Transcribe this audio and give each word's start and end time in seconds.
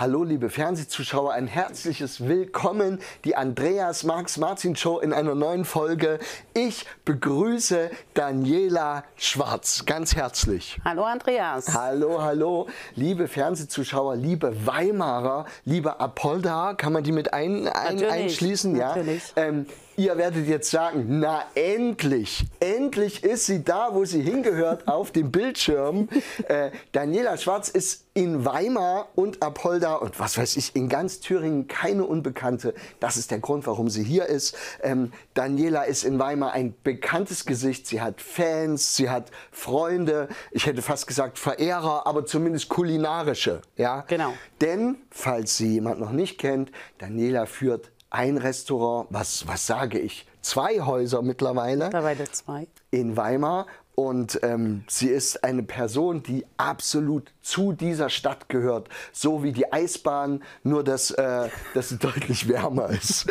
Hallo 0.00 0.24
liebe 0.24 0.48
Fernsehzuschauer, 0.48 1.34
ein 1.34 1.46
herzliches 1.46 2.26
Willkommen, 2.26 3.00
die 3.26 3.36
Andreas 3.36 4.02
Marx 4.02 4.38
Martin 4.38 4.74
Show 4.74 4.98
in 4.98 5.12
einer 5.12 5.34
neuen 5.34 5.66
Folge. 5.66 6.18
Ich 6.54 6.86
begrüße 7.04 7.90
Daniela 8.14 9.04
Schwarz 9.16 9.84
ganz 9.84 10.16
herzlich. 10.16 10.80
Hallo 10.86 11.04
Andreas. 11.04 11.74
Hallo, 11.74 12.22
hallo, 12.22 12.66
liebe 12.94 13.28
Fernsehzuschauer, 13.28 14.16
liebe 14.16 14.64
Weimarer, 14.64 15.44
liebe 15.66 16.00
Apolda, 16.00 16.72
kann 16.72 16.94
man 16.94 17.04
die 17.04 17.12
mit 17.12 17.34
ein, 17.34 17.68
ein, 17.68 17.96
Natürlich, 17.96 18.10
einschließen? 18.10 18.72
natürlich. 18.72 19.34
Ja. 19.36 19.42
Ähm, 19.42 19.66
Ihr 20.00 20.16
werdet 20.16 20.48
jetzt 20.48 20.70
sagen, 20.70 21.20
na 21.20 21.44
endlich, 21.54 22.46
endlich 22.58 23.22
ist 23.22 23.44
sie 23.44 23.62
da, 23.62 23.90
wo 23.92 24.06
sie 24.06 24.22
hingehört, 24.22 24.88
auf 24.88 25.10
dem 25.10 25.30
Bildschirm. 25.30 26.08
Äh, 26.48 26.70
Daniela 26.92 27.36
Schwarz 27.36 27.68
ist 27.68 28.06
in 28.14 28.46
Weimar 28.46 29.08
und 29.14 29.42
Apolda 29.42 29.96
und 29.96 30.18
was 30.18 30.38
weiß 30.38 30.56
ich, 30.56 30.74
in 30.74 30.88
ganz 30.88 31.20
Thüringen 31.20 31.68
keine 31.68 32.06
Unbekannte. 32.06 32.72
Das 32.98 33.18
ist 33.18 33.30
der 33.30 33.40
Grund, 33.40 33.66
warum 33.66 33.90
sie 33.90 34.02
hier 34.02 34.24
ist. 34.24 34.56
Ähm, 34.82 35.12
Daniela 35.34 35.82
ist 35.82 36.04
in 36.04 36.18
Weimar 36.18 36.52
ein 36.52 36.74
bekanntes 36.82 37.44
Gesicht. 37.44 37.86
Sie 37.86 38.00
hat 38.00 38.22
Fans, 38.22 38.96
sie 38.96 39.10
hat 39.10 39.30
Freunde, 39.52 40.28
ich 40.50 40.64
hätte 40.64 40.80
fast 40.80 41.08
gesagt 41.08 41.38
Verehrer, 41.38 42.06
aber 42.06 42.24
zumindest 42.24 42.70
kulinarische. 42.70 43.60
Ja? 43.76 44.06
Genau. 44.08 44.32
Denn, 44.62 44.96
falls 45.10 45.58
sie 45.58 45.74
jemand 45.74 46.00
noch 46.00 46.12
nicht 46.12 46.38
kennt, 46.38 46.72
Daniela 46.96 47.44
führt 47.44 47.90
ein 48.10 48.36
Restaurant, 48.36 49.06
was, 49.10 49.46
was 49.46 49.66
sage 49.66 49.98
ich, 49.98 50.26
zwei 50.42 50.80
Häuser 50.80 51.22
mittlerweile 51.22 51.84
Mittlerweile 51.84 52.30
zwei. 52.30 52.66
in 52.90 53.16
Weimar. 53.16 53.66
Und 53.96 54.40
ähm, 54.42 54.84
sie 54.88 55.08
ist 55.08 55.44
eine 55.44 55.62
Person, 55.62 56.22
die 56.22 56.46
absolut 56.56 57.32
zu 57.42 57.72
dieser 57.72 58.08
Stadt 58.08 58.48
gehört. 58.48 58.88
So 59.12 59.42
wie 59.42 59.52
die 59.52 59.70
Eisbahn, 59.70 60.42
nur 60.62 60.82
dass, 60.84 61.10
äh, 61.10 61.50
dass 61.74 61.90
sie 61.90 61.98
deutlich 61.98 62.48
wärmer 62.48 62.88
ist. 62.88 63.26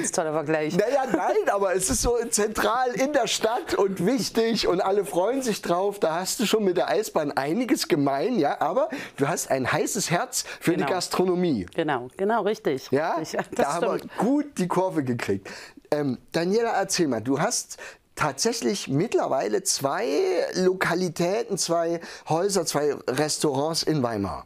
Ganz 0.00 0.12
toller 0.12 0.32
Vergleich. 0.32 0.76
Naja, 0.76 1.04
nein, 1.12 1.48
aber 1.52 1.74
es 1.74 1.90
ist 1.90 2.02
so 2.02 2.16
zentral 2.30 2.90
in 2.92 3.12
der 3.12 3.26
Stadt 3.26 3.74
und 3.74 4.04
wichtig 4.04 4.66
und 4.68 4.80
alle 4.80 5.04
freuen 5.04 5.42
sich 5.42 5.62
drauf. 5.62 5.98
Da 6.00 6.14
hast 6.14 6.40
du 6.40 6.46
schon 6.46 6.64
mit 6.64 6.76
der 6.76 6.88
Eisbahn 6.88 7.32
einiges 7.32 7.88
gemein, 7.88 8.38
ja. 8.38 8.60
Aber 8.60 8.88
du 9.16 9.28
hast 9.28 9.50
ein 9.50 9.70
heißes 9.70 10.10
Herz 10.10 10.44
für 10.60 10.72
Genau. 10.72 10.86
die 10.86 10.92
Gastronomie. 10.92 11.66
Genau, 11.74 12.08
genau, 12.16 12.42
richtig. 12.42 12.88
Ja, 12.90 13.14
richtig. 13.14 13.40
da 13.54 13.62
das 13.62 13.72
haben 13.74 13.82
wir 13.86 13.98
stimmt. 13.98 14.16
gut 14.18 14.58
die 14.58 14.68
Kurve 14.68 15.04
gekriegt. 15.04 15.48
Ähm, 15.90 16.18
Daniela, 16.32 16.70
erzähl 16.72 17.08
mal, 17.08 17.20
du 17.20 17.40
hast 17.40 17.76
tatsächlich 18.14 18.88
mittlerweile 18.88 19.62
zwei 19.62 20.06
Lokalitäten, 20.54 21.56
zwei 21.58 22.00
Häuser, 22.28 22.66
zwei 22.66 22.94
Restaurants 23.08 23.82
in 23.82 24.02
Weimar. 24.02 24.44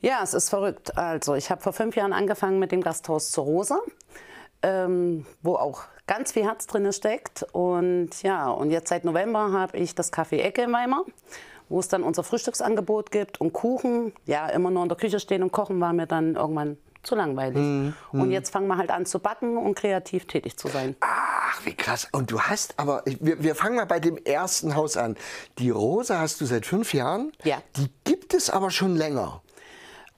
Ja, 0.00 0.20
es 0.22 0.34
ist 0.34 0.50
verrückt. 0.50 0.96
Also, 0.98 1.34
ich 1.34 1.50
habe 1.50 1.62
vor 1.62 1.72
fünf 1.72 1.96
Jahren 1.96 2.12
angefangen 2.12 2.58
mit 2.58 2.70
dem 2.70 2.82
Gasthaus 2.82 3.30
zur 3.30 3.44
Rose, 3.44 3.78
ähm, 4.66 5.24
wo 5.42 5.54
auch 5.54 5.84
ganz 6.06 6.32
viel 6.32 6.44
Herz 6.44 6.66
drin 6.66 6.92
steckt. 6.92 7.46
Und 7.52 8.22
ja, 8.22 8.50
und 8.50 8.70
jetzt 8.70 8.88
seit 8.88 9.04
November 9.04 9.52
habe 9.52 9.76
ich 9.78 9.94
das 9.94 10.12
Café 10.12 10.38
Ecke 10.38 10.62
in 10.62 10.72
Weimar, 10.72 11.04
wo 11.68 11.78
es 11.78 11.88
dann 11.88 12.02
unser 12.02 12.24
Frühstücksangebot 12.24 13.10
gibt 13.10 13.40
und 13.40 13.52
Kuchen. 13.52 14.12
Ja, 14.26 14.48
immer 14.48 14.70
nur 14.70 14.82
in 14.82 14.88
der 14.88 14.98
Küche 14.98 15.20
stehen 15.20 15.42
und 15.42 15.52
kochen 15.52 15.80
war 15.80 15.92
mir 15.92 16.06
dann 16.06 16.34
irgendwann 16.34 16.78
zu 17.04 17.14
langweilig. 17.14 17.94
Und 18.10 18.32
jetzt 18.32 18.50
fangen 18.50 18.66
wir 18.66 18.76
halt 18.76 18.90
an 18.90 19.06
zu 19.06 19.20
backen 19.20 19.56
und 19.56 19.76
kreativ 19.76 20.26
tätig 20.26 20.56
zu 20.56 20.66
sein. 20.66 20.96
Ach, 21.00 21.64
wie 21.64 21.74
krass. 21.74 22.08
Und 22.10 22.32
du 22.32 22.40
hast 22.40 22.76
aber, 22.80 23.04
wir, 23.04 23.40
wir 23.40 23.54
fangen 23.54 23.76
mal 23.76 23.86
bei 23.86 24.00
dem 24.00 24.16
ersten 24.16 24.74
Haus 24.74 24.96
an. 24.96 25.16
Die 25.58 25.70
Rose 25.70 26.18
hast 26.18 26.40
du 26.40 26.46
seit 26.46 26.66
fünf 26.66 26.92
Jahren. 26.92 27.30
Ja. 27.44 27.62
Die 27.76 27.88
gibt 28.02 28.34
es 28.34 28.50
aber 28.50 28.72
schon 28.72 28.96
länger. 28.96 29.40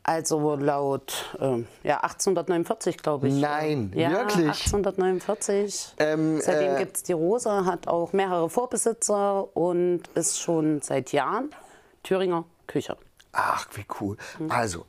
Also 0.08 0.54
laut 0.54 1.36
ähm, 1.38 1.66
ja, 1.82 1.96
1849, 1.98 2.96
glaube 2.96 3.28
ich. 3.28 3.34
Nein, 3.34 3.92
ja, 3.94 4.10
wirklich? 4.10 4.46
1849. 4.46 5.96
Ähm, 5.98 6.40
Seitdem 6.40 6.76
äh, 6.76 6.78
gibt 6.78 6.96
es 6.96 7.02
die 7.02 7.12
Rose, 7.12 7.66
hat 7.66 7.88
auch 7.88 8.14
mehrere 8.14 8.48
Vorbesitzer 8.48 9.54
und 9.54 10.08
ist 10.14 10.40
schon 10.40 10.80
seit 10.80 11.12
Jahren 11.12 11.50
Thüringer 12.04 12.46
Küche. 12.66 12.96
Ach, 13.32 13.66
wie 13.74 13.84
cool. 14.00 14.16
Mhm. 14.38 14.50
Also, 14.50 14.86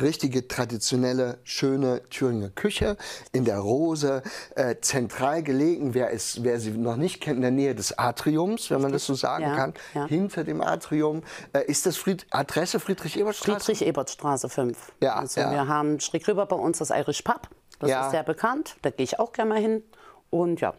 richtige, 0.00 0.48
traditionelle, 0.48 1.38
schöne 1.44 2.02
Thüringer 2.10 2.50
Küche 2.50 2.96
in 3.32 3.44
der 3.44 3.58
Rose, 3.58 4.22
äh, 4.54 4.76
zentral 4.80 5.42
gelegen, 5.42 5.94
wer, 5.94 6.12
es, 6.12 6.42
wer 6.42 6.60
sie 6.60 6.70
noch 6.70 6.96
nicht 6.96 7.20
kennt, 7.20 7.36
in 7.36 7.42
der 7.42 7.50
Nähe 7.50 7.74
des 7.74 7.98
Atriums, 7.98 8.70
wenn 8.70 8.80
man 8.80 8.92
das 8.92 9.06
so 9.06 9.14
sagen 9.14 9.44
Ja, 9.44 9.56
kann, 9.56 9.74
ja. 9.94 10.06
hinter 10.06 10.44
dem 10.44 10.60
Atrium. 10.60 11.22
Äh, 11.52 11.64
ist 11.66 11.86
das 11.86 11.96
Fried 11.96 12.26
Adresse 12.30 12.80
Friedrich-Ebert-Straße? 12.80 13.64
Friedrich-Ebert-Straße 13.64 14.48
5. 14.48 14.92
Ja, 15.00 15.16
also 15.16 15.40
ja. 15.40 15.50
wir 15.50 15.68
haben 15.68 16.00
schräg 16.00 16.26
rüber 16.28 16.46
bei 16.46 16.56
uns 16.56 16.78
das 16.78 16.90
Irish 16.90 17.22
Pub. 17.22 17.48
Das 17.80 17.90
ist 17.90 18.10
sehr 18.10 18.24
bekannt. 18.24 18.76
Da 18.82 18.90
gehe 18.90 19.04
ich 19.04 19.18
auch 19.20 19.32
gerne 19.32 19.50
mal 19.50 19.60
hin. 19.60 19.82
Und 20.30 20.60
ja, 20.60 20.74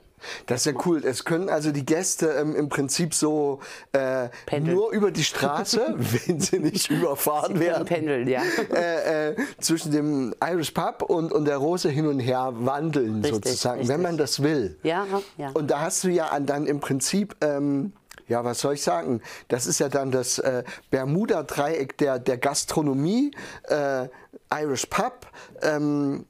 Das 0.45 0.61
ist 0.61 0.65
ja 0.73 0.81
cool. 0.85 1.03
Es 1.05 1.25
können 1.25 1.49
also 1.49 1.71
die 1.71 1.85
Gäste 1.85 2.27
ähm, 2.31 2.55
im 2.55 2.69
Prinzip 2.69 3.13
so 3.13 3.59
äh, 3.93 4.29
nur 4.59 4.91
über 4.91 5.11
die 5.11 5.23
Straße, 5.23 5.95
wenn 5.97 6.39
sie 6.39 6.59
nicht 6.59 6.89
überfahren 6.89 7.53
können 7.53 7.59
werden, 7.59 7.85
pendeln, 7.85 8.27
ja. 8.27 8.41
äh, 8.73 9.29
äh, 9.31 9.35
zwischen 9.59 9.91
dem 9.91 10.33
Irish 10.43 10.71
Pub 10.71 11.03
und, 11.03 11.31
und 11.31 11.45
der 11.45 11.57
Rose 11.57 11.89
hin 11.89 12.07
und 12.07 12.19
her 12.19 12.53
wandeln 12.55 13.21
Richtig, 13.21 13.33
sozusagen, 13.33 13.79
richtig. 13.79 13.95
wenn 13.95 14.01
man 14.01 14.17
das 14.17 14.41
will. 14.43 14.77
Ja, 14.83 15.05
ja. 15.37 15.49
Und 15.53 15.71
da 15.71 15.81
hast 15.81 16.03
du 16.03 16.09
ja 16.09 16.27
an- 16.27 16.45
dann 16.45 16.65
im 16.67 16.79
Prinzip, 16.79 17.35
ähm, 17.41 17.93
ja, 18.27 18.43
was 18.43 18.59
soll 18.59 18.75
ich 18.75 18.83
sagen? 18.83 19.21
Das 19.47 19.65
ist 19.65 19.79
ja 19.79 19.89
dann 19.89 20.11
das 20.11 20.37
äh, 20.39 20.63
Bermuda-Dreieck 20.91 21.97
der, 21.97 22.19
der 22.19 22.37
Gastronomie, 22.37 23.31
äh, 23.69 24.07
Irish 24.53 24.85
Pub. 24.87 25.27
Ähm, 25.61 26.25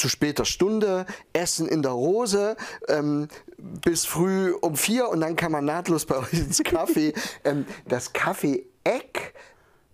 zu 0.00 0.08
später 0.08 0.44
Stunde, 0.44 1.06
Essen 1.32 1.68
in 1.68 1.82
der 1.82 1.92
Rose, 1.92 2.56
ähm, 2.88 3.28
bis 3.58 4.06
früh 4.06 4.52
um 4.52 4.74
vier 4.76 5.08
und 5.10 5.20
dann 5.20 5.36
kann 5.36 5.52
man 5.52 5.64
nahtlos 5.64 6.06
bei 6.06 6.16
euch 6.18 6.32
ins 6.32 6.60
Café. 6.60 7.14
ähm, 7.44 7.66
das 7.86 8.14
Café 8.14 8.62
Eck 8.84 9.34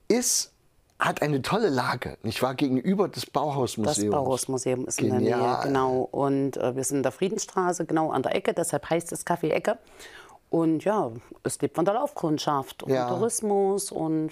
ist, 0.09 0.53
hat 0.99 1.21
eine 1.21 1.43
tolle 1.43 1.69
Lage, 1.69 2.17
nicht 2.23 2.41
wahr? 2.43 2.55
Gegenüber 2.55 3.09
des 3.09 3.25
Das 3.25 3.31
Bauhausmuseums. 3.31 4.11
Bauhausmuseum 4.11 4.87
ist 4.87 5.01
in 5.01 5.11
der 5.11 5.19
Nähe, 5.21 5.31
Genial. 5.33 5.63
genau. 5.65 6.09
Und 6.11 6.57
äh, 6.57 6.75
wir 6.77 6.85
sind 6.85 6.99
in 6.99 7.03
der 7.03 7.13
Friedensstraße, 7.13 7.85
genau 7.85 8.11
an 8.13 8.23
der 8.23 8.35
Ecke, 8.35 8.55
deshalb 8.55 8.89
heißt 8.89 9.13
es 9.13 9.27
Café 9.27 9.51
Ecke. 9.51 9.77
Und 10.49 10.85
ja, 10.85 11.11
es 11.43 11.61
lebt 11.61 11.75
von 11.75 11.85
der 11.85 11.95
Laufkundschaft 11.95 12.85
und 12.85 12.93
Ja. 12.93 13.09
Tourismus 13.09 13.91
und 13.91 14.31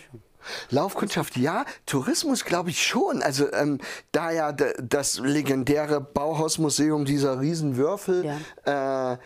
Laufkundschaft, 0.71 1.37
ja. 1.37 1.65
Tourismus 1.87 2.45
glaube 2.45 2.71
ich 2.71 2.87
schon. 2.87 3.23
Also 3.23 3.53
ähm, 3.53 3.79
da 4.13 4.31
ja 4.31 4.53
das 4.53 5.19
legendäre 5.19 6.01
Bauhausmuseum 6.01 7.05
dieser 7.05 7.41
Riesenwürfel 7.41 8.25
äh, 8.65 9.13
da, 9.13 9.17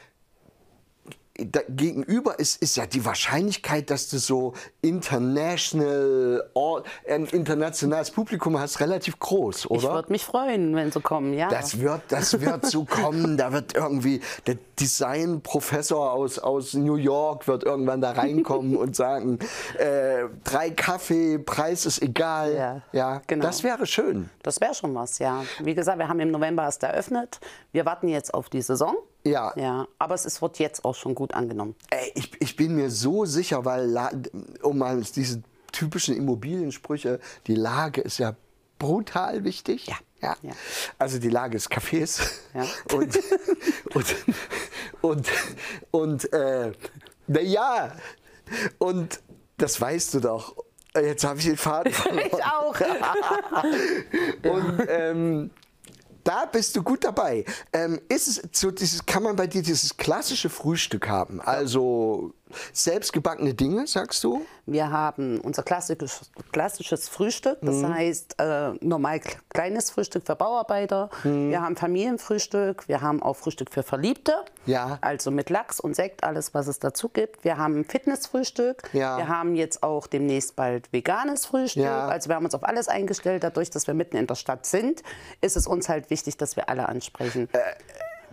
gegenüber 1.38 2.38
ist, 2.38 2.60
ist 2.60 2.76
ja 2.76 2.86
die 2.86 3.04
Wahrscheinlichkeit, 3.04 3.90
dass 3.90 4.08
du 4.08 4.18
so 4.18 4.54
international, 4.82 6.42
or, 6.54 6.82
ein 7.08 7.26
internationales 7.26 8.10
Publikum 8.10 8.58
hast, 8.58 8.80
relativ 8.80 9.20
groß, 9.20 9.66
ich 9.66 9.70
oder? 9.70 9.94
würde 9.94 10.12
mich 10.12 10.24
freuen, 10.24 10.74
wenn 10.74 10.90
sie 10.90 11.00
kommen, 11.00 11.34
ja. 11.34 11.48
Das 11.48 11.78
wird, 11.78 12.02
das 12.08 12.40
wird 12.40 12.66
so 12.66 12.84
kommen. 12.90 13.36
Da 13.36 13.52
wird 13.52 13.74
irgendwie 13.74 14.20
der 14.46 14.56
Designprofessor 14.80 16.12
aus, 16.12 16.40
aus 16.40 16.74
New 16.74 16.96
York 16.96 17.46
wird 17.46 17.62
irgendwann 17.62 18.00
da 18.00 18.12
reinkommen 18.12 18.76
und 18.76 18.96
sagen, 18.96 19.38
äh, 19.78 20.24
drei 20.42 20.70
Kaffee, 20.70 21.38
Preis 21.38 21.86
ist 21.86 22.02
egal. 22.02 22.54
Ja, 22.54 22.82
ja 22.92 23.22
genau. 23.28 23.44
Das 23.44 23.62
wäre 23.62 23.86
schön. 23.86 24.28
Das 24.42 24.60
wäre 24.60 24.74
schon 24.74 24.94
was, 24.94 25.20
ja. 25.20 25.44
Wie 25.60 25.74
gesagt, 25.74 25.98
wir 25.98 26.08
haben 26.08 26.20
im 26.20 26.32
November 26.32 26.64
erst 26.64 26.82
eröffnet. 26.82 27.38
Wir 27.70 27.86
warten 27.86 28.08
jetzt 28.08 28.34
auf 28.34 28.48
die 28.48 28.62
Saison. 28.62 28.96
Ja. 29.28 29.52
Ja, 29.56 29.88
aber 29.98 30.14
es 30.14 30.42
wird 30.42 30.58
jetzt 30.58 30.84
auch 30.84 30.94
schon 30.94 31.14
gut 31.14 31.34
angenommen. 31.34 31.74
Ey, 31.90 32.12
ich, 32.14 32.30
ich 32.40 32.56
bin 32.56 32.74
mir 32.74 32.90
so 32.90 33.24
sicher, 33.24 33.64
weil, 33.64 33.96
um 34.62 34.78
mal 34.78 35.00
diese 35.00 35.42
typischen 35.72 36.16
Immobiliensprüche, 36.16 37.20
die 37.46 37.54
Lage 37.54 38.00
ist 38.00 38.18
ja 38.18 38.34
brutal 38.78 39.44
wichtig. 39.44 39.86
Ja. 39.86 39.96
Ja. 40.20 40.36
Ja. 40.42 40.52
Also 40.98 41.18
die 41.18 41.28
Lage 41.28 41.52
des 41.52 41.70
Cafés. 41.70 42.20
Ja. 42.54 42.64
Und, 42.96 43.18
und, 43.94 44.16
und, 45.00 45.28
und 45.92 46.32
äh, 46.32 46.72
naja, 47.28 47.92
und 48.78 49.20
das 49.56 49.80
weißt 49.80 50.14
du 50.14 50.20
doch. 50.20 50.56
Jetzt 50.96 51.24
habe 51.24 51.38
ich 51.38 51.44
den 51.44 51.56
Faden 51.56 51.92
verloren. 51.94 52.26
Ich 52.26 52.44
auch. 52.44 52.74
Und 54.42 54.86
ähm, 54.88 55.50
da 56.28 56.44
bist 56.44 56.76
du 56.76 56.82
gut 56.82 57.04
dabei. 57.04 57.46
Ähm, 57.72 58.00
ist 58.10 58.28
es 58.28 58.42
so 58.52 58.70
dieses, 58.70 59.06
kann 59.06 59.22
man 59.22 59.34
bei 59.34 59.46
dir 59.46 59.62
dieses 59.62 59.96
klassische 59.96 60.50
Frühstück 60.50 61.08
haben? 61.08 61.40
Also 61.40 62.34
selbstgebackene 62.72 63.54
Dinge, 63.54 63.86
sagst 63.86 64.22
du? 64.24 64.44
Wir 64.66 64.90
haben 64.90 65.40
unser 65.40 65.62
klassisches, 65.62 66.30
klassisches 66.52 67.08
Frühstück, 67.08 67.58
das 67.62 67.76
Mhm. 67.76 67.94
heißt 67.94 68.34
äh, 68.38 68.72
normal 68.80 69.20
kleines 69.48 69.90
Frühstück 69.90 70.26
für 70.26 70.36
Bauarbeiter. 70.36 71.10
Mhm. 71.24 71.50
Wir 71.50 71.62
haben 71.62 71.76
Familienfrühstück, 71.76 72.88
wir 72.88 73.00
haben 73.00 73.22
auch 73.22 73.34
Frühstück 73.36 73.70
für 73.72 73.82
Verliebte, 73.82 74.34
Ja. 74.66 74.98
also 75.00 75.30
mit 75.30 75.50
Lachs 75.50 75.80
und 75.80 75.94
Sekt, 75.96 76.24
alles 76.24 76.52
was 76.54 76.66
es 76.66 76.78
dazu 76.78 77.08
gibt. 77.08 77.44
Wir 77.44 77.56
haben 77.56 77.84
Fitnessfrühstück, 77.84 78.90
Ja. 78.92 79.16
wir 79.16 79.28
haben 79.28 79.54
jetzt 79.54 79.82
auch 79.82 80.06
demnächst 80.06 80.56
bald 80.56 80.92
veganes 80.92 81.46
Frühstück. 81.46 81.84
Ja. 81.84 82.08
Also 82.08 82.28
wir 82.28 82.36
haben 82.36 82.44
uns 82.44 82.54
auf 82.54 82.64
alles 82.64 82.88
eingestellt. 82.88 83.44
Dadurch, 83.44 83.70
dass 83.70 83.86
wir 83.86 83.94
mitten 83.94 84.16
in 84.16 84.26
der 84.26 84.34
Stadt 84.34 84.66
sind, 84.66 85.02
ist 85.40 85.56
es 85.56 85.66
uns 85.66 85.88
halt 85.88 86.10
wichtig, 86.10 86.36
dass 86.36 86.56
wir 86.56 86.68
alle 86.68 86.88
ansprechen. 86.88 87.48
Äh, 87.52 87.58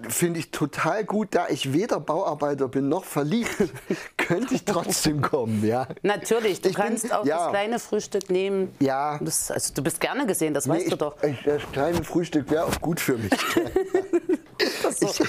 Finde 0.09 0.39
ich 0.39 0.51
total 0.51 1.05
gut, 1.05 1.29
da 1.31 1.47
ich 1.49 1.71
weder 1.73 1.99
Bauarbeiter 1.99 2.67
bin 2.67 2.89
noch 2.89 3.05
verliebt, 3.05 3.49
könnte 4.17 4.53
ich 4.53 4.65
trotzdem 4.65 5.21
kommen, 5.21 5.65
ja. 5.65 5.87
Natürlich, 6.03 6.61
du 6.61 6.69
Ich 6.69 6.75
bin- 6.75 6.83
kannst 6.85 7.13
auch 7.13 7.25
ja. 7.25 7.37
das 7.37 7.49
kleine 7.51 7.79
Frühstück 7.79 8.29
nehmen. 8.29 8.73
Ja. 8.79 9.17
Das, 9.21 9.49
also, 9.51 9.73
du 9.73 9.81
bist 9.83 9.99
gerne 10.01 10.25
gesehen, 10.25 10.53
das 10.53 10.67
weißt 10.67 10.85
Nee, 10.85 10.89
du 10.91 10.97
doch. 10.97 11.21
Ich, 11.23 11.41
das 11.43 11.61
kleine 11.71 12.03
Frühstück 12.03 12.49
wäre 12.51 12.65
auch 12.65 12.81
gut 12.81 12.99
für 12.99 13.17
mich. 13.17 13.31
so. 14.99 15.07
ich, 15.07 15.19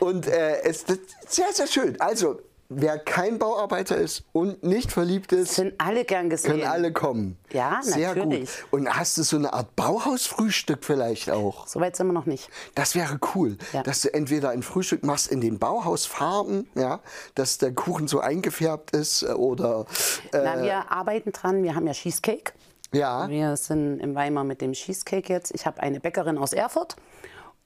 und 0.00 0.26
äh, 0.26 0.62
es 0.62 0.82
ist 0.84 1.00
sehr, 1.28 1.52
sehr 1.52 1.66
schön. 1.66 2.00
Also, 2.00 2.40
wer 2.70 2.98
kein 2.98 3.38
Bauarbeiter 3.38 3.96
ist 3.96 4.24
und 4.32 4.62
nicht 4.62 4.92
verliebt 4.92 5.32
ist, 5.32 5.54
Sind 5.54 5.74
alle 5.78 6.04
gern 6.04 6.28
gesehen. 6.28 6.50
können 6.52 6.64
alle 6.64 6.92
kommen. 6.92 7.38
Ja, 7.52 7.78
sehr 7.82 8.14
natürlich. 8.14 8.40
gut. 8.40 8.66
Und 8.72 8.94
hast 8.94 9.16
du 9.16 9.22
so 9.22 9.36
eine 9.36 9.52
Art 9.54 9.74
Bauhausfrühstück 9.76 10.84
vielleicht 10.84 11.30
auch? 11.30 11.66
Soweit 11.66 11.96
sind 11.96 12.08
wir 12.08 12.12
noch 12.12 12.26
nicht. 12.26 12.50
Das 12.74 12.94
wäre 12.94 13.18
cool, 13.34 13.56
Ja. 13.72 13.82
dass 13.82 14.02
du 14.02 14.12
entweder 14.12 14.50
ein 14.50 14.62
Frühstück 14.62 15.02
machst 15.04 15.28
in 15.32 15.40
den 15.40 15.58
Bauhausfarben, 15.58 16.68
ja, 16.74 17.00
dass 17.34 17.58
der 17.58 17.72
Kuchen 17.72 18.06
so 18.08 18.20
eingefärbt 18.20 18.90
ist 18.90 19.22
äh, 19.22 19.28
oder 19.32 19.86
äh, 20.32 20.40
Na, 20.44 20.62
wir 20.62 20.90
arbeiten 20.92 21.32
dran. 21.32 21.62
Wir 21.62 21.74
haben 21.74 21.86
ja 21.86 21.92
Cheesecake. 21.94 22.52
ja, 22.92 23.28
Wir 23.28 23.56
sind 23.56 23.98
in 24.00 24.14
Weimar 24.14 24.44
mit 24.44 24.60
dem 24.60 24.72
Cheesecake 24.72 25.32
jetzt. 25.32 25.54
Ich 25.54 25.64
habe 25.66 25.80
eine 25.80 26.00
Bäckerin 26.00 26.36
aus 26.38 26.52
Erfurt 26.52 26.96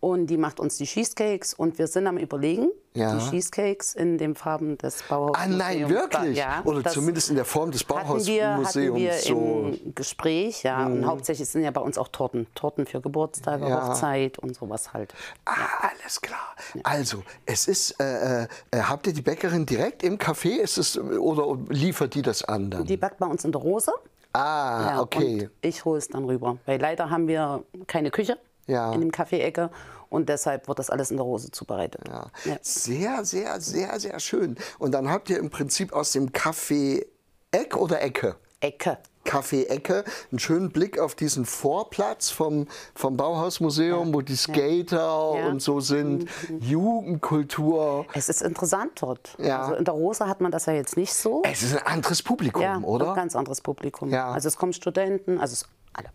und 0.03 0.27
die 0.27 0.37
macht 0.37 0.59
uns 0.59 0.79
die 0.79 0.85
Cheesecakes 0.85 1.55
und 1.55 1.79
wir 1.79 1.87
sind 1.87 2.09
am 2.09 2.19
überlegen, 2.19 2.69
Ja. 2.93 3.15
die 3.17 3.31
Cheesecakes 3.31 3.95
in 3.95 4.19
den 4.19 4.35
Farben 4.35 4.77
des 4.77 5.01
Bauhaus. 5.05 5.37
Ah 5.39 5.47
nein, 5.47 5.89
wirklich? 5.89 6.37
Ja, 6.37 6.61
Oder 6.65 6.83
zumindest 6.91 7.31
in 7.31 7.37
der 7.37 7.45
Form 7.45 7.71
des 7.71 7.83
hatten 7.89 8.27
wir, 8.27 8.49
hatten 8.49 8.63
Bauhausmuseums. 8.65 8.97
wir 8.97 9.13
so. 9.15 9.35
Mhm. 9.37 9.79
im 9.85 9.95
Gespräch, 9.95 10.65
ja. 10.65 10.85
Und 10.87 11.07
hauptsächlich 11.07 11.49
sind 11.49 11.63
ja 11.63 11.71
bei 11.71 11.81
uns 11.81 11.99
auch 11.99 12.09
Torten. 12.09 12.49
Torten 12.57 12.85
für 12.85 13.01
Geburtstage, 13.01 13.69
Ja. 13.69 13.91
Hochzeit 13.91 14.41
und 14.41 14.57
sowas 14.57 14.93
halt. 14.93 15.15
Ah, 15.45 15.89
alles 15.93 16.21
klar. 16.21 16.57
Also, 16.83 17.23
es 17.47 17.69
ist, 17.69 17.93
äh, 18.01 18.43
äh, 18.43 18.47
habt 18.73 19.07
ihr 19.07 19.13
die 19.13 19.23
Bäckerin 19.23 19.65
direkt 19.67 20.03
im 20.03 20.19
Café? 20.19 20.57
Ist 20.57 20.79
es, 20.79 20.99
oder 20.99 21.57
liefert 21.69 22.15
die 22.15 22.23
das 22.23 22.43
an 22.43 22.71
dann? 22.73 22.87
Die 22.87 22.97
backt 22.97 23.19
bei 23.19 23.27
uns 23.27 23.45
in 23.45 23.53
der 23.53 23.61
Rose. 23.61 23.93
ah, 24.33 24.95
Ja, 24.95 25.01
okay. 25.01 25.49
Ich 25.61 25.85
hole 25.85 25.99
es 25.99 26.09
dann 26.09 26.25
rüber. 26.25 26.59
Weil 26.67 26.81
leider 26.81 27.09
haben 27.09 27.29
wir 27.29 27.63
keine 27.87 28.11
Küche 28.11 28.37
Ja. 28.67 28.93
in 28.93 29.01
dem 29.01 29.11
Kaffee-Ecke 29.13 29.71
und 30.09 30.29
deshalb 30.29 30.69
wird 30.69 30.79
das 30.79 30.91
alles 30.91 31.11
in 31.11 31.17
der 31.17 31.25
Rose 31.25 31.51
zubereitet. 31.51 32.03
Ja. 32.07 32.31
Ja. 32.45 32.57
Sehr, 32.61 33.25
sehr, 33.25 33.61
sehr, 33.61 33.99
sehr 33.99 34.21
schön. 34.21 34.57
Und 34.79 34.93
dann 34.93 35.11
habt 35.11 35.31
ihr 35.31 35.39
im 35.39 35.51
Prinzip 35.51 35.93
aus 35.93 36.13
dem 36.13 36.31
Café 36.31 37.05
Eck 37.51 37.77
oder 37.77 38.01
Ecke? 38.03 38.37
Ecke. 38.61 38.99
Café 39.25 39.67
Ecke, 39.69 40.05
einen 40.33 40.41
schönen 40.41 40.71
Blick 40.73 40.99
auf 40.99 41.15
diesen 41.15 41.45
Vorplatz 41.45 42.31
vom, 42.31 42.67
vom 42.95 43.17
Bauhausmuseum, 43.17 44.13
wo 44.13 44.21
die 44.21 44.35
Skater 44.35 45.35
Ja. 45.39 45.47
und 45.47 45.63
so 45.63 45.79
sind, 45.81 46.29
Jugendkultur. 46.61 48.07
Es 48.15 48.29
ist 48.29 48.43
interessant 48.43 48.93
dort. 49.01 49.37
Ja. 49.39 49.63
Also 49.63 49.75
in 49.75 49.85
der 49.85 49.95
Rose 49.95 50.27
hat 50.27 50.41
man 50.41 50.51
das 50.51 50.67
ja 50.67 50.73
jetzt 50.73 50.97
nicht 50.97 51.15
so. 51.15 51.43
Es 51.45 51.63
ist 51.63 51.77
ein 51.77 51.87
anderes 51.87 52.23
Publikum, 52.23 52.63
ja, 52.63 52.79
oder? 52.79 53.11
Ein 53.11 53.17
ganz 53.17 53.37
anderes 53.37 53.61
Publikum. 53.61 54.11
Ja. 54.11 54.33
Also 54.33 54.49
es 54.49 54.57
kommen 54.57 54.73
Studenten, 54.73 55.39
also 55.39 55.53
es, 55.53 55.67
alle. 55.93 56.09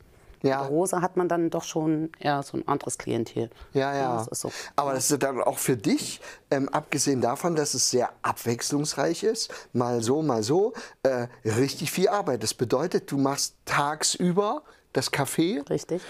Ja. 0.47 0.61
Der 0.61 0.69
Rose 0.69 1.01
hat 1.01 1.17
man 1.17 1.27
dann 1.27 1.49
doch 1.49 1.63
schon 1.63 2.11
eher 2.19 2.43
so 2.43 2.57
ein 2.57 2.67
anderes 2.67 2.97
Klientel. 2.97 3.49
Ja, 3.73 3.93
ja. 3.95 4.17
das 4.17 4.27
ist 4.27 4.41
so. 4.41 4.51
Aber 4.75 4.93
das 4.93 5.11
ist 5.11 5.21
dann 5.21 5.41
auch 5.41 5.57
für 5.57 5.77
dich, 5.77 6.21
ähm, 6.51 6.69
abgesehen 6.69 7.21
davon, 7.21 7.55
dass 7.55 7.73
es 7.73 7.89
sehr 7.89 8.09
abwechslungsreich 8.21 9.23
ist, 9.23 9.51
mal 9.73 10.01
so, 10.01 10.21
mal 10.21 10.43
so, 10.43 10.73
äh, 11.03 11.27
richtig 11.45 11.91
viel 11.91 12.09
Arbeit. 12.09 12.43
Das 12.43 12.53
bedeutet, 12.53 13.11
du 13.11 13.17
machst 13.17 13.55
tagsüber 13.65 14.63
das 14.93 15.11
Café 15.11 15.69
Richtig, 15.69 16.01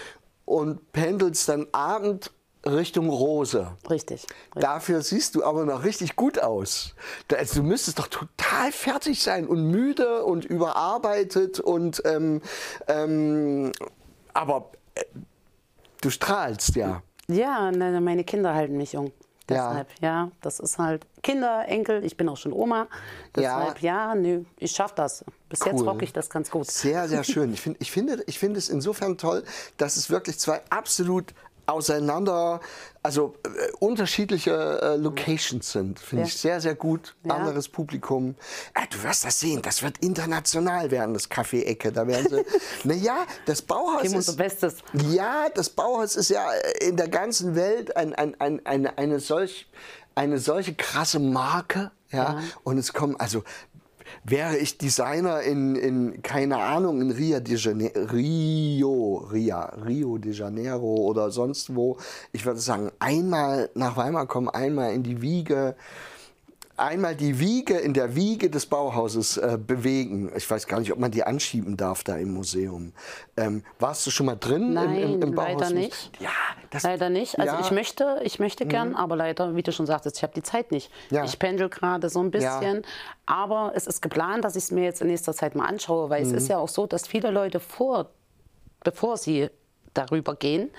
und 0.44 0.92
pendelst 0.92 1.48
dann 1.48 1.66
Abend 1.72 2.32
Richtung 2.66 3.08
Rose. 3.08 3.72
richtig. 3.88 4.22
richtig. 4.22 4.26
Dafür 4.54 5.02
siehst 5.02 5.34
du 5.34 5.44
aber 5.44 5.64
noch 5.64 5.84
richtig 5.84 6.16
gut 6.16 6.40
aus. 6.40 6.94
Also 7.32 7.60
du 7.62 7.66
müsstest 7.66 7.98
doch 7.98 8.08
total 8.08 8.72
fertig 8.72 9.22
sein 9.22 9.46
und 9.46 9.70
müde 9.70 10.24
und 10.24 10.44
überarbeitet 10.44 11.60
und 11.60 12.02
ähm, 12.04 12.42
ähm, 12.88 13.72
aber 14.38 14.70
äh, 14.94 15.04
du 16.00 16.10
strahlst 16.10 16.76
ja. 16.76 17.02
Ja, 17.28 17.70
ne, 17.70 18.00
meine 18.00 18.24
Kinder 18.24 18.54
halten 18.54 18.76
mich 18.76 18.92
jung. 18.92 19.12
Ja. 19.50 19.70
Deshalb, 19.70 19.88
ja. 20.00 20.30
das 20.42 20.60
ist 20.60 20.78
halt 20.78 21.06
Kinder, 21.22 21.64
Enkel, 21.66 22.04
ich 22.04 22.16
bin 22.16 22.28
auch 22.28 22.36
schon 22.36 22.52
Oma. 22.52 22.86
Deshalb, 23.34 23.80
ja, 23.80 24.14
nö, 24.14 24.44
ich 24.58 24.72
schaff 24.72 24.94
das. 24.94 25.24
Bis 25.48 25.60
jetzt 25.64 25.80
Cool. 25.80 25.88
rock 25.88 26.02
ich 26.02 26.12
das 26.12 26.28
ganz 26.28 26.50
gut. 26.50 26.70
Sehr, 26.70 27.08
sehr 27.08 27.24
schön. 27.32 27.52
Ich, 27.54 27.60
find, 27.62 27.76
ich, 27.80 27.90
finde, 27.90 28.22
ich 28.26 28.38
finde 28.38 28.58
es 28.58 28.68
insofern 28.68 29.16
toll, 29.16 29.44
dass 29.78 29.96
es 29.96 30.10
wirklich 30.10 30.38
zwei 30.38 30.60
absolut 30.68 31.32
auseinander, 31.66 32.60
also 33.08 33.34
äh, 33.42 33.72
unterschiedliche 33.78 34.50
äh, 34.82 34.96
Locations 34.96 35.72
sind. 35.72 35.98
Finde 35.98 36.24
Ja. 36.24 36.28
ich 36.28 36.36
sehr, 36.36 36.60
sehr 36.60 36.74
gut. 36.74 37.16
Ja. 37.24 37.36
Anderes 37.36 37.66
Publikum. 37.66 38.34
Äh, 38.74 38.82
du 38.90 39.02
wirst 39.02 39.24
das 39.24 39.40
sehen, 39.40 39.62
das 39.62 39.82
wird 39.82 39.96
international 39.98 40.90
werden, 40.90 41.14
das 41.14 41.30
Café-Ecke. 41.30 41.90
Da 41.90 42.06
werden 42.06 42.28
sie, 42.28 42.44
naja, 42.86 43.26
das 43.46 43.62
Bauhaus 43.62 44.02
Geben 44.02 44.16
ist... 44.16 44.36
Bestes. 44.36 44.76
Ja, 45.10 45.48
das 45.54 45.70
Bauhaus 45.70 46.16
ist 46.16 46.28
ja 46.28 46.50
in 46.82 46.98
der 46.98 47.08
ganzen 47.08 47.54
Welt 47.54 47.96
ein, 47.96 48.14
ein, 48.14 48.38
ein, 48.40 48.66
eine, 48.66 48.98
eine, 48.98 49.20
solch, 49.20 49.70
eine 50.14 50.36
solche 50.38 50.74
krasse 50.74 51.18
Marke. 51.18 51.90
Ja? 52.10 52.18
Ja. 52.18 52.42
Und 52.62 52.76
es 52.76 52.92
kommen, 52.92 53.16
also 53.18 53.42
wäre 54.24 54.56
ich 54.56 54.78
Designer 54.78 55.42
in, 55.42 55.76
in 55.76 56.22
keine 56.22 56.58
Ahnung, 56.58 57.00
in 57.00 57.10
Rio 57.10 57.40
de 57.40 57.56
Janeiro, 57.56 58.00
Rio, 58.12 59.28
Ria, 59.32 59.64
Rio 59.84 60.18
de 60.18 60.32
Janeiro 60.32 60.94
oder 60.96 61.30
sonst 61.30 61.74
wo, 61.74 61.96
ich 62.32 62.44
würde 62.46 62.60
sagen, 62.60 62.90
einmal 62.98 63.70
nach 63.74 63.96
Weimar 63.96 64.26
kommen, 64.26 64.48
einmal 64.48 64.92
in 64.92 65.02
die 65.02 65.22
Wiege 65.22 65.76
einmal 66.80 67.14
die 67.16 67.38
Wiege 67.40 67.76
in 67.78 67.94
der 67.94 68.14
Wiege 68.14 68.50
des 68.50 68.66
Bauhauses 68.66 69.36
äh, 69.36 69.58
bewegen. 69.64 70.30
Ich 70.36 70.50
weiß 70.50 70.66
gar 70.66 70.80
nicht, 70.80 70.92
ob 70.92 70.98
man 70.98 71.10
die 71.10 71.22
anschieben 71.24 71.76
darf 71.76 72.04
da 72.04 72.16
im 72.16 72.32
Museum. 72.34 72.92
Ähm, 73.36 73.62
warst 73.78 74.06
du 74.06 74.10
schon 74.10 74.26
mal 74.26 74.36
drin 74.36 74.72
Nein, 74.74 74.96
im, 74.96 75.12
im, 75.14 75.22
im 75.22 75.32
leider 75.34 75.56
Bauhaus? 75.58 75.72
nicht. 75.72 76.10
Ja, 76.20 76.30
das, 76.70 76.82
Leider 76.82 77.10
nicht. 77.10 77.38
Also 77.38 77.52
Ja. 77.52 77.58
Mhm. 77.58 77.64
ich 77.64 77.70
möchte, 77.72 78.20
ich 78.22 78.38
möchte 78.38 78.66
gern, 78.66 78.94
aber 78.94 79.16
leider, 79.16 79.56
wie 79.56 79.62
du 79.62 79.72
schon 79.72 79.86
sagtest, 79.86 80.16
ich 80.16 80.22
habe 80.22 80.34
die 80.34 80.42
Zeit 80.42 80.70
nicht. 80.72 80.90
Ja. 81.10 81.24
Ich 81.24 81.38
pendel 81.38 81.68
gerade 81.68 82.08
so 82.08 82.20
ein 82.20 82.30
bisschen. 82.30 82.82
Aber 83.26 83.72
es 83.74 83.86
ist 83.86 84.00
geplant, 84.02 84.44
dass 84.44 84.56
ich 84.56 84.64
es 84.64 84.70
mir 84.70 84.84
jetzt 84.84 85.00
in 85.00 85.08
nächster 85.08 85.34
Zeit 85.34 85.54
mal 85.54 85.66
anschaue, 85.66 86.10
weil 86.10 86.24
Mhm. 86.24 86.30
es 86.34 86.42
ist 86.44 86.48
ja 86.48 86.58
auch 86.58 86.68
so, 86.68 86.86
dass 86.86 87.06
viele 87.06 87.30
Leute 87.30 87.60
vor, 87.60 88.10
bevor 88.84 89.16
sie 89.16 89.48
darüber 89.94 90.36
gehen, 90.36 90.70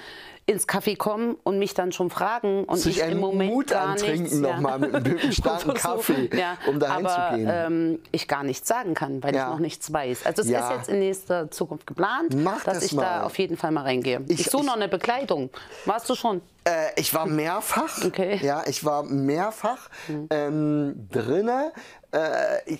ins 0.49 0.67
Café 0.67 0.97
kommen 0.97 1.35
und 1.43 1.59
mich 1.59 1.75
dann 1.75 1.91
schon 1.91 2.09
fragen 2.09 2.63
und 2.63 2.77
Sich 2.77 2.97
ich 2.97 3.03
einen 3.03 3.13
im 3.13 3.19
Moment 3.19 3.51
Mut 3.51 3.67
gar 3.67 3.89
antrinken 3.89 4.23
nichts, 4.23 4.37
noch 4.39 4.59
mal 4.59 4.79
mit 4.79 4.95
einem 4.95 5.19
starken 5.31 5.73
Kaffee, 5.75 6.27
ja. 6.35 6.57
um 6.67 6.79
da 6.79 6.89
Aber 6.95 7.09
reinzugehen. 7.09 7.49
ähm, 7.53 7.99
ich 8.11 8.27
gar 8.27 8.43
nichts 8.43 8.67
sagen 8.67 8.95
kann, 8.95 9.21
weil 9.21 9.35
Ja. 9.35 9.43
ich 9.45 9.49
noch 9.51 9.59
nichts 9.59 9.93
weiß. 9.93 10.25
Also 10.25 10.41
es 10.41 10.49
Ja. 10.49 10.67
ist 10.71 10.77
jetzt 10.77 10.89
in 10.89 10.99
nächster 10.99 11.51
Zukunft 11.51 11.85
geplant, 11.85 12.33
Mach 12.35 12.63
dass 12.63 12.75
das 12.79 12.83
ich 12.85 12.93
mal. 12.93 13.03
da 13.03 13.23
auf 13.23 13.37
jeden 13.37 13.57
Fall 13.57 13.69
mal 13.71 13.83
reingehe. 13.83 14.21
Ich- 14.27 14.39
Ich, 14.39 14.49
suche 14.49 14.65
noch 14.65 14.75
eine 14.75 14.87
Bekleidung. 14.87 15.51
Warst 15.85 16.09
du 16.09 16.15
schon? 16.15 16.41
Äh, 16.63 16.87
ich 16.95 17.13
war 17.13 17.27
mehrfach. 17.27 18.03
Okay. 18.03 18.39
Ja, 18.41 18.63
ich 18.65 18.83
war 18.83 19.03
mehrfach 19.03 19.89
ähm, 20.31 21.07
drinne. 21.11 21.71
Äh, 22.11 22.73
ich, 22.73 22.79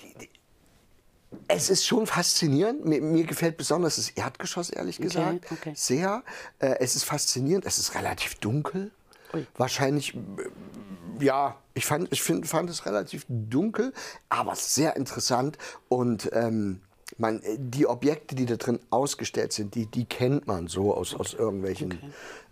es 1.47 1.69
ist 1.69 1.85
schon 1.85 2.07
faszinierend. 2.07 2.85
Mir, 2.85 3.01
mir 3.01 3.23
gefällt 3.23 3.57
besonders 3.57 3.97
das 3.97 4.09
Erdgeschoss, 4.09 4.69
ehrlich 4.69 4.97
gesagt. 4.97 5.51
okay. 5.51 5.73
Sehr. 5.75 6.23
Äh, 6.59 6.75
es 6.79 6.95
ist 6.95 7.03
faszinierend. 7.03 7.65
Es 7.65 7.77
ist 7.77 7.95
relativ 7.95 8.35
dunkel. 8.35 8.91
Ui. 9.33 9.45
Wahrscheinlich, 9.57 10.15
äh, 10.15 11.23
ja, 11.23 11.57
ich, 11.73 11.85
fand, 11.85 12.11
ich 12.11 12.21
find, 12.21 12.47
fand 12.47 12.69
es 12.69 12.85
relativ 12.85 13.25
dunkel, 13.27 13.93
aber 14.29 14.55
sehr 14.55 14.95
interessant. 14.95 15.57
Und 15.87 16.29
ähm, 16.33 16.81
man, 17.17 17.41
äh, 17.43 17.57
die 17.59 17.85
Objekte, 17.87 18.35
die 18.35 18.45
da 18.45 18.55
drin 18.55 18.79
ausgestellt 18.89 19.53
sind, 19.53 19.75
die, 19.75 19.85
die 19.85 20.05
kennt 20.05 20.47
man 20.47 20.67
so 20.67 20.93
aus, 20.95 21.13
aus 21.15 21.33
irgendwelchen 21.33 21.99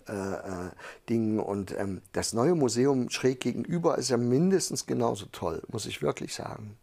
äh, 0.07 0.13
äh, 0.13 0.69
Dingen. 1.09 1.39
Und 1.39 1.75
ähm, 1.77 2.01
das 2.13 2.33
neue 2.33 2.55
Museum 2.55 3.09
schräg 3.09 3.39
gegenüber 3.39 3.97
ist 3.97 4.09
ja 4.09 4.17
mindestens 4.17 4.85
genauso 4.85 5.25
toll, 5.31 5.63
muss 5.69 5.85
ich 5.85 6.01
wirklich 6.01 6.33
sagen. 6.33 6.77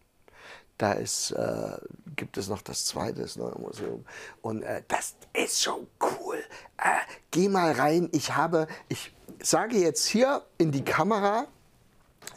Da 0.79 0.93
ist, 0.93 1.31
äh, 1.31 1.77
gibt 2.17 2.37
es 2.37 2.49
noch 2.49 2.61
das 2.63 2.87
zweite, 2.87 3.23
das 3.23 3.37
neue 3.37 3.57
Museum. 3.59 4.05
Und 4.43 4.63
äh, 4.63 4.83
das 4.89 5.15
ist 5.33 5.63
schon 5.63 5.87
cool. 6.01 6.39
Äh, 6.79 6.97
geh 7.31 7.49
mal 7.49 7.73
rein. 7.73 8.09
Ich 8.13 8.35
habe, 8.35 8.67
ich 8.89 9.15
sage 9.41 9.77
jetzt 9.77 10.07
hier 10.07 10.43
in 10.59 10.73
die 10.73 10.85
Kamera, 10.85 11.47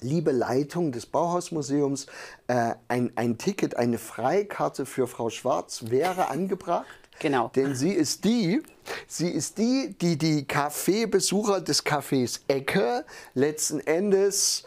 liebe 0.01 0.31
Leitung 0.31 0.91
des 0.91 1.07
Bauhausmuseums, 1.07 2.05
äh, 2.47 2.75
ein, 2.87 3.11
ein 3.15 3.37
Ticket, 3.39 3.75
eine 3.75 3.97
Freikarte 3.97 4.85
für 4.85 5.07
Frau 5.07 5.29
Schwarz 5.29 5.85
wäre 5.87 6.29
angebracht. 6.29 6.85
Genau. 7.19 7.51
Denn 7.55 7.75
sie 7.75 7.91
ist 7.91 8.25
die, 8.25 8.61
sie 9.07 9.29
ist 9.29 9.57
die, 9.57 9.95
die 9.99 10.17
die 10.17 10.45
Kaffeebesucher 10.45 11.61
des 11.61 11.83
Cafés 11.83 12.41
Ecke 12.47 13.05
letzten 13.33 13.79
Endes 13.79 14.63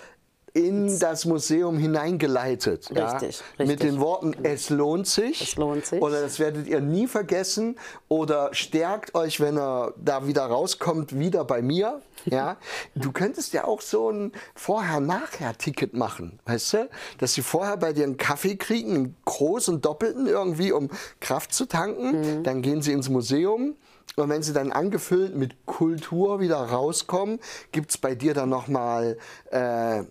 in 0.53 0.99
das 0.99 1.25
Museum 1.25 1.79
hineingeleitet. 1.79 2.91
ja? 2.91 3.13
Richtig, 3.13 3.43
Mit 3.59 3.69
richtig. 3.69 3.91
den 3.91 4.01
Worten, 4.01 4.35
es 4.43 4.71
lohnt 4.71 5.07
sich. 5.07 5.41
Es 5.41 5.57
lohnt 5.57 5.87
sich. 5.87 6.01
Oder 6.03 6.21
das 6.23 6.39
werdet 6.39 6.67
ihr 6.67 6.81
nie 6.81 7.07
vergessen. 7.07 7.77
Oder 8.09 8.51
stärkt 8.53 9.15
euch, 9.15 9.41
wenn 9.41 9.57
er 9.57 9.95
da 9.97 10.27
wieder 10.27 10.47
rauskommt, 10.47 11.19
wieder 11.19 11.45
bei 11.45 11.63
mir. 11.63 12.01
Ja? 12.25 12.57
Du 12.95 13.13
könntest 13.13 13.53
ja 13.53 13.65
auch 13.65 13.81
so 13.81 14.11
ein 14.11 14.33
Vorher-Nachher-Ticket 14.55 15.95
machen, 15.95 16.39
weißt 16.47 16.73
du? 16.75 16.91
Dass 17.19 17.35
sie 17.35 17.43
vorher 17.43 17.77
bei 17.77 17.93
dir 17.93 18.05
einen 18.05 18.17
Kaffee 18.17 18.57
kriegen, 18.57 18.95
einen 18.95 19.17
großen 19.25 19.81
Doppelten 19.81 20.27
irgendwie, 20.27 20.73
um 20.73 20.91
Kraft 21.21 21.53
zu 21.55 21.67
tanken. 21.67 22.39
Mhm. 22.39 22.45
Dann 22.45 22.63
gehen 22.63 22.83
sie 22.83 22.93
ins 22.93 23.09
Museum. 23.09 23.77
Und 24.17 24.29
wenn 24.29 24.43
sie 24.43 24.53
dann 24.53 24.73
angefüllt 24.73 25.37
mit 25.37 25.65
Kultur 25.67 26.41
wieder 26.41 26.57
rauskommen, 26.57 27.39
gibt 27.73 27.91
es 27.91 27.99
bei 27.99 28.15
dir 28.15 28.35
dann 28.35 28.49
nochmal 28.49 29.17
äh, 29.51 30.03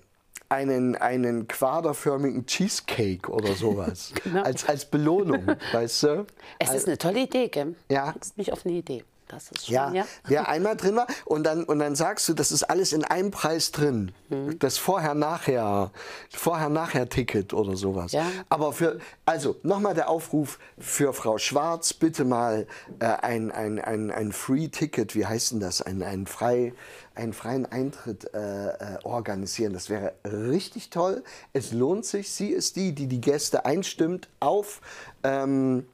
einen, 0.50 0.96
einen 0.96 1.48
quaderförmigen 1.48 2.46
Cheesecake 2.46 3.32
oder 3.32 3.54
sowas. 3.54 4.14
Genau. 4.24 4.44
als, 4.44 4.68
als 4.68 4.86
Belohnung, 4.86 5.48
weißt 5.72 6.04
du? 6.04 6.26
Es 6.60 6.74
ist 6.74 6.88
eine 6.88 6.98
tolle 6.98 7.22
Idee, 7.22 7.48
gell? 7.48 7.76
Ja. 7.90 8.12
Du 8.12 8.20
mich 8.36 8.52
auf 8.52 8.66
eine 8.66 8.76
Idee. 8.76 9.04
Das 9.30 9.52
ist 9.52 9.68
schon, 9.68 9.76
Ja, 9.76 9.94
ja. 9.94 10.06
wer 10.26 10.50
einmal 10.50 10.76
drin 10.76 10.96
war 10.96 11.06
und 11.26 11.44
dann, 11.44 11.64
und 11.64 11.78
dann 11.80 11.96
sagst 11.96 12.28
du, 12.28 12.34
das 12.34 12.52
ist 12.52 12.64
alles 12.64 12.94
in 12.94 13.04
einem 13.04 13.30
Preis 13.30 13.72
drin. 13.72 14.12
Mhm. 14.30 14.58
Das 14.58 14.80
Vorher-Nachher, 14.80 15.92
Vorher-Nachher-Ticket 16.32 17.54
oder 17.54 17.78
sowas. 17.78 18.12
Ja. 18.12 18.26
Aber 18.50 18.74
für, 18.74 19.00
also 19.26 19.56
nochmal 19.62 19.94
der 19.94 20.10
Aufruf 20.10 20.58
für 20.80 21.14
Frau 21.14 21.38
Schwarz, 21.38 21.94
bitte 21.94 22.26
mal 22.26 22.66
äh, 23.00 23.06
ein, 23.06 23.52
ein, 23.52 23.80
ein, 23.80 24.10
ein 24.10 24.32
Free-Ticket, 24.32 25.16
wie 25.16 25.28
heißt 25.28 25.52
denn 25.52 25.60
das? 25.60 25.84
Ein, 25.84 26.02
ein 26.02 26.26
frei, 26.26 26.74
einen 27.14 27.34
freien 27.34 27.68
Eintritt 27.68 28.34
äh, 28.34 28.70
äh, 28.70 28.98
organisieren. 29.04 29.74
Das 29.74 29.90
wäre 29.92 30.14
richtig 30.26 30.90
toll. 30.90 31.24
Es 31.54 31.72
lohnt 31.72 32.06
sich. 32.06 32.32
Sie 32.32 32.50
ist 32.50 32.78
die, 32.78 32.96
die 32.96 33.06
die 33.06 33.22
Gäste 33.22 33.66
einstimmt 33.66 34.28
auf 34.40 34.82
ähm, 35.24 35.86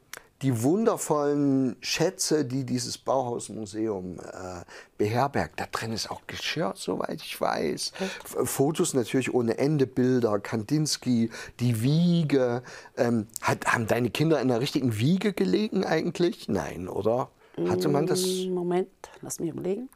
die 0.42 0.64
wundervollen 0.64 1.78
Schätze, 1.80 2.44
die 2.46 2.66
dieses 2.66 2.98
Bauhausmuseum 2.98 4.20
äh, 4.20 4.64
beherbergt. 4.98 5.60
Da 5.60 5.66
drin 5.72 5.94
ist 5.94 6.12
auch 6.12 6.22
Geschirr, 6.28 6.74
soweit 6.76 7.22
ich 7.22 7.40
weiß. 7.40 7.94
F 8.00 8.36
Fotos 8.50 8.94
natürlich 8.94 9.34
ohne 9.34 9.58
Ende, 9.58 9.88
Bilder, 9.88 10.40
Kandinsky, 10.40 11.30
die 11.60 11.82
Wiege. 11.82 12.64
Ähm, 12.98 13.28
hat, 13.42 13.66
haben 13.66 13.88
deine 13.88 14.10
Kinder 14.10 14.42
in 14.42 14.50
der 14.50 14.60
richtigen 14.60 14.98
Wiege 14.98 15.32
gelegen 15.34 15.86
eigentlich? 15.86 16.50
Nein, 16.50 16.90
oder? 16.90 17.30
Hatte 17.70 17.88
man 17.88 18.06
das? 18.06 18.26
Moment, 18.50 18.90
lass 19.22 19.40
mich 19.40 19.52
überlegen. 19.52 19.90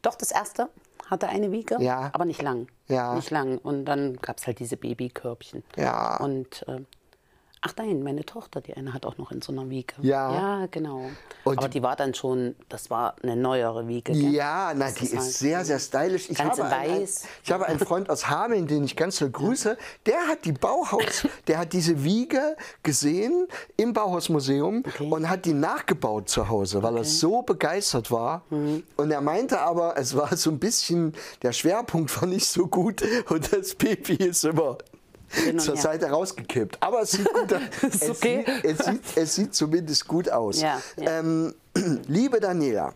Doch, 0.00 0.14
das 0.14 0.30
erste 0.30 0.70
hatte 1.06 1.28
eine 1.28 1.52
Wiege, 1.52 1.76
Ja. 1.80 2.10
aber 2.14 2.24
nicht 2.24 2.40
lang. 2.40 2.68
Ja. 2.88 3.14
Nicht 3.14 3.30
lang. 3.30 3.58
Und 3.58 3.84
dann 3.84 4.16
gab 4.16 4.38
es 4.38 4.46
halt 4.46 4.58
diese 4.60 4.76
Babykörbchen. 4.78 5.62
Ja. 5.76 6.16
Und 6.18 6.64
äh, 6.68 6.80
ach 7.62 7.72
nein, 7.76 8.02
meine 8.02 8.24
Tochter, 8.24 8.60
die 8.60 8.74
eine 8.74 8.94
hat 8.94 9.04
auch 9.04 9.18
noch 9.18 9.30
in 9.32 9.42
so 9.42 9.52
einer 9.52 9.68
Wiege. 9.68 9.94
Ja. 10.02 10.32
Ja, 10.62 10.66
genau. 10.70 11.10
Und 11.44 11.58
aber 11.58 11.68
die- 11.68 11.82
war 11.82 11.94
dann 11.96 12.14
schon, 12.14 12.54
das 12.68 12.90
war 12.90 13.16
eine 13.22 13.36
neuere 13.36 13.86
Wiege. 13.88 14.12
gell? 14.12 14.32
Ja, 14.32 14.72
na, 14.74 14.86
Das 14.86 14.94
die 14.94 15.04
ist 15.04 15.16
halt- 15.16 15.24
sehr, 15.30 15.64
sehr 15.64 15.78
stylisch. 15.78 16.30
Ich 16.30 16.38
Ganz 16.38 16.58
habe, 16.58 16.62
in 16.62 16.66
einen, 16.74 17.02
weiß. 17.02 17.24
ich 17.44 17.52
habe 17.52 17.66
einen 17.66 17.78
Freund 17.78 18.08
aus 18.08 18.28
Hameln, 18.28 18.66
den 18.66 18.84
ich 18.84 18.96
ganz 18.96 19.18
doll 19.18 19.30
grüße. 19.30 19.76
Der 20.06 20.26
hat 20.28 20.44
die 20.44 20.52
Bauhaus, 20.52 21.26
der 21.48 21.58
hat 21.58 21.72
diese 21.72 22.02
Wiege 22.04 22.56
gesehen 22.82 23.46
im 23.76 23.92
Bauhausmuseum 23.92 24.82
und 24.98 25.28
hat 25.28 25.44
die 25.44 25.52
nachgebaut 25.54 26.28
zu 26.28 26.48
Hause, 26.48 26.82
weil 26.82 26.96
er 26.96 27.04
so 27.04 27.42
begeistert 27.42 28.10
war. 28.10 28.42
Mhm. 28.50 28.82
Und 28.96 29.10
er 29.10 29.20
meinte 29.20 29.60
aber, 29.60 29.96
es 29.96 30.16
war 30.16 30.34
so 30.36 30.50
ein 30.50 30.58
bisschen, 30.58 31.14
der 31.42 31.52
Schwerpunkt 31.52 32.20
war 32.20 32.28
nicht 32.28 32.46
so 32.46 32.66
gut 32.66 33.02
und 33.28 33.52
das 33.52 33.74
Baby 33.74 34.14
ist 34.14 34.44
immer 34.44 34.78
zur 35.58 35.74
her. 35.74 35.82
Seite 35.82 36.10
rausgekippt. 36.10 36.78
Aber 36.80 37.02
es 37.02 37.12
sieht 37.12 37.32
gut 37.32 37.52
aus. 37.52 37.60
Es, 37.82 38.10
okay. 38.10 38.44
sieht, 38.46 38.64
es, 38.64 38.86
sieht, 38.86 39.00
es 39.16 39.34
sieht 39.34 39.54
zumindest 39.54 40.06
gut 40.08 40.30
aus. 40.30 40.60
Ja, 40.60 40.80
ja. 40.96 41.18
Ähm, 41.18 41.54
liebe 42.06 42.40
Daniela, 42.40 42.94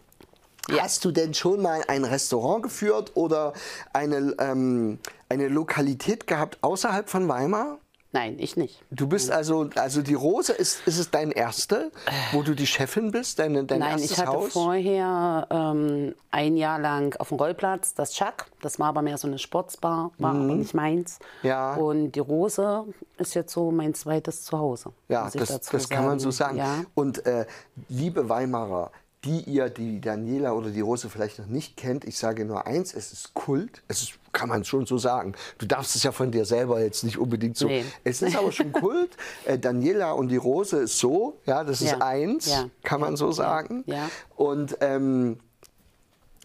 Hast 0.80 1.04
du 1.04 1.10
denn 1.10 1.34
schon 1.34 1.60
mal 1.60 1.84
ein 1.88 2.04
Restaurant 2.04 2.62
geführt 2.62 3.12
oder 3.14 3.52
eine, 3.92 4.34
ähm, 4.38 4.98
eine 5.28 5.48
Lokalität 5.48 6.26
gehabt 6.26 6.56
außerhalb 6.62 7.10
von 7.10 7.28
Weimar? 7.28 7.78
Nein, 8.14 8.36
ich 8.38 8.56
nicht. 8.56 8.80
Du 8.92 9.08
bist 9.08 9.32
also, 9.32 9.68
also 9.74 10.00
die 10.00 10.14
Rose, 10.14 10.52
ist, 10.52 10.86
ist 10.86 10.98
es 10.98 11.10
dein 11.10 11.32
erste, 11.32 11.90
wo 12.30 12.42
du 12.42 12.54
die 12.54 12.66
Chefin 12.66 13.10
bist, 13.10 13.40
dein, 13.40 13.66
dein 13.66 13.80
Nein, 13.80 13.90
erstes 13.90 14.12
ich 14.12 14.18
hatte 14.18 14.30
Haus? 14.30 14.52
vorher 14.52 15.48
ähm, 15.50 16.14
ein 16.30 16.56
Jahr 16.56 16.78
lang 16.78 17.16
auf 17.18 17.30
dem 17.30 17.38
Rollplatz 17.38 17.92
das 17.94 18.12
Chuck. 18.12 18.46
Das 18.62 18.78
war 18.78 18.86
aber 18.86 19.02
mehr 19.02 19.18
so 19.18 19.26
eine 19.26 19.40
Sportsbar, 19.40 20.12
war 20.18 20.30
aber 20.30 20.38
nicht 20.38 20.74
meins. 20.74 21.18
Mhm. 21.42 21.48
Ja. 21.48 21.74
Und 21.74 22.12
die 22.12 22.20
Rose 22.20 22.84
ist 23.18 23.34
jetzt 23.34 23.52
so 23.52 23.72
mein 23.72 23.94
zweites 23.94 24.44
Zuhause. 24.44 24.92
Ja, 25.08 25.28
das, 25.34 25.60
das 25.62 25.88
kann 25.88 26.06
man 26.06 26.20
so 26.20 26.30
sagen. 26.30 26.56
Ja. 26.56 26.84
Und 26.94 27.26
äh, 27.26 27.46
liebe 27.88 28.28
Weimarer, 28.28 28.92
die 29.24 29.40
ihr 29.42 29.68
die 29.70 30.00
Daniela 30.00 30.52
oder 30.52 30.70
die 30.70 30.80
Rose 30.80 31.08
vielleicht 31.10 31.38
noch 31.38 31.46
nicht 31.46 31.76
kennt, 31.76 32.04
ich 32.04 32.18
sage 32.18 32.44
nur 32.44 32.66
eins, 32.66 32.94
es 32.94 33.12
ist 33.12 33.34
Kult. 33.34 33.82
Es 33.88 34.02
ist, 34.02 34.12
kann 34.32 34.48
man 34.48 34.64
schon 34.64 34.86
so 34.86 34.98
sagen. 34.98 35.34
Du 35.58 35.66
darfst 35.66 35.96
es 35.96 36.02
ja 36.02 36.12
von 36.12 36.30
dir 36.30 36.44
selber 36.44 36.80
jetzt 36.82 37.04
nicht 37.04 37.18
unbedingt 37.18 37.56
so. 37.56 37.66
Nee. 37.66 37.84
Es 38.04 38.22
ist 38.22 38.36
aber 38.36 38.52
schon 38.52 38.72
Kult. 38.72 39.16
Äh, 39.46 39.58
Daniela 39.58 40.12
und 40.12 40.28
die 40.28 40.36
Rose 40.36 40.78
ist 40.78 40.98
so, 40.98 41.38
ja, 41.44 41.64
das 41.64 41.80
ist 41.82 41.90
Ja, 41.92 41.98
eins, 41.98 42.46
ja, 42.46 42.68
kann 42.82 43.00
man 43.00 43.16
so 43.16 43.30
sagen. 43.32 43.84
ja. 43.86 44.08
Und 44.36 44.78
ähm, 44.80 45.38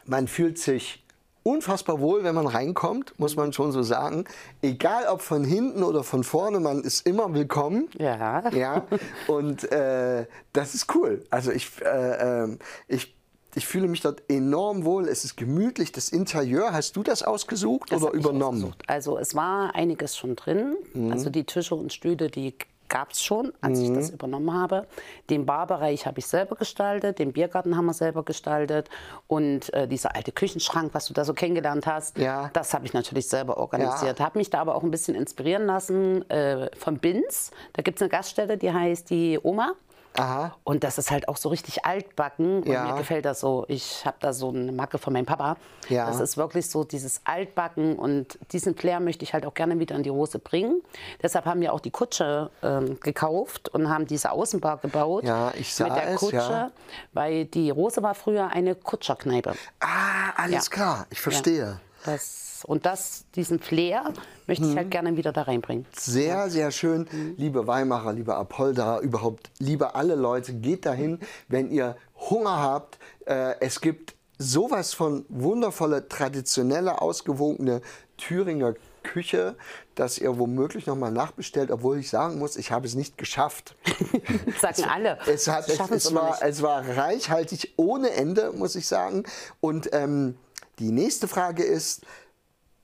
man 0.05 0.27
fühlt 0.27 0.57
sich 0.57 1.03
unfassbar 1.49 1.99
wohl, 1.99 2.23
wenn 2.23 2.35
man 2.35 2.47
reinkommt, 2.47 3.13
muss 3.17 3.35
man 3.35 3.51
schon 3.53 3.71
so 3.71 3.81
sagen. 3.81 4.25
Egal 4.61 5.05
ob 5.07 5.21
von 5.21 5.43
hinten 5.43 5.83
oder 5.83 6.03
von 6.03 6.23
vorne, 6.23 6.59
man 6.59 6.81
ist 6.83 7.05
immer 7.07 7.33
willkommen. 7.33 7.89
Ja. 7.97 8.49
Ja, 8.51 8.85
und 9.27 9.69
äh, 9.71 10.25
das 10.53 10.75
ist 10.75 10.93
cool. 10.95 11.23
Also 11.29 11.51
ich, 11.51 11.81
äh, 11.81 12.43
ähm, 12.43 12.59
ich, 12.87 13.15
ich 13.55 13.65
fühle 13.67 13.87
mich 13.87 14.01
dort 14.01 14.21
enorm 14.29 14.85
wohl. 14.85 15.07
Es 15.07 15.25
ist 15.25 15.35
gemütlich. 15.37 15.91
Das 15.91 16.09
Interieur, 16.09 16.71
hast 16.71 16.95
du 16.95 17.03
das 17.03 17.23
ausgesucht 17.23 17.91
Das 17.91 18.01
oder 18.03 18.13
übernommen? 18.13 18.57
ausgesucht. 18.59 18.83
Also 18.87 19.17
es 19.17 19.33
war 19.35 19.73
einiges 19.75 20.15
schon 20.15 20.35
drin. 20.35 20.75
Mhm. 20.93 21.11
Also 21.11 21.29
die 21.29 21.43
Tische 21.45 21.73
und 21.75 21.91
Stühle, 21.91 22.29
die 22.29 22.53
gab 22.89 23.11
es 23.11 23.23
schon, 23.23 23.53
als 23.61 23.79
ich 23.79 23.89
Mhm. 23.89 23.95
das 23.95 24.09
übernommen 24.09 24.53
habe. 24.53 24.87
Den 25.29 25.45
Barbereich 25.45 26.05
habe 26.05 26.19
ich 26.19 26.25
selber 26.27 26.55
gestaltet, 26.55 27.19
den 27.19 27.31
Biergarten 27.33 27.77
haben 27.77 27.85
wir 27.85 27.93
selber 27.93 28.23
gestaltet 28.23 28.89
und 29.27 29.71
äh, 29.73 29.87
dieser 29.87 30.15
alte 30.15 30.31
Küchenschrank, 30.31 30.89
was 30.93 31.05
du 31.05 31.13
da 31.13 31.23
so 31.23 31.33
kennengelernt 31.33 31.85
hast, 31.87 32.17
Ja. 32.17 32.49
das 32.53 32.73
habe 32.73 32.85
ich 32.85 32.93
natürlich 32.93 33.27
selber 33.29 33.57
organisiert. 33.57 34.19
Habe 34.19 34.37
mich 34.39 34.49
da 34.49 34.59
aber 34.61 34.75
auch 34.75 34.83
ein 34.83 34.91
bisschen 34.91 35.15
inspirieren 35.15 35.65
lassen 35.65 36.29
äh, 36.29 36.69
von 36.75 36.97
Binz. 36.97 37.51
Da 37.73 37.81
gibt 37.83 37.97
es 37.99 38.01
eine 38.01 38.09
Gaststätte, 38.09 38.57
die 38.57 38.71
heißt 38.73 39.09
die 39.09 39.39
Oma. 39.41 39.73
Aha. 40.17 40.55
Und 40.63 40.83
das 40.83 40.97
ist 40.97 41.11
halt 41.11 41.27
auch 41.29 41.37
so 41.37 41.49
richtig 41.49 41.85
altbacken. 41.85 42.63
Und 42.63 42.67
Ja. 42.71 42.83
mir 42.85 42.95
gefällt 42.95 43.25
das 43.25 43.39
so. 43.39 43.65
Ich 43.67 44.05
habe 44.05 44.17
da 44.19 44.33
so 44.33 44.49
eine 44.49 44.71
Macke 44.71 44.97
von 44.97 45.13
meinem 45.13 45.25
Papa. 45.25 45.55
Ja. 45.87 46.07
Das 46.07 46.19
ist 46.19 46.35
wirklich 46.35 46.69
so 46.69 46.83
dieses 46.83 47.21
Altbacken. 47.25 47.97
Und 47.97 48.37
diesen 48.51 48.75
Flair 48.75 48.99
möchte 48.99 49.23
ich 49.23 49.33
halt 49.33 49.45
auch 49.45 49.53
gerne 49.53 49.79
wieder 49.79 49.95
in 49.95 50.03
die 50.03 50.09
Rose 50.09 50.39
bringen. 50.39 50.81
Deshalb 51.21 51.45
haben 51.45 51.61
wir 51.61 51.71
auch 51.73 51.79
die 51.79 51.91
Kutsche 51.91 52.49
ähm, 52.63 52.99
gekauft 52.99 53.69
und 53.69 53.89
haben 53.89 54.07
diese 54.07 54.31
Außenbar 54.31 54.77
gebaut. 54.77 55.23
Ja, 55.23 55.53
ich 55.57 55.73
sah 55.73 55.85
Mit 55.85 55.95
der 55.95 56.09
es, 56.09 56.19
Kutsche. 56.19 56.35
ja. 56.37 56.71
Weil 57.13 57.45
die 57.45 57.69
Rose 57.69 58.03
war 58.03 58.15
früher 58.15 58.47
eine 58.47 58.75
Kutscherkneipe. 58.75 59.53
Ah, 59.79 60.31
alles 60.35 60.69
klar. 60.69 61.05
Ich 61.09 61.21
verstehe. 61.21 61.79
Das, 62.05 62.63
und 62.65 62.85
das, 62.85 63.25
diesen 63.35 63.59
Flair 63.59 64.13
möchte 64.47 64.65
ich 64.65 64.71
Mhm. 64.71 64.77
halt 64.77 64.91
gerne 64.91 65.17
wieder 65.17 65.31
da 65.31 65.43
reinbringen. 65.43 65.85
Sehr, 65.93 66.49
sehr 66.49 66.71
schön. 66.71 67.07
Liebe 67.37 67.67
Weimarer, 67.67 68.13
liebe 68.13 68.35
Apolda, 68.35 68.99
überhaupt, 68.99 69.51
liebe 69.59 69.95
alle 69.95 70.15
Leute, 70.15 70.53
geht 70.53 70.85
dahin, 70.85 71.19
wenn 71.47 71.69
ihr 71.71 71.95
Hunger 72.29 72.57
habt. 72.57 72.99
Äh, 73.25 73.55
es 73.59 73.81
gibt 73.81 74.15
sowas 74.37 74.93
von 74.93 75.25
wundervolle, 75.29 76.07
traditionelle, 76.07 77.01
ausgewogene 77.01 77.81
Thüringer 78.17 78.73
Küche, 79.03 79.55
dass 79.95 80.17
ihr 80.17 80.37
womöglich 80.37 80.85
nochmal 80.85 81.11
nachbestellt, 81.11 81.71
obwohl 81.71 81.99
ich 81.99 82.09
sagen 82.09 82.37
muss, 82.37 82.57
ich 82.57 82.71
habe 82.71 82.85
es 82.85 82.95
nicht 82.95 83.17
geschafft. 83.17 83.75
Sagen 84.61 84.83
alle. 84.83 85.17
Es, 85.25 85.47
hat, 85.47 85.69
es, 85.69 85.79
es 85.79 86.13
war, 86.13 86.37
es 86.41 86.61
war 86.61 86.85
reichhaltig 86.97 87.73
ohne 87.77 88.11
Ende, 88.11 88.51
muss 88.51 88.75
ich 88.75 88.87
sagen. 88.87 89.23
Und 89.61 89.89
ähm, 89.93 90.37
die 90.79 90.91
nächste 90.91 91.27
Frage 91.27 91.63
ist, 91.63 92.05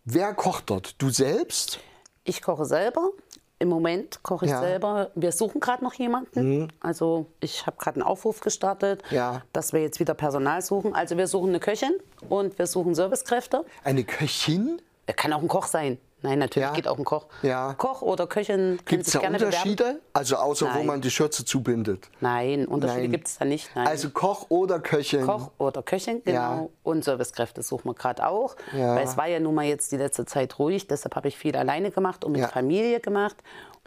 wer 0.04 0.34
kocht 0.34 0.70
dort? 0.70 0.96
Du 1.02 1.10
selbst? 1.10 1.80
Ich 2.24 2.42
koche 2.42 2.66
selber. 2.66 3.10
Im 3.58 3.70
Moment 3.70 4.22
koche 4.22 4.46
ich 4.46 4.52
Ja. 4.52 4.60
Mhm. 4.60 4.64
selber. 4.66 5.12
Wir 5.16 5.32
suchen 5.32 5.62
gerade 5.62 5.84
noch 5.84 5.94
jemanden. 5.94 6.72
Also 6.82 7.28
ich 7.40 7.66
habe 7.66 7.78
gerade 7.78 7.96
einen 8.02 8.04
Aufruf 8.08 8.42
gestartet, 8.42 9.02
Ja. 9.12 9.44
dass 9.54 9.72
wir 9.72 9.82
jetzt 9.82 10.00
wieder 10.02 10.14
Personal 10.14 10.62
suchen. 10.62 10.94
Also 10.94 11.18
wir 11.18 11.28
suchen 11.28 11.50
eine 11.50 11.60
Köchin 11.62 11.94
und 12.28 12.58
wir 12.60 12.68
suchen 12.68 12.96
Servicekräfte. 12.96 13.64
Eine 13.84 14.04
Köchin? 14.04 14.82
Er 15.06 15.14
kann 15.14 15.32
auch 15.32 15.42
ein 15.42 15.48
Koch 15.48 15.68
sein. 15.68 15.98
Nein, 16.26 16.40
natürlich 16.40 16.68
Ja? 16.68 16.74
geht 16.74 16.88
auch 16.88 16.98
ein 16.98 17.06
Koch. 17.06 17.28
Ja. 17.42 17.74
Koch 17.78 18.02
oder 18.02 18.28
Köchin 18.28 18.80
Gibt 18.86 19.06
es 19.08 19.14
da 19.14 19.20
gerne 19.20 19.38
bewerben. 19.38 19.56
Unterschiede? 19.56 20.02
Also 20.14 20.36
außer 20.38 20.68
wo 20.74 20.78
Nein. 20.80 20.86
man 20.88 21.02
die 21.02 21.12
Schürze 21.12 21.46
zubindet. 21.46 22.10
Nein, 22.20 22.66
Unterschiede 22.68 23.10
gibt 23.10 23.28
es 23.28 23.38
da 23.38 23.46
nicht. 23.46 23.70
Nein. 23.76 23.88
Also 23.88 24.10
Koch 24.10 24.48
oder 24.50 24.80
Köchin. 24.80 25.26
Koch 25.26 25.52
oder 25.58 25.84
Köchin, 25.84 26.22
genau. 26.24 26.38
Ja. 26.38 26.68
Und 26.84 27.04
Servicekräfte 27.04 27.62
suchen 27.64 27.90
wir 27.90 27.94
gerade 27.94 28.28
auch. 28.28 28.56
Ja. 28.74 28.96
Weil 28.96 29.06
es 29.06 29.18
war 29.18 29.28
ja 29.28 29.40
nun 29.40 29.56
mal 29.56 29.66
jetzt 29.66 29.92
die 29.92 29.98
letzte 29.98 30.26
Zeit 30.26 30.58
ruhig, 30.60 30.88
deshalb 30.88 31.16
habe 31.16 31.28
ich 31.28 31.38
viel 31.38 31.56
alleine 31.56 31.92
gemacht 31.92 32.26
und 32.26 32.32
mit. 32.34 32.46
Familie 32.46 33.00
gemacht. 33.00 33.36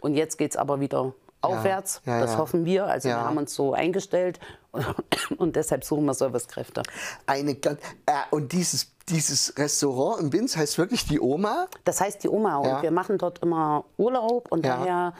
Und 0.01 0.15
jetzt 0.15 0.37
geht 0.37 0.51
es 0.51 0.57
aber 0.57 0.79
wieder 0.79 1.13
aufwärts. 1.41 2.01
Ja, 2.05 2.19
das 2.19 2.33
ja. 2.33 2.37
hoffen 2.37 2.65
wir. 2.65 2.85
Also 2.85 3.09
Ja. 3.09 3.17
wir 3.17 3.25
haben 3.25 3.37
uns 3.37 3.53
so 3.53 3.73
eingestellt 3.73 4.39
und, 5.37 5.55
deshalb 5.55 5.83
suchen 5.83 6.05
wir 6.05 6.13
Servicekräfte. 6.13 6.83
Eine 7.25 7.55
ganz, 7.55 7.79
äh, 8.05 8.11
und 8.31 8.51
dieses, 8.51 8.91
dieses 9.07 9.57
Restaurant 9.57 10.21
in 10.21 10.29
Binz 10.29 10.55
heißt 10.55 10.77
wirklich 10.77 11.05
die 11.05 11.19
Oma. 11.19 11.67
Das 11.85 12.01
heißt 12.01 12.23
die 12.23 12.29
Oma 12.29 12.63
Ja. 12.65 12.75
und 12.77 12.83
wir 12.83 12.91
machen 12.91 13.17
dort 13.17 13.39
immer 13.39 13.85
Urlaub 13.97 14.51
und 14.51 14.65
Ja. 14.65 14.77
daher. 14.77 15.13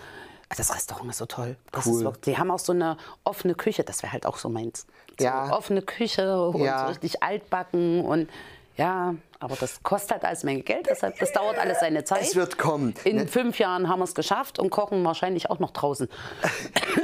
Das 0.57 0.73
Restaurant 0.73 1.11
ist 1.11 1.17
so 1.19 1.27
toll. 1.27 1.57
Das 1.71 1.85
Cool. 1.85 1.97
ist 1.97 2.03
wirklich, 2.03 2.21
die 2.35 2.37
haben 2.39 2.49
auch 2.49 2.57
so 2.59 2.73
eine 2.73 2.97
offene 3.23 3.53
Küche, 3.53 3.83
das 3.83 4.01
wäre 4.01 4.11
halt 4.13 4.25
auch 4.25 4.37
so 4.37 4.49
meins. 4.49 4.87
So 5.19 5.25
Ja. 5.25 5.51
offene 5.55 5.83
Küche 5.83 6.41
und 6.47 6.61
Ja. 6.61 6.79
so 6.81 6.85
richtig 6.87 7.21
altbacken 7.21 8.03
und 8.03 8.29
ja, 8.75 9.13
aber 9.39 9.55
das 9.55 9.81
kostet 9.83 10.11
halt 10.11 10.25
alles 10.25 10.43
Menge 10.43 10.61
Geld, 10.63 10.87
deshalb 10.89 11.17
das 11.19 11.31
dauert 11.31 11.57
alles 11.57 11.79
seine 11.79 12.03
Zeit. 12.03 12.21
Es 12.21 12.35
wird 12.35 12.57
kommen. 12.57 12.93
In 13.05 13.15
Ne? 13.17 13.27
fünf 13.27 13.57
Jahren 13.59 13.87
haben 13.89 13.99
wir 13.99 14.03
es 14.05 14.15
geschafft 14.15 14.59
und 14.59 14.69
kochen 14.69 15.03
wahrscheinlich 15.05 15.49
auch 15.49 15.59
noch 15.59 15.71
draußen. 15.71 16.07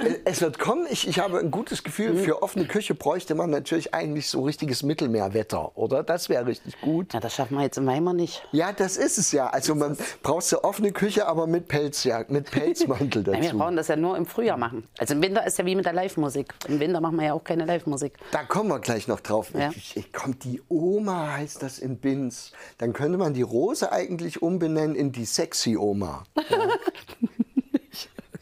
Äh, 0.04 0.16
Es 0.26 0.42
wird 0.42 0.60
kommen. 0.60 0.86
Ich, 0.90 1.08
ich 1.08 1.20
habe 1.20 1.40
ein 1.40 1.52
gutes 1.52 1.84
Gefühl, 1.84 2.14
Mhm. 2.14 2.18
für 2.20 2.42
offene 2.44 2.66
Küche 2.66 2.96
bräuchte 2.96 3.36
man 3.36 3.50
natürlich 3.50 3.94
eigentlich 3.94 4.28
so 4.30 4.44
richtiges 4.44 4.84
Mittelmeerwetter, 4.84 5.78
oder? 5.78 6.04
Das 6.04 6.30
wäre 6.30 6.46
richtig 6.46 6.80
gut. 6.82 7.14
Ja, 7.14 7.20
das 7.20 7.34
schaffen 7.36 7.58
wir 7.58 7.64
jetzt 7.64 7.78
in 7.78 7.86
Weimar 7.88 8.14
nicht. 8.14 8.46
Ja, 8.52 8.74
das 8.74 8.98
ist 8.98 9.18
es 9.18 9.32
ja. 9.32 9.48
Also 9.48 9.76
man 9.76 9.98
braucht 10.24 10.52
eine 10.52 10.64
offene 10.64 10.92
Küche, 10.92 11.28
aber 11.28 11.48
mit 11.48 11.68
Pelzjagd, 11.68 12.32
mit 12.32 12.52
Pelzmantel 12.52 13.24
Nein, 13.26 13.34
wir 13.42 13.42
dazu. 13.50 13.58
brauchen 13.58 13.76
das 13.76 13.88
ja 13.88 13.96
nur 13.96 14.18
im 14.18 14.26
Frühjahr 14.26 14.58
machen. 14.58 14.88
Also 14.98 15.14
im 15.14 15.22
Winter 15.22 15.46
ist 15.46 15.58
ja 15.58 15.66
wie 15.66 15.76
mit 15.76 15.86
der 15.86 15.94
Live-Musik. 15.94 16.54
Im 16.68 16.80
Winter 16.80 17.00
machen 17.02 17.18
wir 17.18 17.28
ja 17.28 17.34
auch 17.34 17.44
keine 17.44 17.66
Live-Musik. 17.66 18.14
Da 18.32 18.44
kommen 18.44 18.70
wir 18.70 18.80
gleich 18.80 19.08
noch 19.08 19.20
drauf. 19.22 19.52
Ja. 19.54 19.70
Ich, 19.76 19.96
ich, 19.98 20.12
kommt 20.14 20.44
die 20.44 20.62
Oma, 20.70 21.34
heißt 21.34 21.62
das 21.64 21.80
in 21.80 21.98
Binz. 22.26 22.52
Dann 22.78 22.94
könnte 22.94 23.18
man 23.18 23.34
die 23.34 23.42
Rose 23.42 23.92
eigentlich 23.92 24.42
umbenennen 24.42 24.96
in 24.96 25.12
die 25.12 25.26
sexy 25.26 25.78
Oma. 25.78 26.24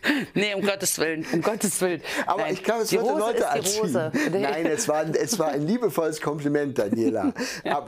Nee, 0.34 0.54
um 0.56 0.62
Gottes 0.62 0.98
Willen, 1.00 1.26
um 1.34 1.42
Gottes 1.42 1.80
Willen. 1.82 2.02
Aber 2.26 2.42
Nein, 2.44 2.54
ich 2.54 2.64
glaube, 2.64 2.82
es 2.84 2.90
die 2.90 2.98
Rose 2.98 3.20
Leute 3.20 3.46
ist 3.60 3.76
die. 3.76 3.80
Rose. 3.80 4.12
Nee. 4.32 4.40
Nein, 4.42 4.66
es 4.66 4.88
war, 4.88 5.06
es 5.16 5.38
war 5.40 5.50
ein 5.50 5.66
liebevolles 5.68 6.20
Kompliment, 6.22 6.78
Daniela. 6.78 7.34
Aber, 7.66 7.88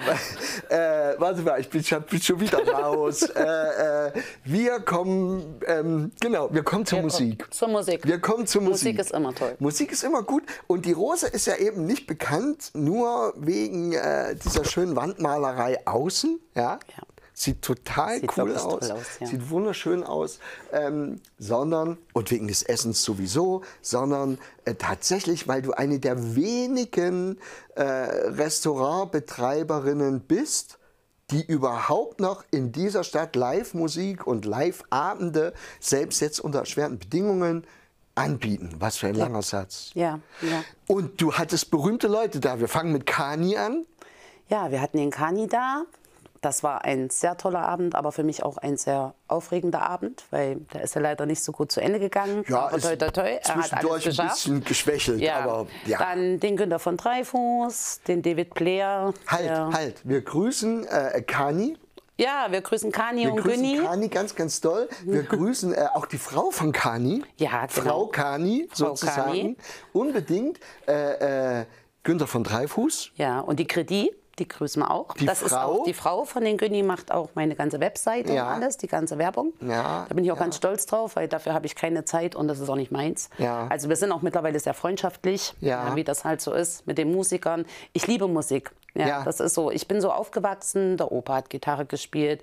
äh, 0.69 1.15
warte 1.19 1.41
mal, 1.41 1.59
ich 1.59 1.69
bin, 1.69 1.83
schon- 1.83 2.03
bin 2.03 2.21
schon 2.21 2.39
wieder 2.39 2.65
raus. 2.67 3.23
äh, 3.23 4.07
äh, 4.07 4.11
wir 4.43 4.79
kommen, 4.81 5.59
ähm, 5.67 6.11
genau, 6.19 6.53
wir 6.53 6.63
kommen 6.63 6.85
zur 6.85 6.99
Wir 6.99 7.03
Musik. 7.03 7.39
kommen 7.39 7.51
zur 7.51 7.67
Musik. 7.69 8.07
Wir 8.07 8.19
kommen 8.19 8.47
zur 8.47 8.61
Musik. 8.61 8.93
Musik 8.95 8.99
ist 8.99 9.11
immer 9.11 9.33
toll. 9.35 9.55
Musik 9.59 9.91
ist 9.91 10.03
immer 10.03 10.23
gut. 10.23 10.43
Und 10.67 10.85
die 10.85 10.93
Rose 10.93 11.27
ist 11.27 11.47
ja 11.47 11.55
eben 11.57 11.85
nicht 11.85 12.07
bekannt 12.07 12.71
nur 12.73 13.33
wegen 13.37 13.93
äh, 13.93 14.35
dieser 14.35 14.63
schönen 14.65 14.95
Wandmalerei 14.95 15.85
außen. 15.85 16.39
Ja. 16.55 16.79
Ja. 16.95 17.03
Sieht 17.37 17.61
total 17.61 18.21
Sieht 18.21 18.37
cool 18.37 18.55
aus. 18.55 18.89
aus, 18.89 19.19
ja. 19.19 19.27
Sieht 19.27 19.49
wunderschön 19.49 20.05
aus. 20.05 20.39
Ähm, 20.71 21.19
sondern, 21.37 21.97
und 22.13 22.31
wegen 22.31 22.47
des 22.47 22.63
Essens 22.63 23.03
sowieso, 23.03 23.61
sondern 23.81 24.37
äh, 24.63 24.75
tatsächlich, 24.75 25.45
weil 25.45 25.61
du 25.61 25.73
eine 25.73 25.99
der 25.99 26.35
wenigen 26.35 27.37
äh, 27.75 27.83
Restaurantbetreiberinnen 27.83 30.21
bist, 30.21 30.79
die 31.29 31.45
überhaupt 31.45 32.21
noch 32.21 32.45
in 32.51 32.71
dieser 32.71 33.03
Stadt 33.03 33.35
Live-Musik 33.35 34.25
und 34.25 34.45
Live-Abende, 34.45 35.53
selbst 35.81 36.21
jetzt 36.21 36.39
unter 36.39 36.59
erschwerten 36.59 36.99
Bedingungen, 36.99 37.67
anbieten. 38.15 38.75
Was 38.79 38.95
für 38.95 39.07
ein 39.07 39.15
langer 39.15 39.41
Satz. 39.41 39.91
Ja, 39.93 40.21
ja. 40.41 40.63
Und 40.87 41.19
du 41.19 41.33
hattest 41.33 41.69
berühmte 41.69 42.07
Leute 42.07 42.39
da. 42.39 42.61
Wir 42.61 42.69
fangen 42.69 42.93
mit 42.93 43.05
Kani 43.05 43.57
an. 43.57 43.85
Ja, 44.47 44.71
wir 44.71 44.79
hatten 44.79 44.97
den 44.97 45.11
Kani 45.11 45.47
da. 45.47 45.83
Das 46.45 46.61
war 46.61 46.85
ein 46.85 47.09
sehr 47.09 47.37
toller 47.37 47.63
Abend, 47.67 47.95
aber 47.95 48.11
für 48.11 48.21
mich 48.21 48.43
auch 48.43 48.57
ein 48.57 48.77
sehr 48.77 49.15
aufregender 49.27 49.81
Abend, 49.81 50.25
weil 50.29 50.57
der 50.75 50.83
ist 50.83 50.93
ja 50.93 51.01
leider 51.01 51.25
nicht 51.25 51.43
so 51.43 51.51
gut 51.51 51.71
zu 51.71 51.81
Ende 51.81 51.99
gegangen. 51.99 52.45
aber 52.53 52.79
toi, 52.79 52.95
toi, 52.95 53.09
toi, 53.09 53.23
er 53.23 53.41
zwischendurch 53.41 54.19
ein 54.19 54.27
bisschen 54.27 54.63
geschwächelt, 54.63 55.21
Ja. 55.21 55.39
aber 55.39 55.65
ja. 55.87 55.97
Dann 55.97 56.39
den 56.39 56.55
Günther 56.55 56.77
von 56.77 56.97
Dreifuß, 56.97 58.01
den 58.07 58.21
David 58.21 58.53
Blair. 58.53 59.11
Halt, 59.25 59.49
halt. 59.49 60.01
Wir 60.03 60.21
grüßen 60.21 60.85
äh, 60.85 61.23
Kani. 61.23 61.79
Ja, 62.17 62.45
wir 62.51 62.61
grüßen 62.61 62.91
Kani 62.91 63.23
Wir 63.23 63.33
und 63.33 63.41
grüßen 63.41 63.63
Günni. 63.63 63.79
Kani 63.79 64.07
ganz, 64.09 64.35
ganz 64.35 64.61
doll. 64.61 64.87
Wir 65.03 65.23
grüßen 65.35 65.73
äh, 65.73 65.87
auch 65.95 66.05
die 66.05 66.19
Frau 66.19 66.51
von 66.51 66.71
Kani. 66.71 67.23
Ja, 67.37 67.65
genau. 67.65 67.81
Frau 67.89 68.05
Kani, 68.05 68.67
Frau 68.69 68.89
sozusagen. 68.89 69.31
Kani. 69.31 69.57
Unbedingt. 69.93 70.59
Äh, 70.87 71.61
äh, 71.61 71.65
Günther 72.05 72.27
von 72.27 72.43
Dreifuß. 72.43 73.13
Ja, 73.15 73.39
und 73.39 73.59
die 73.59 73.65
Kredi, 73.65 74.13
die 74.39 74.47
grüßen 74.47 74.81
wir 74.81 74.91
auch. 74.91 75.13
Die 75.13 75.25
das 75.25 75.41
ist 75.41 75.53
Frau? 75.53 75.81
auch 75.81 75.83
die 75.85 75.93
Frau 75.93 76.25
von 76.25 76.43
den 76.43 76.57
Günni, 76.57 76.83
macht 76.83 77.11
auch 77.11 77.29
meine 77.35 77.55
ganze 77.55 77.79
Webseite 77.79 78.33
Ja. 78.33 78.47
und 78.47 78.53
alles, 78.63 78.77
die 78.77 78.87
ganze 78.87 79.17
Werbung. 79.17 79.53
Ja, 79.61 80.05
Da 80.09 80.13
bin 80.13 80.23
ich 80.25 80.31
auch 80.31 80.35
ja. 80.37 80.41
ganz 80.43 80.57
stolz 80.57 80.85
drauf, 80.85 81.15
weil 81.15 81.27
dafür 81.27 81.53
habe 81.53 81.65
ich 81.65 81.75
keine 81.75 82.05
Zeit 82.05 82.35
und 82.35 82.47
das 82.47 82.59
ist 82.59 82.69
auch 82.69 82.75
nicht 82.75 82.91
meins. 82.91 83.29
Ja. 83.37 83.67
Also 83.69 83.89
wir 83.89 83.95
sind 83.95 84.11
auch 84.11 84.21
mittlerweile 84.21 84.59
sehr 84.59 84.73
freundschaftlich, 84.73 85.53
Ja. 85.61 85.95
wie 85.95 86.03
das 86.03 86.23
halt 86.25 86.41
so 86.41 86.53
ist 86.53 86.85
mit 86.87 86.97
den 86.97 87.11
Musikern. 87.13 87.65
Ich 87.93 88.07
liebe 88.07 88.27
Musik. 88.27 88.71
Ja, 88.93 89.07
Ja. 89.07 89.23
das 89.23 89.39
ist 89.41 89.53
so. 89.55 89.71
Ich 89.71 89.87
bin 89.89 89.99
so 89.99 90.09
aufgewachsen. 90.11 90.95
Der 90.97 91.11
Opa 91.11 91.35
hat 91.35 91.49
Gitarre 91.49 91.85
gespielt, 91.85 92.41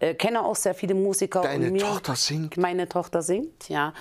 äh, 0.00 0.14
kenne 0.14 0.44
auch 0.44 0.56
sehr 0.56 0.74
viele 0.74 0.94
Musiker. 0.94 1.42
Deine 1.42 1.76
Tochter 1.78 2.16
singt? 2.16 2.56
Meine 2.56 2.88
Tochter 2.88 3.22
singt, 3.22 3.68
ja. 3.68 3.92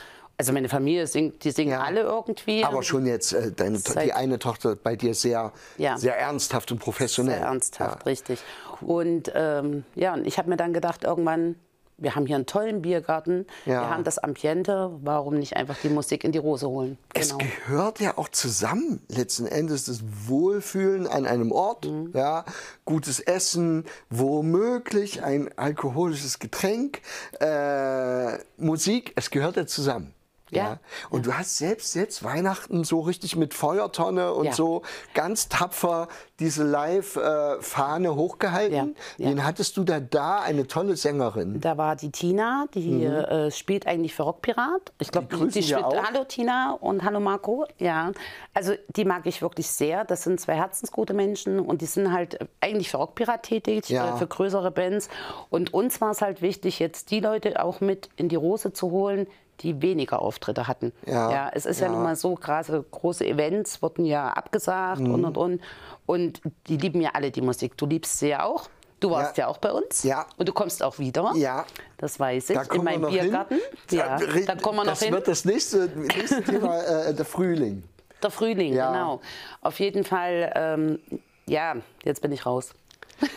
Also 0.41 0.53
meine 0.53 0.69
Familie 0.69 1.05
singt, 1.05 1.43
die 1.43 1.51
singen 1.51 1.73
Ja. 1.73 1.81
alle 1.83 2.01
irgendwie. 2.01 2.65
Aber 2.65 2.81
schon 2.81 3.05
jetzt 3.05 3.31
äh, 3.31 3.51
deine, 3.51 3.77
die 3.77 4.11
eine 4.11 4.39
Tochter 4.39 4.75
bei 4.75 4.95
dir 4.95 5.13
sehr, 5.13 5.51
Ja. 5.77 5.99
sehr 5.99 6.17
ernsthaft 6.17 6.71
und 6.71 6.79
professionell. 6.79 7.35
Sehr 7.37 7.45
ernsthaft, 7.45 8.07
richtig. 8.07 8.39
Und 8.81 9.31
ähm, 9.35 9.83
ja, 9.93 10.15
und 10.15 10.25
ich 10.25 10.39
habe 10.39 10.49
mir 10.49 10.57
dann 10.57 10.73
gedacht, 10.73 11.03
irgendwann, 11.03 11.57
wir 11.99 12.15
haben 12.15 12.25
hier 12.25 12.37
einen 12.37 12.47
tollen 12.47 12.81
Biergarten, 12.81 13.45
Ja. 13.67 13.81
wir 13.81 13.89
haben 13.91 14.03
das 14.03 14.17
Ambiente, 14.17 14.89
warum 15.03 15.35
nicht 15.37 15.55
einfach 15.57 15.77
die 15.83 15.89
Musik 15.89 16.23
in 16.23 16.31
die 16.31 16.39
Rose 16.39 16.67
holen? 16.67 16.97
Es 17.13 17.37
Genau. 17.37 17.43
gehört 17.67 17.99
ja 17.99 18.17
auch 18.17 18.29
zusammen, 18.29 18.99
letzten 19.09 19.45
Endes, 19.45 19.85
das 19.85 19.99
Wohlfühlen 20.25 21.05
an 21.05 21.27
einem 21.27 21.51
Ort, 21.51 21.85
Mhm. 21.85 22.09
ja, 22.15 22.45
gutes 22.85 23.19
Essen, 23.19 23.85
womöglich 24.09 25.21
ein 25.21 25.55
alkoholisches 25.55 26.39
Getränk, 26.39 27.01
äh, 27.39 28.39
Musik, 28.57 29.13
es 29.15 29.29
gehört 29.29 29.55
ja 29.57 29.67
zusammen. 29.67 30.15
Ja. 30.57 30.79
Und 31.09 31.25
du 31.25 31.33
hast 31.33 31.57
selbst 31.57 31.95
jetzt 31.95 32.23
Weihnachten 32.23 32.83
so 32.83 32.99
richtig 32.99 33.35
mit 33.35 33.53
Feuertonne 33.53 34.33
und 34.33 34.45
Ja. 34.47 34.53
so 34.53 34.81
ganz 35.13 35.47
tapfer 35.49 36.07
diese 36.39 36.63
Live-Fahne 36.63 38.15
hochgehalten. 38.15 38.95
Ja, 39.17 39.25
ja. 39.25 39.29
Wen 39.29 39.45
hattest 39.45 39.77
du 39.77 39.83
da 39.83 39.99
da? 39.99 40.39
Eine 40.41 40.67
tolle 40.67 40.95
Sängerin. 40.95 41.59
Da 41.61 41.77
war 41.77 41.95
die 41.95 42.11
Tina, 42.11 42.65
die 42.73 43.03
äh, 43.05 43.51
spielt 43.51 43.87
eigentlich 43.87 44.13
für 44.13 44.23
Rockpirat. 44.23 44.91
Ich 44.99 45.11
glaube, 45.11 45.35
Mhm. 45.35 45.49
Die 45.49 45.55
wir 45.55 45.63
spielt. 45.63 45.83
auch. 45.83 46.03
Hallo 46.03 46.23
Tina 46.25 46.73
und 46.79 47.03
hallo 47.03 47.19
Marco. 47.19 47.65
Ja, 47.77 48.11
also 48.53 48.73
die 48.95 49.05
mag 49.05 49.25
ich 49.25 49.41
wirklich 49.41 49.67
sehr. 49.69 50.03
Das 50.05 50.23
sind 50.23 50.39
zwei 50.39 50.55
herzensgute 50.55 51.13
Menschen 51.13 51.59
und 51.59 51.81
die 51.81 51.85
sind 51.85 52.11
halt 52.11 52.39
eigentlich 52.59 52.89
für 52.91 52.97
Rockpirat 52.97 53.43
tätig, 53.43 53.87
Ja. 53.89 54.15
äh, 54.15 54.17
für 54.17 54.27
größere 54.27 54.71
Bands. 54.71 55.09
Und 55.49 55.73
uns 55.73 56.01
war 56.01 56.11
es 56.11 56.21
halt 56.21 56.41
wichtig, 56.41 56.79
jetzt 56.79 57.11
die 57.11 57.19
Leute 57.19 57.63
auch 57.63 57.81
mit 57.81 58.09
in 58.17 58.27
die 58.29 58.35
Rose 58.35 58.73
zu 58.73 58.91
holen, 58.91 59.27
die 59.63 59.81
weniger 59.81 60.21
Auftritte 60.21 60.67
hatten. 60.67 60.91
Ja, 61.05 61.49
es 61.53 61.65
ist 61.65 61.79
ja, 61.79 61.87
ja. 61.87 61.91
nun 61.93 62.03
mal 62.03 62.15
so, 62.15 62.35
gerade 62.35 62.83
große 62.91 63.25
Events 63.25 63.81
wurden 63.81 64.05
ja 64.05 64.29
abgesagt 64.29 65.01
Mhm. 65.01 65.13
und 65.13 65.25
und 65.25 65.37
und. 65.37 65.61
Und 66.05 66.41
die 66.67 66.77
lieben 66.77 67.01
ja 67.01 67.11
alle 67.13 67.31
die 67.31 67.41
Musik. 67.41 67.77
Du 67.77 67.85
liebst 67.85 68.19
sie 68.19 68.29
ja 68.29 68.43
auch. 68.43 68.67
Du 68.99 69.09
warst 69.09 69.37
ja, 69.37 69.45
Ja. 69.45 69.47
auch 69.49 69.57
bei 69.57 69.71
uns. 69.71 70.03
Ja. 70.03 70.25
Und 70.37 70.47
du 70.47 70.53
kommst 70.53 70.83
auch 70.83 70.99
wieder. 70.99 71.31
Ja. 71.35 71.65
Das 71.97 72.19
weiß 72.19 72.49
ich. 72.51 72.55
Da 72.57 72.63
in 72.73 72.83
meinem 72.83 73.09
Biergarten. 73.09 73.59
Hin. 73.89 73.97
Ja, 73.99 74.17
da 74.17 74.55
kommen 74.55 74.77
wir 74.79 74.83
noch 74.83 74.91
das 74.91 75.01
hin. 75.01 75.13
wird 75.13 75.27
das 75.27 75.43
nächste, 75.45 75.87
nächste 75.95 76.43
Thema, 76.43 76.79
äh, 76.83 77.13
der 77.13 77.25
Frühling. 77.25 77.83
Der 78.21 78.29
Frühling, 78.29 78.73
Ja. 78.73 78.91
genau. 78.91 79.21
Auf 79.61 79.79
jeden 79.79 80.03
Fall, 80.03 80.51
ähm, 80.55 80.99
ja, 81.47 81.75
jetzt 82.03 82.21
bin 82.21 82.31
ich 82.31 82.45
raus. 82.45 82.73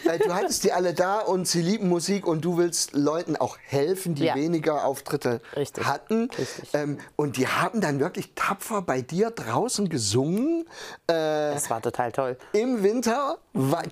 Äh, 0.05 0.19
Du 0.19 0.33
hattest 0.35 0.65
die 0.65 0.73
alle 0.73 0.95
da 0.95 1.19
und 1.21 1.47
sie 1.47 1.61
lieben 1.63 1.89
Musik 1.89 2.27
und 2.27 2.45
du 2.45 2.57
willst 2.57 2.93
Leuten 2.95 3.37
auch 3.37 3.57
helfen, 3.67 4.15
die 4.15 4.25
Ja. 4.25 4.35
weniger 4.35 4.85
Auftritte 4.85 5.41
Richtig. 5.57 5.85
hatten. 5.87 6.29
Richtig. 6.39 6.71
Ähm, 6.73 6.99
und 7.17 7.37
die 7.37 7.47
haben 7.49 7.81
dann 7.81 8.01
wirklich 8.01 8.33
tapfer 8.35 8.83
bei 8.83 9.01
dir 9.03 9.31
draußen 9.31 9.89
gesungen. 9.89 10.67
Äh, 11.07 11.53
Das 11.55 11.69
war 11.71 11.81
total 11.83 12.13
toll. 12.13 12.37
Im 12.53 12.83
Winter 12.83 13.39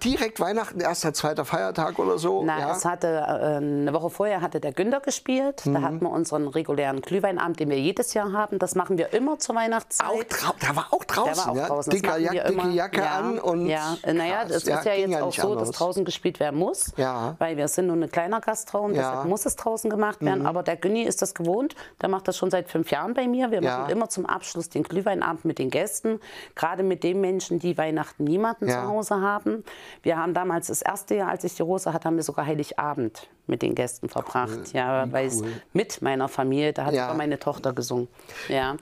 Direkt 0.02 0.40
Weihnachten, 0.40 0.80
erster, 0.80 1.14
zweiter 1.14 1.44
Feiertag 1.44 1.96
oder 2.00 2.18
so? 2.18 2.42
Na, 2.44 2.58
ja? 2.58 2.72
es 2.72 2.84
hatte, 2.84 3.06
äh, 3.06 3.56
eine 3.58 3.92
Woche 3.92 4.10
vorher 4.10 4.40
hatte 4.40 4.58
der 4.58 4.72
Günther 4.72 4.98
gespielt. 4.98 5.64
Mhm. 5.64 5.74
Da 5.74 5.82
hatten 5.82 6.00
wir 6.02 6.10
unseren 6.10 6.48
regulären 6.48 7.00
Glühweinabend, 7.00 7.60
den 7.60 7.70
wir 7.70 7.78
jedes 7.78 8.12
Jahr 8.12 8.32
haben. 8.32 8.58
Das 8.58 8.74
machen 8.74 8.98
wir 8.98 9.12
immer 9.12 9.38
zur 9.38 9.54
Weihnachtszeit. 9.54 10.08
auch 10.08 10.54
der 10.60 10.74
war 10.74 10.88
auch 10.90 11.04
draußen, 11.04 11.32
Der 11.34 11.36
war 11.44 11.48
auch 11.52 11.56
ja? 11.56 11.66
draußen. 11.68 11.90
Das 11.92 12.00
Dicker 12.00 12.12
machen 12.18 12.34
Jack, 12.34 12.46
dicke. 12.48 12.68
Jacke 12.70 13.00
ja, 13.02 13.18
an 13.18 13.38
und 13.38 13.66
ja, 13.66 13.96
äh, 14.02 14.12
naja, 14.12 14.32
Ja, 14.48 14.56
ist 14.56 14.66
ja 14.66 14.82
jetzt 14.94 15.22
auch 15.22 15.32
so, 15.32 15.54
dass 15.54 15.70
draußen 15.82 16.04
gespielt 16.04 16.40
werden 16.40 16.58
muss, 16.58 16.92
Ja. 16.96 17.36
weil 17.38 17.56
wir 17.56 17.68
sind 17.68 17.88
nun 17.88 18.02
ein 18.02 18.10
kleiner 18.10 18.40
Gastraum, 18.40 18.92
Ja. 18.94 19.02
Mhm. 19.02 19.10
deshalb 19.10 19.28
muss 19.28 19.46
es 19.46 19.56
draußen 19.56 19.90
gemacht 19.90 20.20
werden. 20.22 20.46
Aber 20.46 20.62
der 20.62 20.76
Günni 20.76 21.02
ist 21.02 21.22
das 21.22 21.34
gewohnt, 21.34 21.74
der 22.00 22.08
macht 22.08 22.28
das 22.28 22.36
schon 22.36 22.50
seit 22.50 22.68
fünf 22.68 22.90
Jahren 22.90 23.14
bei 23.14 23.26
mir. 23.26 23.50
Wir 23.50 23.62
Ja. 23.62 23.78
machen 23.78 23.90
immer 23.90 24.08
zum 24.08 24.26
Abschluss 24.26 24.68
den 24.68 24.82
Glühweinabend 24.82 25.44
mit 25.44 25.58
den 25.58 25.70
Gästen, 25.70 26.20
gerade 26.54 26.82
mit 26.82 27.02
den 27.04 27.20
Menschen, 27.20 27.58
die 27.58 27.76
Weihnachten 27.78 28.24
niemanden 28.24 28.68
Ja. 28.68 28.82
zu 28.82 28.88
Hause 28.88 29.20
haben. 29.20 29.64
Wir 30.02 30.16
haben 30.18 30.34
damals 30.34 30.68
das 30.68 30.82
erste 30.82 31.14
Jahr, 31.16 31.30
als 31.30 31.44
ich 31.44 31.54
die 31.54 31.62
Rose 31.62 31.92
hatte, 31.92 32.06
haben 32.06 32.16
wir 32.16 32.22
sogar 32.22 32.46
Heiligabend 32.46 33.28
mit 33.48 33.62
den 33.62 33.74
Gästen 33.74 34.08
verbracht. 34.08 34.72
Ja, 34.72 35.10
weil 35.12 35.26
es 35.26 35.42
mit 35.72 36.00
meiner 36.00 36.28
Familie, 36.28 36.72
da 36.72 36.84
hat 36.86 36.94
Ja. 36.94 37.00
Äh, 37.00 37.04
sogar 37.06 37.16
meine 37.16 37.38
Tochter 37.38 37.72
gesungen. 37.72 38.08
Ja, 38.48 38.76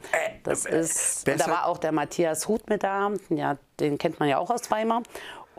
das 0.45 0.67
ist, 0.67 1.27
und 1.29 1.41
da 1.41 1.47
war 1.49 1.67
auch 1.67 1.79
der 1.79 1.93
Matthias 1.93 2.47
Huth 2.47 2.69
mit 2.69 2.83
da. 2.83 3.11
Ja, 3.31 3.57
den 3.81 3.97
kennt 3.97 4.21
man 4.21 4.29
ja 4.29 4.37
auch 4.39 4.51
aus 4.51 4.71
Weimar. 4.71 5.03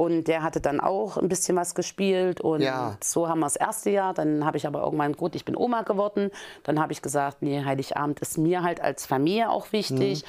Und 0.01 0.23
der 0.23 0.41
hatte 0.41 0.61
dann 0.61 0.79
auch 0.79 1.17
ein 1.17 1.27
bisschen 1.27 1.55
was 1.55 1.75
gespielt. 1.75 2.41
Und 2.41 2.61
Ja. 2.61 2.97
so 3.03 3.29
haben 3.29 3.39
wir 3.41 3.45
das 3.45 3.55
erste 3.55 3.91
Jahr. 3.91 4.15
Dann 4.15 4.45
habe 4.45 4.57
ich 4.57 4.65
aber 4.65 4.81
irgendwann, 4.81 5.13
gut, 5.13 5.35
ich 5.35 5.45
bin 5.45 5.55
Oma 5.55 5.83
geworden. 5.83 6.31
Dann 6.63 6.79
habe 6.79 6.91
ich 6.91 7.03
gesagt, 7.03 7.43
nee, 7.43 7.63
Heiligabend 7.63 8.19
ist 8.19 8.39
mir 8.39 8.63
halt 8.63 8.81
als 8.81 9.05
Familie 9.05 9.51
auch 9.51 9.71
wichtig. 9.71 10.23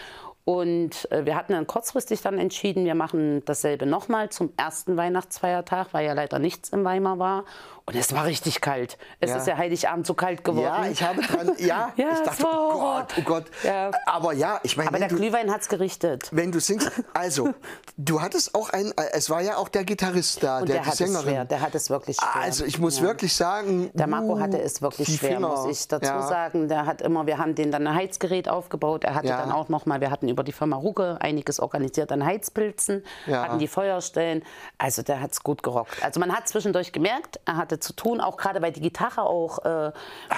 Und 0.44 1.10
äh, 1.10 1.24
wir 1.24 1.36
hatten 1.36 1.54
dann 1.54 1.66
kurzfristig 1.66 2.20
dann 2.20 2.36
entschieden, 2.38 2.84
wir 2.84 2.94
machen 2.94 3.42
dasselbe 3.46 3.86
nochmal 3.86 4.28
zum 4.28 4.52
ersten 4.58 4.98
Weihnachtsfeiertag, 4.98 5.94
weil 5.94 6.04
ja 6.04 6.12
leider 6.12 6.38
nichts 6.38 6.68
in 6.68 6.84
Weimar 6.84 7.18
war. 7.18 7.44
Und 7.84 7.96
es 7.96 8.14
war 8.14 8.26
richtig 8.26 8.60
kalt. 8.60 8.96
Es 9.18 9.30
Ja. 9.30 9.36
ist 9.36 9.46
ja 9.48 9.56
Heiligabend 9.56 10.06
so 10.06 10.14
kalt 10.14 10.44
geworden. 10.44 10.84
Ja, 10.84 10.86
ich 10.88 11.02
habe 11.02 11.20
dran, 11.20 11.52
ja, 11.58 11.92
Ja, 11.96 12.10
ich 12.12 12.20
dachte, 12.20 12.44
oh. 12.46 12.78
Gott, 12.78 13.14
oh 13.18 13.22
Gott. 13.22 13.44
Ja. 13.64 13.90
Aber 14.06 14.32
ja, 14.32 14.60
ich 14.62 14.76
meine, 14.76 14.88
aber 14.88 14.98
der 14.98 15.08
du, 15.08 15.16
Glühwein 15.16 15.50
hat 15.50 15.62
es 15.62 15.68
gerichtet. 15.68 16.28
wenn 16.32 16.52
du 16.52 16.60
singst, 16.60 16.90
also, 17.12 17.52
du 17.96 18.20
hattest 18.22 18.54
auch 18.54 18.70
ein, 18.70 18.92
es 19.12 19.28
war 19.30 19.40
ja 19.40 19.56
auch 19.56 19.68
der 19.68 19.82
Gitarrist 19.84 20.42
da, 20.44 20.60
Und 20.60 20.68
der, 20.68 20.76
der, 20.76 20.82
die 20.84 20.88
hat 20.90 20.92
es 20.94 20.98
schwer. 20.98 21.08
Sängerin. 21.22 21.48
Der 21.48 21.60
hat 21.60 21.74
es 21.74 21.90
wirklich 21.90 22.16
schwer. 22.18 22.36
Also 22.42 22.64
ich 22.64 22.78
muss 22.78 23.00
wirklich 23.00 23.34
sagen, 23.34 23.90
Der 23.94 24.06
Marco 24.06 24.34
uh, 24.34 24.40
hatte 24.40 24.60
es 24.60 24.80
wirklich 24.80 25.16
schwer, 25.16 25.36
Finger. 25.36 25.48
muss 25.48 25.66
ich 25.66 25.88
dazu 25.88 26.06
sagen. 26.06 26.68
Der 26.68 26.86
hat 26.86 27.02
immer, 27.02 27.26
wir 27.26 27.38
haben 27.38 27.54
den 27.56 27.72
dann 27.72 27.86
ein 27.86 27.94
Heizgerät 27.96 28.48
aufgebaut. 28.48 29.02
Er 29.04 29.14
hatte 29.14 29.26
dann 29.28 29.50
auch 29.50 29.68
noch 29.68 29.86
mal, 29.86 30.00
wir 30.00 30.10
hatten 30.10 30.28
über 30.28 30.44
die 30.44 30.52
Firma 30.52 30.76
Ruge 30.76 31.18
einiges 31.20 31.58
organisiert 31.58 32.12
an 32.12 32.24
Heizpilzen, 32.24 33.02
hatten 33.26 33.58
die 33.58 33.68
Feuerstellen. 33.68 34.44
Also 34.78 35.02
der 35.02 35.20
hat 35.20 35.32
es 35.32 35.42
gut 35.42 35.62
gerockt. 35.64 36.02
Also 36.02 36.20
man 36.20 36.32
hat 36.34 36.48
zwischendurch 36.48 36.92
gemerkt, 36.92 37.40
er 37.44 37.56
hatte 37.72 37.80
zu 37.80 37.92
tun, 37.94 38.20
auch 38.20 38.36
gerade 38.36 38.60
weil 38.62 38.72
die 38.72 38.80
Gitarre 38.80 39.22
auch, 39.22 39.64
äh, 39.64 39.68
ja, 39.68 39.92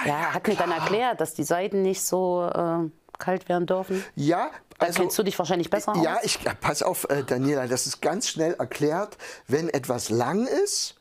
er 0.05 0.33
hat 0.33 0.47
mir 0.47 0.55
dann 0.55 0.71
erklärt, 0.71 1.21
dass 1.21 1.33
die 1.33 1.43
Seiten 1.43 1.81
nicht 1.81 2.01
so 2.03 2.43
äh, 2.53 2.89
kalt 3.19 3.47
werden 3.49 3.65
dürfen. 3.67 4.03
Ja, 4.15 4.49
Da 4.79 4.87
also 4.87 5.01
kennst 5.01 5.17
du 5.17 5.23
dich 5.23 5.37
wahrscheinlich 5.37 5.69
besser 5.69 5.93
Ja, 6.01 6.15
aus. 6.17 6.23
ich 6.23 6.39
ja, 6.43 6.53
pass 6.59 6.81
auf, 6.81 7.07
äh, 7.09 7.23
Daniela, 7.23 7.67
das 7.67 7.85
ist 7.87 8.01
ganz 8.01 8.27
schnell 8.29 8.53
erklärt. 8.53 9.17
Wenn 9.47 9.69
etwas 9.69 10.09
lang 10.09 10.47
ist 10.47 10.95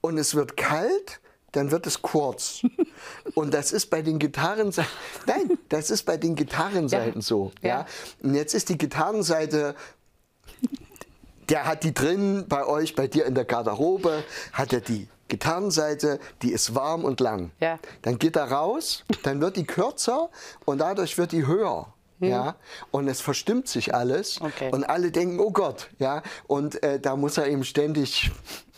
und 0.00 0.18
es 0.18 0.34
wird 0.34 0.56
kalt, 0.56 1.20
dann 1.52 1.70
wird 1.70 1.86
es 1.86 2.00
kurz. 2.00 2.62
und 3.34 3.52
das 3.52 3.72
ist 3.72 3.86
bei 3.90 4.00
den 4.02 4.18
Gitarren, 4.18 4.72
nein, 5.26 5.58
das 5.68 5.90
ist 5.90 6.04
bei 6.04 6.16
den 6.16 6.34
Gitarrenseiten 6.34 7.20
Ja. 7.20 7.26
so. 7.26 7.52
Ja. 7.60 7.68
Ja. 7.68 7.86
Und 8.22 8.34
jetzt 8.34 8.54
ist 8.54 8.68
die 8.70 8.78
Gitarrenseite 8.78 9.74
der 11.48 11.66
hat 11.66 11.82
die 11.82 11.92
drin 11.92 12.46
bei 12.48 12.64
euch, 12.64 12.94
bei 12.94 13.08
dir 13.08 13.26
in 13.26 13.34
der 13.34 13.44
Garderobe, 13.44 14.22
hat 14.52 14.72
er 14.72 14.80
die 14.80 15.08
Gitarrenseite, 15.32 16.20
die 16.42 16.52
ist 16.52 16.74
warm 16.74 17.04
und 17.04 17.18
lang. 17.20 17.52
Ja. 17.58 17.78
Dann 18.02 18.18
geht 18.18 18.36
er 18.36 18.50
raus, 18.52 19.02
dann 19.22 19.40
wird 19.40 19.56
die 19.56 19.64
kürzer 19.64 20.28
und 20.66 20.76
dadurch 20.78 21.16
wird 21.16 21.32
die 21.32 21.46
höher. 21.46 21.86
Ja, 22.20 22.54
und 22.92 23.08
es 23.08 23.20
verstimmt 23.20 23.66
sich 23.66 23.96
alles 23.96 24.40
Okay. 24.40 24.70
und 24.70 24.84
alle 24.84 25.10
denken, 25.10 25.40
oh 25.40 25.50
Gott, 25.50 25.88
ja, 25.98 26.22
und 26.46 26.80
äh, 26.84 27.00
da 27.00 27.16
muss 27.16 27.36
er 27.36 27.48
eben 27.48 27.64
ständig 27.64 28.30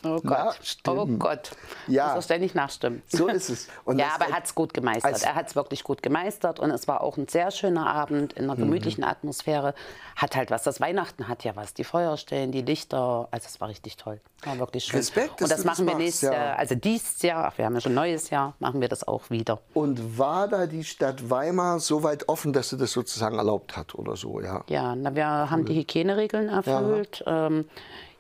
Oh 0.05 0.21
Gott. 0.21 0.59
Oh. 0.87 1.07
Gott. 1.19 1.51
Ja. 1.87 2.09
Muss 2.09 2.17
er 2.17 2.23
ständig 2.23 2.55
nachstimmen. 2.55 3.03
So 3.09 3.29
ist 3.29 3.49
es. 3.49 3.69
Und 3.85 3.99
ja, 4.01 4.07
das- 4.07 4.15
aber 4.17 4.31
er 4.31 4.37
hat 4.37 4.45
es 4.47 4.55
gut 4.55 4.75
gemeistert. 4.75 5.23
er 5.23 5.35
hat 5.35 5.49
es 5.49 5.57
wirklich 5.57 5.83
gut 5.85 6.03
gemeistert 6.03 6.61
und 6.61 6.71
es 6.71 6.87
war 6.89 7.01
auch 7.03 7.17
ein 7.17 7.29
sehr 7.29 7.51
schöner 7.51 7.87
Abend 7.87 8.33
in 8.35 8.45
einer 8.45 8.57
gemütlichen 8.57 9.03
Mhm. 9.05 9.11
Atmosphäre. 9.11 9.75
Hat 10.17 10.37
halt 10.37 10.51
was. 10.51 10.63
Das 10.63 10.81
Weihnachten 10.81 11.27
hat 11.29 11.43
ja 11.45 11.57
was. 11.57 11.75
Die 11.75 11.85
Feuerstellen, 11.85 12.53
die 12.53 12.63
Lichter. 12.63 13.29
Also 13.31 13.47
es 13.49 13.61
war 13.61 13.69
richtig 13.69 13.97
toll. 13.97 14.21
War 14.45 14.59
wirklich 14.59 14.85
schön. 14.85 14.97
Respekt, 14.99 15.41
und 15.43 15.51
das 15.51 15.51
du 15.51 15.55
das 15.57 15.65
machen 15.65 15.87
wir 15.87 15.95
nächstes 15.97 16.29
ja. 16.31 16.33
Jahr. 16.33 16.59
Also 16.59 16.75
dieses 16.75 17.23
Jahr, 17.23 17.47
ach, 17.47 17.59
wir 17.59 17.65
haben 17.65 17.75
ja 17.75 17.81
schon 17.81 17.93
ein 17.93 17.97
neues 17.97 18.31
Jahr, 18.31 18.55
machen 18.61 18.81
wir 18.81 18.89
das 18.89 19.09
auch 19.09 19.31
wieder. 19.31 19.61
Und 19.73 20.19
war 20.19 20.47
da 20.49 20.67
die 20.67 20.85
Stadt 20.85 21.31
Weimar 21.31 21.81
so 21.81 22.03
weit 22.03 22.29
offen, 22.29 22.53
dass 22.53 22.69
sie 22.69 22.77
das 22.77 22.93
sozusagen 22.93 23.39
erlaubt 23.39 23.77
hat 23.77 23.95
oder 23.95 24.17
so, 24.17 24.41
ja? 24.41 24.63
Ja, 24.69 24.95
na, 24.95 25.15
wir 25.15 25.27
haben 25.27 25.65
die 25.65 25.75
Hygieneregeln 25.75 26.49
erfüllt. 26.49 27.23
Ja. 27.27 27.47
Ähm, 27.47 27.69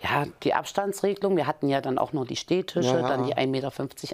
ja, 0.05 0.25
die 0.43 0.55
Abstandsregelung. 0.55 1.37
Wir 1.37 1.47
hatten 1.47 1.69
ja 1.69 1.81
dann 1.81 1.99
auch 1.99 2.12
noch 2.12 2.27
die 2.27 2.37
Stehtische, 2.37 2.88
Ja. 3.01 3.09
dann 3.09 3.25
die 3.27 3.35
1,50 3.37 3.47
Meter 3.49 3.73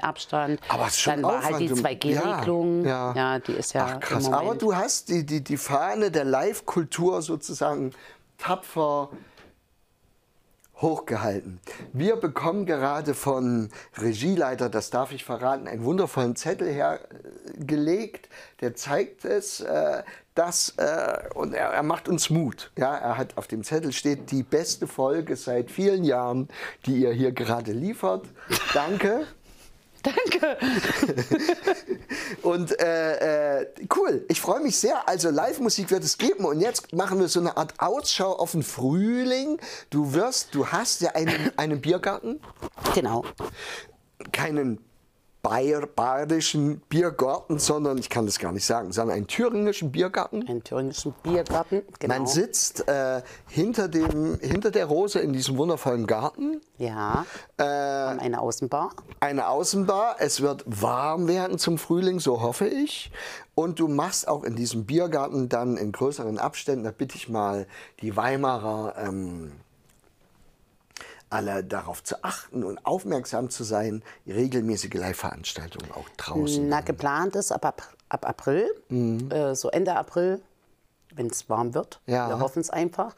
Abstand. 0.08 0.60
Aber 0.68 0.86
es 0.86 0.92
ist 0.94 1.00
schon 1.00 1.14
dann 1.14 1.22
war 1.24 1.42
halt 1.42 1.60
die 1.60 1.64
Aufwand, 1.72 1.72
um- 1.72 1.78
2G-Regelung. 1.78 2.84
Ja, 2.86 3.12
Ja, 3.14 3.38
die 3.40 3.52
ist 3.52 3.72
ja 3.74 3.94
Ach, 3.96 4.00
krass. 4.00 4.32
Aber 4.32 4.54
du 4.54 4.74
hast 4.74 5.08
die, 5.08 5.26
die, 5.26 5.42
die 5.42 5.56
Fahne 5.56 6.10
der 6.10 6.24
Live-Kultur 6.24 7.20
sozusagen 7.22 7.90
tapfer 8.38 9.08
hochgehalten. 10.80 11.60
Wir 11.92 12.16
bekommen 12.16 12.66
gerade 12.66 13.14
von 13.14 13.70
Regieleiter, 13.98 14.68
das 14.68 14.90
darf 14.90 15.12
ich 15.12 15.24
verraten, 15.24 15.68
einen 15.68 15.84
wundervollen 15.84 16.36
Zettel 16.36 16.68
hergelegt, 16.72 18.28
der 18.60 18.74
zeigt 18.74 19.24
es, 19.24 19.60
äh, 19.60 20.02
dass, 20.34 20.74
äh, 20.78 21.28
und 21.34 21.54
er, 21.54 21.68
er 21.68 21.82
macht 21.82 22.08
uns 22.08 22.30
Mut. 22.30 22.70
Ja, 22.78 22.96
er 22.96 23.18
hat 23.18 23.36
auf 23.36 23.46
dem 23.46 23.62
Zettel 23.64 23.92
steht 23.92 24.30
die 24.30 24.42
beste 24.42 24.86
Folge 24.86 25.36
seit 25.36 25.70
vielen 25.70 26.04
Jahren, 26.04 26.48
die 26.86 27.02
ihr 27.02 27.12
hier 27.12 27.32
gerade 27.32 27.72
liefert. 27.72 28.24
Danke. 28.72 29.26
Danke. 30.02 30.56
Und 32.42 32.80
äh, 32.80 33.60
äh, 33.60 33.66
cool, 33.96 34.24
ich 34.28 34.40
freue 34.40 34.60
mich 34.60 34.76
sehr. 34.78 35.08
Also 35.08 35.30
Live-Musik 35.30 35.90
wird 35.90 36.04
es 36.04 36.16
geben 36.18 36.44
und 36.44 36.60
jetzt 36.60 36.92
machen 36.94 37.20
wir 37.20 37.28
so 37.28 37.40
eine 37.40 37.56
Art 37.56 37.74
Ausschau 37.78 38.32
auf 38.32 38.52
den 38.52 38.62
Frühling. 38.62 39.58
Du 39.90 40.14
wirst, 40.14 40.54
du 40.54 40.66
hast 40.68 41.00
ja 41.02 41.10
einen, 41.12 41.52
einen 41.56 41.80
Biergarten, 41.80 42.40
Genau. 42.94 43.24
keinen 44.32 44.78
Bayer, 45.42 45.86
bayerischen 45.86 46.80
Biergarten, 46.88 47.58
sondern 47.58 47.96
ich 47.98 48.10
kann 48.10 48.26
das 48.26 48.38
gar 48.38 48.52
nicht 48.52 48.66
sagen, 48.66 48.92
sondern 48.92 49.16
einen 49.16 49.26
thüringischen 49.26 49.90
Biergarten. 49.90 50.46
Einen 50.46 50.62
thüringischen 50.62 51.14
Biergarten. 51.22 51.82
Genau. 51.98 52.14
Man 52.14 52.26
sitzt 52.26 52.86
äh, 52.88 53.22
hinter, 53.48 53.88
dem, 53.88 54.38
hinter 54.40 54.70
der 54.70 54.86
Rose 54.86 55.18
in 55.18 55.32
diesem 55.32 55.56
wundervollen 55.56 56.06
Garten. 56.06 56.60
Ja. 56.76 57.24
Äh, 57.56 57.62
eine 57.62 58.40
Außenbar. 58.40 58.90
eine 59.20 59.48
Außenbar. 59.48 60.16
Es 60.18 60.42
wird 60.42 60.64
warm 60.66 61.26
werden 61.26 61.58
zum 61.58 61.78
Frühling, 61.78 62.20
so 62.20 62.42
hoffe 62.42 62.66
ich. 62.66 63.10
Und 63.54 63.78
du 63.78 63.88
machst 63.88 64.28
auch 64.28 64.44
in 64.44 64.56
diesem 64.56 64.84
Biergarten 64.84 65.48
dann 65.48 65.76
in 65.76 65.92
größeren 65.92 66.38
Abständen, 66.38 66.84
da 66.84 66.90
bitte 66.90 67.16
ich 67.16 67.28
mal 67.28 67.66
die 68.00 68.16
Weimarer 68.16 68.94
ähm, 68.98 69.52
alle 71.30 71.62
darauf 71.64 72.02
zu 72.02 72.22
achten 72.24 72.64
und 72.64 72.84
aufmerksam 72.84 73.50
zu 73.50 73.64
sein, 73.64 74.02
regelmäßige 74.26 74.94
Live-Veranstaltungen 74.94 75.90
auch 75.92 76.08
draußen. 76.16 76.68
Na, 76.68 76.80
geplant 76.80 77.36
ist 77.36 77.52
ab, 77.52 77.64
ab, 77.64 77.82
ab 78.08 78.26
April, 78.28 78.66
äh, 78.90 79.54
so 79.54 79.70
Ende 79.70 79.94
April, 79.96 80.42
wenn 81.14 81.28
es 81.28 81.48
warm 81.48 81.72
wird. 81.74 82.00
Mhm. 82.06 82.12
Ja. 82.14 82.28
Wir 82.28 82.40
hoffen 82.40 82.60
es 82.60 82.70
einfach. 82.70 83.14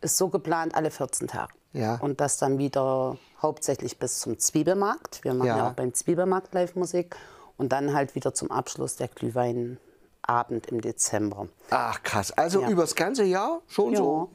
Ist 0.00 0.16
so 0.16 0.28
geplant 0.28 0.74
alle 0.74 0.90
14 0.90 1.28
Tage. 1.28 1.52
Ja. 1.74 1.96
Und 1.96 2.20
das 2.20 2.36
dann 2.38 2.58
wieder 2.58 3.16
hauptsächlich 3.40 3.98
bis 3.98 4.18
zum 4.20 4.38
Zwiebelmarkt. 4.38 5.22
Wir 5.22 5.32
machen 5.34 5.46
Ja. 5.46 5.56
ja, 5.58 5.68
auch 5.68 5.72
beim 5.74 5.94
Zwiebelmarkt 5.94 6.52
Live-Musik. 6.54 7.16
Und 7.58 7.70
dann 7.72 7.94
halt 7.94 8.14
wieder 8.14 8.34
zum 8.34 8.50
Abschluss 8.50 8.96
der 8.96 9.08
Glühweinabend 9.08 10.66
im 10.66 10.80
Dezember. 10.80 11.48
Ach 11.70 12.02
krass, 12.02 12.32
also 12.32 12.62
Ja. 12.62 12.68
übers 12.68 12.94
ganze 12.94 13.24
Jahr 13.24 13.60
schon 13.68 13.92
Ja. 13.92 13.98
so? 13.98 14.30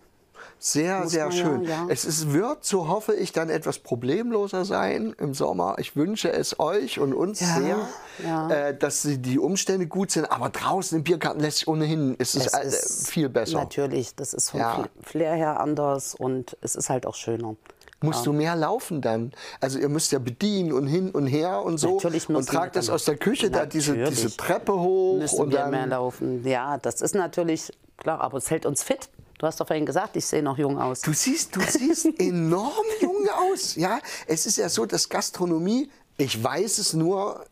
Sehr, 0.60 1.02
Muss 1.02 1.12
sehr 1.12 1.28
man 1.28 1.36
ja, 1.38 1.44
schön. 1.44 1.64
ja. 1.66 1.86
Es 1.90 2.04
ist, 2.06 2.34
wird, 2.34 2.64
so 2.66 2.88
hoffe 2.88 3.14
ich, 3.14 3.32
dann 3.32 3.50
etwas 3.50 3.80
problemloser 3.80 4.66
sein 4.66 5.16
im 5.20 5.34
Sommer. 5.34 5.76
Ich 5.80 5.96
wünsche 5.96 6.32
es 6.32 6.60
euch 6.60 7.00
und 7.00 7.14
uns 7.14 7.40
Ja, 7.42 7.56
sehr, 7.60 7.78
ja. 8.26 8.50
Äh, 8.50 8.78
dass 8.78 9.02
die- 9.04 9.40
Umstände 9.40 9.88
gut 9.88 10.12
sind. 10.12 10.26
Aber 10.32 10.50
draußen 10.50 10.98
im 10.98 11.04
Biergarten 11.04 11.40
lässt 11.40 11.60
sich 11.60 11.68
ohnehin, 11.68 12.16
ist 12.16 12.36
es, 12.36 12.48
Es 12.48 12.54
äh, 12.54 12.68
ist 12.68 13.10
viel 13.10 13.30
besser. 13.30 13.60
Natürlich, 13.60 14.16
das 14.16 14.34
ist 14.34 14.50
vom 14.50 14.60
Ja. 14.60 14.76
Fl- 14.80 14.88
Flair 15.04 15.36
her 15.36 15.60
anders 15.60 16.16
und 16.16 16.58
es 16.62 16.76
ist 16.76 16.90
halt 16.90 17.06
auch 17.06 17.16
schöner. 17.16 17.56
Musst 18.02 18.28
du 18.28 18.34
mehr 18.34 18.56
laufen 18.56 19.02
dann? 19.02 19.32
Also 19.60 19.80
ihr 19.80 19.90
müsst 19.90 20.12
ja 20.12 20.20
bedienen 20.20 20.72
und 20.72 20.86
hin 20.86 21.10
und 21.10 21.26
her 21.26 21.64
und 21.64 21.80
so. 21.80 21.96
Natürlich 21.96 22.30
und 22.30 22.48
tragt 22.48 22.76
das 22.76 22.90
aus 22.92 23.06
der 23.06 23.18
Küche 23.18 23.50
da 23.50 23.66
diese, 23.66 23.96
diese 23.98 24.36
Treppe 24.38 24.74
hoch 24.80 25.18
Müssen 25.18 25.40
und 25.42 25.50
wir 25.52 25.60
dann. 25.60 25.72
mehr 25.72 25.88
laufen. 25.88 26.46
Ja, 26.48 26.78
das 26.78 27.02
ist 27.02 27.16
natürlich 27.16 27.72
klar, 27.98 28.22
aber 28.22 28.38
es 28.38 28.52
hält 28.52 28.68
uns 28.68 28.84
fit. 28.84 29.10
Du 29.38 29.46
hast 29.46 29.60
doch 29.60 29.68
vorhin 29.68 29.86
gesagt, 29.86 30.16
ich 30.16 30.26
sehe 30.26 30.42
noch 30.42 30.58
jung 30.58 30.80
aus. 30.80 31.02
Du 31.02 31.14
siehst, 31.14 31.56
du 31.56 31.62
siehst 31.62 32.06
enorm 32.20 32.86
jung 33.02 33.28
aus. 33.30 33.76
Ja, 33.76 34.00
es 34.26 34.46
ist 34.46 34.58
ja 34.58 34.68
so, 34.68 34.86
dass 34.86 35.10
Gastronomie, 35.10 35.90
ich 36.18 36.44
weiß 36.44 36.80
es 36.80 36.94
nur 36.94 37.46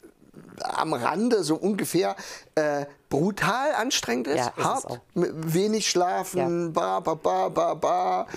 am 0.60 0.94
Rande 0.94 1.44
so 1.44 1.56
ungefähr, 1.56 2.16
äh, 2.56 2.86
brutal 3.10 3.74
anstrengend 3.74 4.28
ist, 4.28 4.38
Ja, 4.38 4.54
hart, 4.58 5.02
wenig 5.14 5.90
schlafen, 5.90 6.74
ba, 6.74 7.00
ba, 7.00 7.14
ba, 7.14 7.50
ba, 7.50 7.74
ba, 7.76 8.28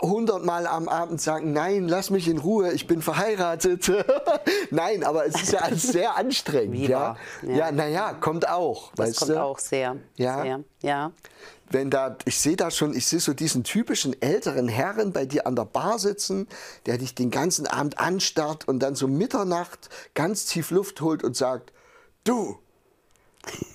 hundertmal 0.00 0.66
am 0.66 0.88
Abend 0.88 1.20
sagen, 1.20 1.52
nein, 1.52 1.88
lass 1.88 2.10
mich 2.10 2.28
in 2.28 2.38
Ruhe, 2.38 2.72
ich 2.72 2.86
bin 2.86 3.02
verheiratet. 3.02 3.90
nein, 4.70 5.04
aber 5.04 5.26
es 5.26 5.42
ist 5.42 5.52
ja 5.52 5.60
alles 5.60 5.82
sehr 5.92 6.16
anstrengend. 6.16 6.74
Wie 6.74 6.86
ja, 6.86 7.16
ja, 7.42 7.56
ja. 7.56 7.72
naja, 7.72 8.12
kommt 8.12 8.48
auch. 8.48 8.92
Das 8.94 9.16
kommt 9.16 9.30
du? 9.30 9.42
auch 9.42 9.58
sehr. 9.58 9.96
Ja? 10.16 10.42
Sehr, 10.42 10.64
ja. 10.82 11.12
wenn 11.70 11.90
da, 11.90 12.16
ich 12.24 12.38
sehe 12.38 12.56
da 12.56 12.70
schon, 12.70 12.94
ich 12.94 13.06
sehe 13.06 13.20
so 13.20 13.32
diesen 13.32 13.64
typischen 13.64 14.20
älteren 14.20 14.68
Herren 14.68 15.12
bei 15.12 15.24
dir 15.24 15.46
an 15.46 15.56
der 15.56 15.64
Bar 15.64 15.98
sitzen, 15.98 16.46
der 16.86 16.98
dich 16.98 17.14
den 17.14 17.30
ganzen 17.30 17.66
Abend 17.66 17.98
anstarrt 17.98 18.68
und 18.68 18.80
dann 18.80 18.94
so 18.94 19.08
Mitternacht 19.08 19.88
ganz 20.14 20.46
tief 20.46 20.70
Luft 20.70 21.00
holt 21.00 21.24
und 21.24 21.36
sagt, 21.36 21.72
du, 22.24 22.58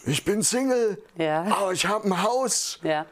ich 0.06 0.23
bin 0.26 0.41
Single, 0.43 1.02
Ja. 1.17 1.43
aber 1.43 1.71
ich 1.73 1.86
habe 1.86 2.08
ein 2.08 2.21
Haus 2.23 2.80
ja. 2.84 3.06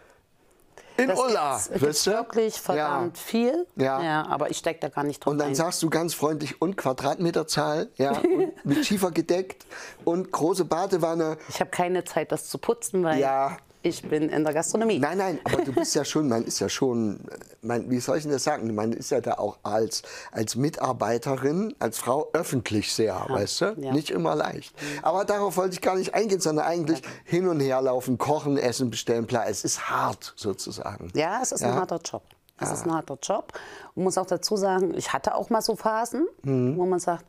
in 0.98 1.08
Das 1.10 1.20
Ulla. 1.20 1.58
gibt's, 1.70 1.80
gibt's 1.82 2.08
wirklich 2.08 2.60
verdammt 2.62 3.18
viel. 3.18 3.66
Ja. 3.76 4.26
aber 4.28 4.50
ich 4.52 4.58
stecke 4.58 4.80
da 4.82 4.90
gar 4.90 5.04
nicht 5.04 5.24
drauf 5.24 5.32
Und 5.32 5.38
dann 5.40 5.50
ein. 5.50 5.56
sagst 5.56 5.82
du 5.82 5.90
ganz 5.90 6.14
freundlich 6.14 6.62
und 6.62 6.78
Quadratmeterzahl, 6.78 7.90
ja, 7.98 8.12
und 8.20 8.66
mit 8.66 8.86
Schiefer 8.86 9.12
gedeckt 9.12 9.66
und 10.06 10.32
große 10.32 10.66
Badewanne. 10.66 11.38
Ich 11.50 11.60
habe 11.60 11.72
keine 11.72 12.04
Zeit, 12.04 12.32
das 12.32 12.48
zu 12.50 12.58
putzen, 12.58 13.04
weil 13.04 13.20
Ja. 13.20 13.58
Ich 13.84 14.02
bin 14.08 14.30
in 14.30 14.44
der 14.44 14.54
Gastronomie. 14.54 15.00
Nein, 15.00 15.18
nein, 15.18 15.40
aber 15.44 15.64
du 15.64 15.74
bist 15.74 15.96
ja 15.96 16.06
schon, 16.06 16.28
man 16.30 16.44
ist 16.44 16.60
ja 16.60 16.70
schon, 16.70 17.20
man, 17.62 17.90
wie 17.90 18.00
soll 18.00 18.18
ich 18.18 18.24
denn 18.24 18.32
das 18.32 18.44
sagen? 18.44 18.74
Man 18.76 18.94
ist 18.94 19.10
ja 19.12 19.22
da 19.22 19.34
auch 19.36 19.58
als, 19.64 20.04
als 20.32 20.56
Mitarbeiterin, 20.56 21.76
als 21.80 21.98
Frau 21.98 22.30
öffentlich 22.34 22.94
sehr, 22.94 23.26
weißt 23.28 23.62
du? 23.62 23.66
ja. 23.78 23.92
Nicht 23.94 24.10
immer 24.12 24.36
leicht. 24.36 24.74
Aber 25.02 25.26
darauf 25.26 25.58
wollte 25.58 25.74
ich 25.74 25.82
gar 25.82 25.96
nicht 25.96 26.14
eingehen, 26.14 26.40
sondern 26.42 26.66
eigentlich 26.66 27.02
hin 27.26 27.48
und 27.48 27.60
her 27.60 27.82
laufen, 27.82 28.18
kochen, 28.18 28.58
essen, 28.58 28.90
bestellen, 28.90 29.26
bla. 29.26 29.46
Es 29.48 29.64
ist 29.64 29.90
hart 29.90 30.34
sozusagen. 30.36 31.12
Ja, 31.16 31.40
es 31.42 31.52
ist 31.52 31.64
ein 31.64 31.74
harter 31.74 32.00
Job. 32.04 32.24
Es 32.60 32.72
ist 32.72 32.86
ein 32.86 32.94
harter 32.94 33.18
Job. 33.22 33.54
Und 33.96 34.04
muss 34.04 34.18
auch 34.20 34.28
dazu 34.28 34.56
sagen, 34.56 34.94
ich 34.96 35.12
hatte 35.14 35.34
auch 35.34 35.50
mal 35.50 35.62
so 35.62 35.76
Phasen, 35.76 36.28
Mhm. 36.44 36.78
wo 36.78 36.86
man 36.86 37.00
sagt, 37.00 37.26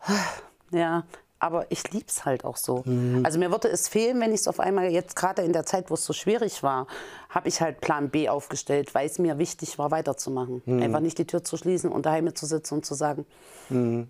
ja, 0.70 1.04
aber 1.46 1.66
ich 1.70 1.90
liebe 1.92 2.06
es 2.08 2.24
halt 2.24 2.44
auch 2.44 2.56
so. 2.56 2.82
Mhm. 2.84 3.24
Also 3.24 3.38
mir 3.38 3.50
würde 3.50 3.68
es 3.68 3.88
fehlen, 3.88 4.20
wenn 4.20 4.32
ich 4.32 4.40
es 4.40 4.48
auf 4.48 4.60
einmal 4.60 4.90
jetzt 4.90 5.16
gerade 5.16 5.42
in 5.42 5.52
der 5.52 5.64
Zeit, 5.64 5.90
wo 5.90 5.94
es 5.94 6.04
so 6.04 6.12
schwierig 6.12 6.62
war, 6.62 6.86
habe 7.30 7.48
ich 7.48 7.60
halt 7.60 7.80
Plan 7.80 8.10
B 8.10 8.28
aufgestellt, 8.28 8.94
weil 8.94 9.06
es 9.06 9.18
mir 9.18 9.38
wichtig 9.38 9.78
war, 9.78 9.90
weiterzumachen. 9.90 10.62
Mhm. 10.66 10.82
Einfach 10.82 11.00
nicht 11.00 11.18
die 11.18 11.26
Tür 11.26 11.42
zu 11.44 11.56
schließen 11.56 11.90
und 11.90 12.06
daheim 12.06 12.34
zu 12.34 12.46
sitzen 12.46 12.74
und 12.74 12.86
zu 12.86 12.94
sagen, 12.94 13.26
hm, 13.68 14.08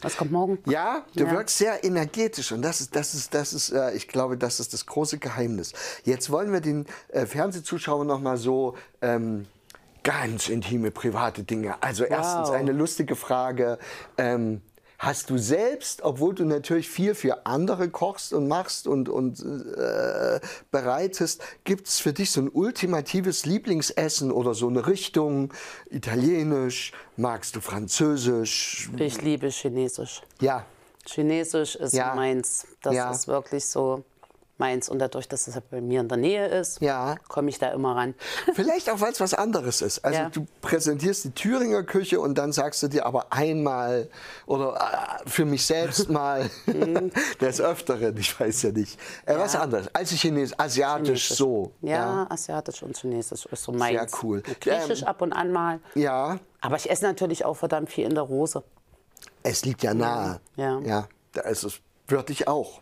was 0.00 0.16
kommt 0.16 0.32
morgen? 0.32 0.58
Ja, 0.66 1.04
du 1.14 1.24
Ja. 1.24 1.30
wirkst 1.32 1.58
sehr 1.58 1.84
energetisch 1.84 2.52
und 2.52 2.62
das 2.62 2.80
ist, 2.80 2.94
das 2.96 3.14
ist, 3.14 3.34
das 3.34 3.52
ist, 3.52 3.70
äh, 3.70 3.92
ich 3.92 4.08
glaube, 4.08 4.36
das 4.36 4.60
ist 4.60 4.72
das 4.72 4.86
große 4.86 5.18
Geheimnis. 5.18 5.72
Jetzt 6.04 6.30
wollen 6.30 6.52
wir 6.52 6.60
den 6.60 6.86
äh, 7.08 7.26
Fernsehzuschauern 7.26 8.06
noch 8.06 8.20
mal 8.20 8.36
so 8.36 8.74
ähm, 9.00 9.46
ganz 10.02 10.48
intime, 10.48 10.90
private 10.90 11.44
Dinge. 11.44 11.76
Also 11.80 12.04
erstens 12.04 12.50
eine 12.50 12.72
lustige 12.72 13.14
Frage. 13.16 13.78
Ähm, 14.18 14.60
Hast 15.02 15.30
du 15.30 15.36
selbst, 15.36 16.02
obwohl 16.02 16.32
du 16.32 16.44
natürlich 16.44 16.88
viel 16.88 17.16
für 17.16 17.44
andere 17.44 17.90
kochst 17.90 18.32
und 18.32 18.46
machst 18.46 18.86
und, 18.86 19.08
und 19.08 19.40
äh, 19.40 20.38
bereitest, 20.70 21.42
gibt 21.64 21.88
es 21.88 21.98
für 21.98 22.12
dich 22.12 22.30
so 22.30 22.40
ein 22.40 22.48
ultimatives 22.48 23.44
Lieblingsessen 23.44 24.30
oder 24.30 24.54
so 24.54 24.68
eine 24.68 24.86
Richtung? 24.86 25.52
Italienisch, 25.90 26.92
magst 27.16 27.56
du 27.56 27.60
Französisch? 27.60 28.92
Ich 28.96 29.20
liebe 29.22 29.48
Chinesisch. 29.48 30.22
Ja, 30.40 30.64
Chinesisch 31.04 31.74
ist 31.74 31.94
Ja. 31.94 32.14
meins. 32.14 32.68
Das 32.80 32.94
Ja. 32.94 33.10
ist 33.10 33.26
wirklich 33.26 33.66
so 33.66 34.04
meins. 34.62 34.88
Und 34.88 34.98
dadurch, 35.00 35.28
dass 35.28 35.46
es 35.48 35.60
bei 35.70 35.80
mir 35.80 36.00
in 36.00 36.08
der 36.08 36.18
Nähe 36.18 36.46
ist, 36.46 36.80
Ja. 36.80 37.16
komme 37.28 37.48
ich 37.50 37.58
da 37.58 37.68
immer 37.72 37.96
ran. 37.96 38.14
Vielleicht 38.54 38.88
auch, 38.90 39.00
weil 39.00 39.12
es 39.12 39.20
was 39.20 39.34
anderes 39.34 39.82
ist. 39.82 40.04
Also 40.04 40.18
Ja. 40.20 40.30
du 40.30 40.46
präsentierst 40.60 41.24
die 41.24 41.30
Thüringer 41.32 41.82
Küche 41.82 42.20
und 42.20 42.36
dann 42.38 42.52
sagst 42.52 42.82
du 42.82 42.88
dir 42.88 43.04
aber 43.06 43.26
einmal 43.32 44.08
oder 44.46 44.74
äh, 45.24 45.28
für 45.28 45.44
mich 45.44 45.66
selbst 45.66 46.08
mal 46.18 46.48
des 47.40 47.60
Öfteren, 47.60 48.16
ich 48.16 48.38
weiß 48.38 48.62
ja 48.62 48.70
nicht, 48.72 48.98
äh, 49.26 49.36
was 49.36 49.56
anderes. 49.56 49.88
als 49.94 50.10
Chinesisch, 50.10 50.54
asiatisch 50.58 51.26
Chinesisch. 51.28 51.36
so. 51.36 51.72
Ja, 51.80 52.26
asiatisch 52.30 52.82
und 52.82 52.96
chinesisch 52.96 53.46
ist 53.46 53.62
so 53.64 53.72
meins. 53.72 54.12
cool. 54.22 54.42
Und 54.46 54.60
Griechisch 54.60 55.02
Ähm, 55.02 55.08
ab 55.08 55.22
und 55.22 55.32
an 55.32 55.50
mal. 55.52 55.80
Ja, 55.94 56.38
Aber 56.60 56.76
ich 56.76 56.88
esse 56.90 57.04
natürlich 57.04 57.44
auch 57.44 57.54
verdammt 57.56 57.90
viel 57.90 58.04
in 58.06 58.14
der 58.14 58.22
Rose. 58.24 58.62
es 59.42 59.64
liegt 59.64 59.82
ja 59.82 59.94
nahe. 59.94 60.40
Ja. 60.56 60.78
ja 60.80 61.08
da 61.32 61.40
ist 61.42 61.64
es, 61.64 61.80
würde 62.06 62.32
ich 62.32 62.46
auch. 62.46 62.81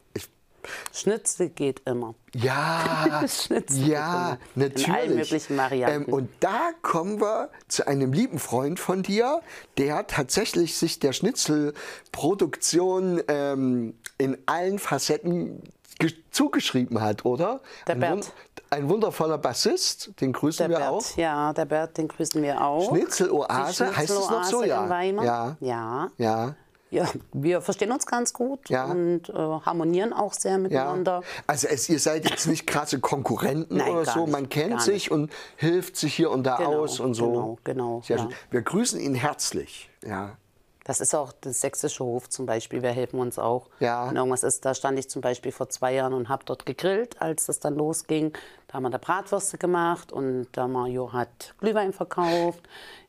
Schnitzel 0.93 1.49
geht 1.51 1.83
immer. 1.85 2.15
Ja, 2.35 3.25
Schnitzel 3.29 3.89
ja, 3.89 4.39
in 4.55 4.63
natürlich. 4.63 4.91
allen 4.93 5.15
möglichen 5.17 5.57
Varianten. 5.57 6.09
Ähm, 6.09 6.15
und 6.15 6.29
da 6.41 6.71
kommen 6.83 7.21
wir 7.21 7.51
zu 7.69 7.87
einem 7.87 8.13
lieben 8.13 8.39
Freund 8.39 8.79
von 8.81 9.03
dir, 9.03 9.41
der 9.79 10.07
tatsächlich 10.07 10.77
sich 10.77 10.99
der 11.01 11.13
Schnitzelproduktion 11.13 13.23
ähm, 13.29 13.95
in 14.19 14.39
allen 14.47 14.79
Facetten 14.79 15.63
ge- 15.99 16.13
zugeschrieben 16.31 17.01
hat, 17.01 17.25
oder? 17.25 17.61
Der 17.87 17.95
ein, 17.97 18.01
Bert. 18.01 18.13
wund- 18.13 18.33
ein 18.71 18.89
wundervoller 18.89 19.39
Bassist, 19.39 20.13
den 20.21 20.33
grüßen 20.33 20.69
Der 20.69 20.79
wir 20.79 20.85
Bert, 20.85 20.91
auch. 20.93 21.17
ja, 21.17 21.53
der 21.53 21.65
Bert, 21.65 21.97
den 21.99 22.07
grüßen 22.09 22.41
wir 22.43 22.61
auch. 22.65 22.89
Schnitzeloase, 22.91 23.87
Die 23.91 23.97
heißt 23.97 24.11
es 24.11 24.31
noch 24.31 24.45
so? 24.45 24.63
Ja. 24.63 24.87
in. 24.87 25.25
Ja. 25.25 25.57
ja. 25.61 26.11
Ja. 26.19 26.55
Ja, 26.91 27.09
wir 27.33 27.61
verstehen 27.61 27.93
uns 27.93 28.05
ganz 28.05 28.33
gut 28.33 28.69
Ja. 28.69 28.87
und 28.87 29.29
äh, 29.29 29.33
harmonieren 29.33 30.13
auch 30.13 30.33
sehr 30.33 30.53
Ja, 30.53 30.59
miteinander. 30.59 31.23
also 31.47 31.69
es, 31.69 31.89
ihr 31.89 32.01
seid 32.01 32.29
jetzt 32.29 32.47
nicht 32.49 32.67
krasse 32.67 32.99
Konkurrenten 33.01 33.77
Nein, 33.77 33.93
oder 33.93 34.05
so, 34.07 34.21
nicht, 34.23 34.33
man 34.33 34.49
kennt 34.49 34.83
sich 34.83 35.11
und 35.11 35.31
hilft 35.57 35.97
sich 35.97 36.15
hier 36.15 36.31
und 36.31 36.43
da 36.45 36.57
Genau, 36.57 36.81
aus 36.81 36.99
und 36.99 37.15
so. 37.15 37.29
genau, 37.31 37.59
genau, 37.65 38.03
Sehr 38.05 38.17
ja. 38.17 38.23
schön. 38.25 38.33
Wir 38.51 38.63
grüßen 38.63 38.99
ihn 39.01 39.15
herzlich. 39.15 39.89
Ja. 40.05 40.37
Das 40.85 41.01
ist 41.01 41.15
auch 41.15 41.31
das 41.41 41.61
sächsische 41.61 42.03
Hof 42.03 42.29
zum 42.31 42.47
Beispiel, 42.47 42.83
wir 42.83 42.91
helfen 42.91 43.21
uns 43.21 43.39
auch. 43.39 43.69
Ja. 43.79 44.09
Wenn 44.09 44.17
irgendwas 44.17 44.43
ist, 44.43 44.65
da 44.65 44.75
stand 44.75 44.99
ich 44.99 45.09
zum 45.09 45.23
Beispiel 45.23 45.53
vor 45.53 45.69
zwei 45.69 45.95
Jahren 45.95 46.15
und 46.15 46.29
habe 46.29 46.43
dort 46.45 46.67
gegrillt, 46.67 47.21
als 47.23 47.47
das 47.47 47.61
dann 47.61 47.77
losging. 47.77 48.33
Da 48.67 48.75
haben 48.75 48.83
wir 48.85 48.91
da 48.91 48.99
Bratwürste 48.99 49.59
gemacht 49.59 50.11
und 50.11 50.49
der 50.57 50.67
Mario 50.67 51.13
hat 51.13 51.55
Glühwein 51.61 51.93
verkauft. 51.93 52.61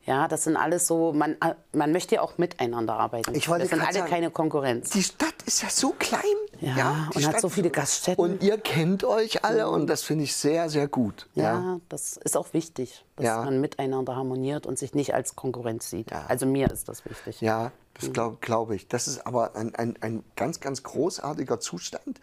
Ja, 0.04 0.26
das 0.26 0.44
sind 0.44 0.56
alles 0.56 0.86
so, 0.86 1.12
man, 1.12 1.32
äh, 1.40 1.54
man 1.72 1.92
möchte 1.92 2.16
ja 2.16 2.22
auch 2.22 2.36
miteinander 2.36 2.94
arbeiten. 2.94 3.34
Ich 3.34 3.48
wollte 3.48 3.62
das 3.64 3.70
sind 3.70 3.80
alle 3.80 3.98
sagen, 4.00 4.10
keine 4.10 4.30
Konkurrenz. 4.30 4.90
Die 4.90 5.02
Stadt 5.02 5.34
ist 5.46 5.62
ja 5.62 5.68
so 5.70 5.94
klein. 5.98 6.20
Ja, 6.60 7.08
die 7.12 7.18
und 7.18 7.24
hat 7.24 7.32
Stadt 7.32 7.40
so 7.40 7.48
ist 7.48 7.54
viele 7.54 7.70
Gaststätten. 7.70 8.22
Und 8.22 8.42
ihr 8.42 8.58
kennt 8.58 9.04
euch 9.04 9.44
alle 9.44 9.68
und 9.68 9.86
das 9.88 10.02
finde 10.02 10.24
ich 10.24 10.34
sehr, 10.34 10.68
sehr 10.70 10.88
gut. 10.88 11.28
Ja, 11.34 11.80
das 11.88 12.16
ist 12.16 12.36
auch 12.36 12.52
wichtig, 12.52 13.04
dass 13.16 13.26
Ja. 13.26 13.42
man 13.44 13.60
miteinander 13.60 14.16
harmoniert 14.16 14.66
und 14.66 14.78
sich 14.78 14.94
nicht 14.94 15.14
als 15.14 15.36
Konkurrenz 15.36 15.88
sieht. 15.90 16.10
Ja. 16.10 16.24
Also 16.28 16.46
mir 16.46 16.70
ist 16.70 16.88
das 16.88 17.04
wichtig. 17.04 17.40
Ja, 17.40 17.70
das 17.94 18.12
glaube 18.12 18.38
glaub 18.40 18.70
ich. 18.70 18.88
Das 18.88 19.06
ist 19.06 19.26
aber 19.26 19.54
ein, 19.54 19.74
ein, 19.74 19.96
ein 20.00 20.24
ganz, 20.34 20.60
ganz 20.60 20.82
großartiger 20.82 21.60
Zustand, 21.60 22.20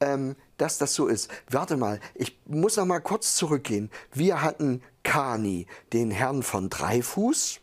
ähm, 0.00 0.36
dass 0.58 0.78
das 0.78 0.94
so 0.94 1.06
ist. 1.06 1.30
Warte 1.48 1.76
mal, 1.76 2.00
ich 2.14 2.38
muss 2.46 2.76
noch 2.76 2.86
mal 2.86 3.00
kurz 3.00 3.36
zurückgehen. 3.36 3.90
Wir 4.12 4.42
hatten 4.42 4.82
Kani, 5.04 5.66
den 5.92 6.10
Herrn 6.10 6.42
von 6.42 6.70
Dreifuß. 6.70 7.60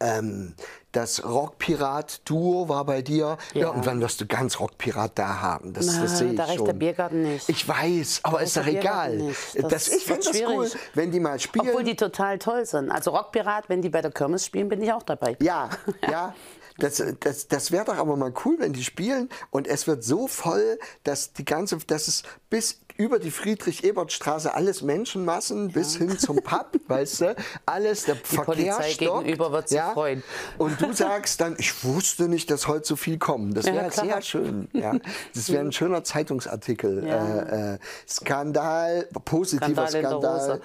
Ähm, 0.00 0.54
das 0.92 1.24
Rockpirat-Duo 1.24 2.68
war 2.68 2.84
bei 2.84 3.00
dir. 3.02 3.38
Ja. 3.52 3.62
Ja. 3.62 3.68
und 3.70 3.86
wann 3.86 4.00
wirst 4.00 4.20
du 4.20 4.26
ganz 4.26 4.60
Rockpirat 4.60 5.12
da 5.18 5.40
haben? 5.40 5.72
Das, 5.72 5.86
Na, 5.86 6.02
das 6.02 6.18
sehe 6.18 6.30
ich 6.32 6.36
da 6.36 6.44
reicht 6.44 6.56
schon. 6.56 6.66
der 6.66 6.72
Biergarten 6.74 7.22
nicht. 7.22 7.48
Ich 7.48 7.66
weiß, 7.66 8.20
aber 8.24 8.42
ist 8.42 8.56
doch 8.56 8.66
egal. 8.66 9.32
Das, 9.54 9.70
Das 9.70 9.88
ich 9.88 10.04
finde 10.04 10.24
das 10.24 10.40
cool, 10.48 10.70
wenn 10.94 11.10
die 11.10 11.20
mal 11.20 11.38
spielen. 11.38 11.68
Obwohl 11.68 11.84
die 11.84 11.96
total 11.96 12.38
toll 12.38 12.66
sind. 12.66 12.90
Also 12.90 13.12
Rockpirat, 13.12 13.68
wenn 13.68 13.82
die 13.82 13.88
bei 13.88 14.02
der 14.02 14.10
Kirmes 14.12 14.44
spielen, 14.44 14.68
bin 14.68 14.82
ich 14.82 14.92
auch 14.92 15.02
dabei. 15.02 15.36
Ja, 15.40 15.70
ja. 16.10 16.34
Das, 16.78 17.00
das, 17.20 17.46
das 17.46 17.70
wäre 17.70 17.84
doch 17.84 17.96
aber 17.96 18.16
mal 18.16 18.32
cool, 18.44 18.56
wenn 18.58 18.72
die 18.72 18.82
spielen 18.82 19.28
und 19.50 19.68
es 19.68 19.86
wird 19.86 20.02
so 20.02 20.26
voll, 20.26 20.76
dass 21.04 21.32
die 21.32 21.44
ganze, 21.44 21.76
dass 21.78 22.08
es 22.08 22.24
bis 22.50 22.80
über 22.96 23.18
die 23.18 23.30
Friedrich-Ebert-Straße 23.30 24.54
alles 24.54 24.82
Menschenmassen 24.82 25.72
bis 25.72 25.96
hin 25.96 26.18
zum 26.18 26.36
Pub, 26.36 26.78
weißt 26.86 27.20
du, 27.22 27.36
alles 27.66 28.04
der 28.04 28.16
Verkehr 28.16 28.44
Polizei 28.44 28.90
stockt, 28.90 29.24
gegenüber 29.24 29.52
wird 29.52 29.68
sich 29.68 29.80
freuen. 29.80 30.22
Und 30.58 30.80
du 30.80 30.92
sagst 30.92 31.40
dann, 31.40 31.56
ich 31.58 31.84
wusste 31.84 32.28
nicht, 32.28 32.50
dass 32.50 32.68
heute 32.68 32.86
so 32.86 32.96
viel 32.96 33.18
kommen. 33.18 33.52
Das 33.54 33.66
Ja, 33.66 33.74
wäre 33.74 33.88
klar. 33.88 34.06
sehr 34.06 34.22
schön. 34.22 34.68
Ja. 34.72 34.92
Das 35.34 35.50
wäre 35.50 35.64
ein 35.64 35.72
schöner 35.72 36.04
Zeitungsartikel. 36.04 37.06
Ja. 37.06 37.40
Äh, 37.42 37.74
äh, 37.74 37.78
Skandal, 38.08 39.08
positiver 39.24 39.88
Skandal 39.88 40.40
Skandal. 40.40 40.60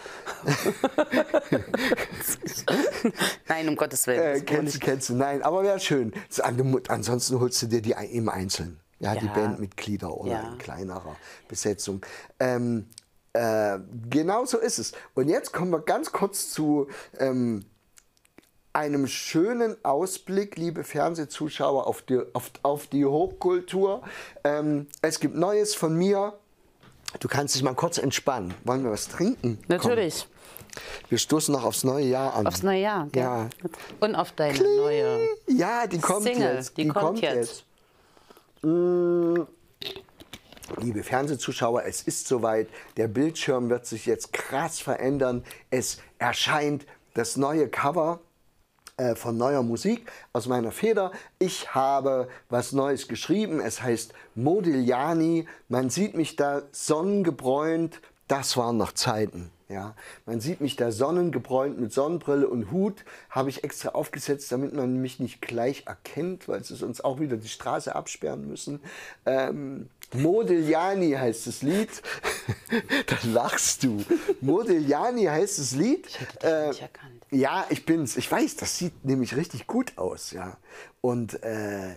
Nein, 3.47 3.69
um 3.69 3.75
Gottes 3.75 4.05
Willen. 4.07 4.35
Äh, 4.37 4.41
kennst 4.41 4.75
du, 4.75 4.79
kennst 4.79 5.09
du. 5.09 5.15
Nein, 5.15 5.41
aber 5.41 5.63
wäre 5.63 5.79
schön. 5.79 6.13
Ansonsten 6.87 7.39
holst 7.39 7.61
du 7.61 7.67
dir 7.67 7.81
die 7.81 7.95
im 8.11 8.29
Einzelnen. 8.29 8.79
Ja, 8.99 9.15
die 9.15 9.25
Ja. 9.27 9.33
Bandmitglieder 9.33 10.13
oder 10.15 10.31
Ja. 10.31 10.47
in 10.51 10.57
kleinerer 10.57 11.15
Besetzung. 11.47 12.01
Ähm, 12.39 12.87
Äh, 13.31 13.77
genau 14.09 14.43
so 14.45 14.57
ist 14.57 14.79
es. 14.79 14.91
Und 15.13 15.29
jetzt 15.29 15.53
kommen 15.53 15.69
wir 15.69 15.81
ganz 15.81 16.11
kurz 16.11 16.49
zu 16.49 16.87
ähm, 17.19 17.63
einem 18.73 19.05
schönen 19.05 19.77
Ausblick, 19.85 20.57
liebe 20.57 20.83
Fernsehzuschauer, 20.83 21.85
auf 21.85 22.01
die, 22.01 22.19
auf, 22.33 22.49
auf 22.63 22.87
die 22.87 23.05
Hochkultur. 23.05 24.01
Ähm, 24.43 24.87
es 25.03 25.19
gibt 25.19 25.35
Neues 25.35 25.75
von 25.75 25.95
mir. 25.95 26.39
Du 27.19 27.27
kannst 27.27 27.53
dich 27.53 27.61
mal 27.61 27.75
kurz 27.75 27.99
entspannen. 27.99 28.55
Wollen 28.63 28.83
wir 28.83 28.91
was 28.91 29.07
trinken? 29.07 29.59
Natürlich. 29.67 30.27
Komm. 30.27 30.81
Wir 31.09 31.17
stoßen 31.19 31.51
noch 31.53 31.63
aufs 31.65 31.83
neue 31.83 32.05
Jahr 32.05 32.33
an. 32.33 32.47
Aufs 32.47 32.63
neue 32.63 32.81
Jahr, 32.81 33.07
gell? 33.11 33.21
Ja. 33.23 33.49
Und 33.99 34.15
auf 34.15 34.31
deine 34.31 34.55
Kling. 34.55 34.75
neue 34.77 35.19
Ja, 35.47 35.85
die 35.85 35.99
kommt 35.99 36.23
Single. 36.23 36.55
jetzt. 36.55 36.77
Die, 36.77 36.87
kommt, 36.87 37.21
jetzt. 37.21 37.63
Mm. 38.61 39.43
Liebe 40.77 41.03
Fernsehzuschauer, 41.03 41.83
es 41.85 42.03
ist 42.03 42.27
soweit. 42.27 42.69
Der 42.97 43.07
Bildschirm 43.07 43.69
wird 43.69 43.85
sich 43.85 44.05
jetzt 44.05 44.33
krass 44.33 44.79
verändern. 44.79 45.43
Es 45.71 45.99
erscheint 46.19 46.85
das 47.15 47.37
neue 47.37 47.67
Cover 47.67 48.19
äh, 48.97 49.15
von 49.15 49.35
neuer 49.35 49.63
Musik 49.63 50.11
aus 50.31 50.47
meiner 50.47 50.71
Feder. 50.71 51.11
Ich 51.39 51.73
habe 51.73 52.27
was 52.49 52.71
Neues 52.71 53.07
geschrieben. 53.07 53.59
Es 53.59 53.81
heißt 53.81 54.13
Modigliani. 54.35 55.47
Man 55.69 55.89
sieht 55.89 56.15
mich 56.15 56.35
da 56.35 56.61
sonnengebräunt. 56.71 58.01
Das 58.27 58.55
waren 58.55 58.77
noch 58.77 58.93
Zeiten. 58.93 59.51
Ja, 59.69 59.95
man 60.25 60.41
sieht 60.41 60.61
mich 60.61 60.75
da 60.77 60.91
sonnengebräunt 60.91 61.79
mit 61.79 61.93
Sonnenbrille 61.93 62.47
und 62.47 62.71
Hut, 62.71 63.05
habe 63.29 63.49
ich 63.49 63.63
extra 63.63 63.89
aufgesetzt, 63.89 64.51
damit 64.51 64.73
man 64.73 64.99
mich 64.99 65.19
nicht 65.19 65.43
gleich 65.43 65.83
erkennt, 65.85 66.47
weil 66.47 66.63
sie 66.63 66.75
sonst 66.75 67.05
auch 67.05 67.19
wieder 67.19 67.37
die 67.37 67.47
Straße 67.47 67.95
absperren 67.95 68.47
müssen. 68.47 68.79
Ähm, 69.27 69.89
Modigliani 70.13 71.11
heißt 71.11 71.45
das 71.45 71.61
Lied. 71.61 71.89
da 73.05 73.15
lachst 73.31 73.83
du. 73.83 74.03
Modigliani 74.41 75.25
heißt 75.25 75.59
das 75.59 75.75
Lied. 75.75 76.07
Ich 76.07 76.19
hätte 76.19 76.47
dich 76.47 76.67
nicht 76.69 76.81
erkannt. 76.81 77.25
Ja, 77.29 77.67
ich 77.69 77.85
bin's. 77.85 78.17
Ich 78.17 78.31
weiß, 78.31 78.55
das 78.55 78.75
sieht 78.75 79.05
nämlich 79.05 79.35
richtig 79.35 79.67
gut 79.67 79.99
aus, 79.99 80.31
ja. 80.31 80.57
Und 81.01 81.43
äh, 81.43 81.95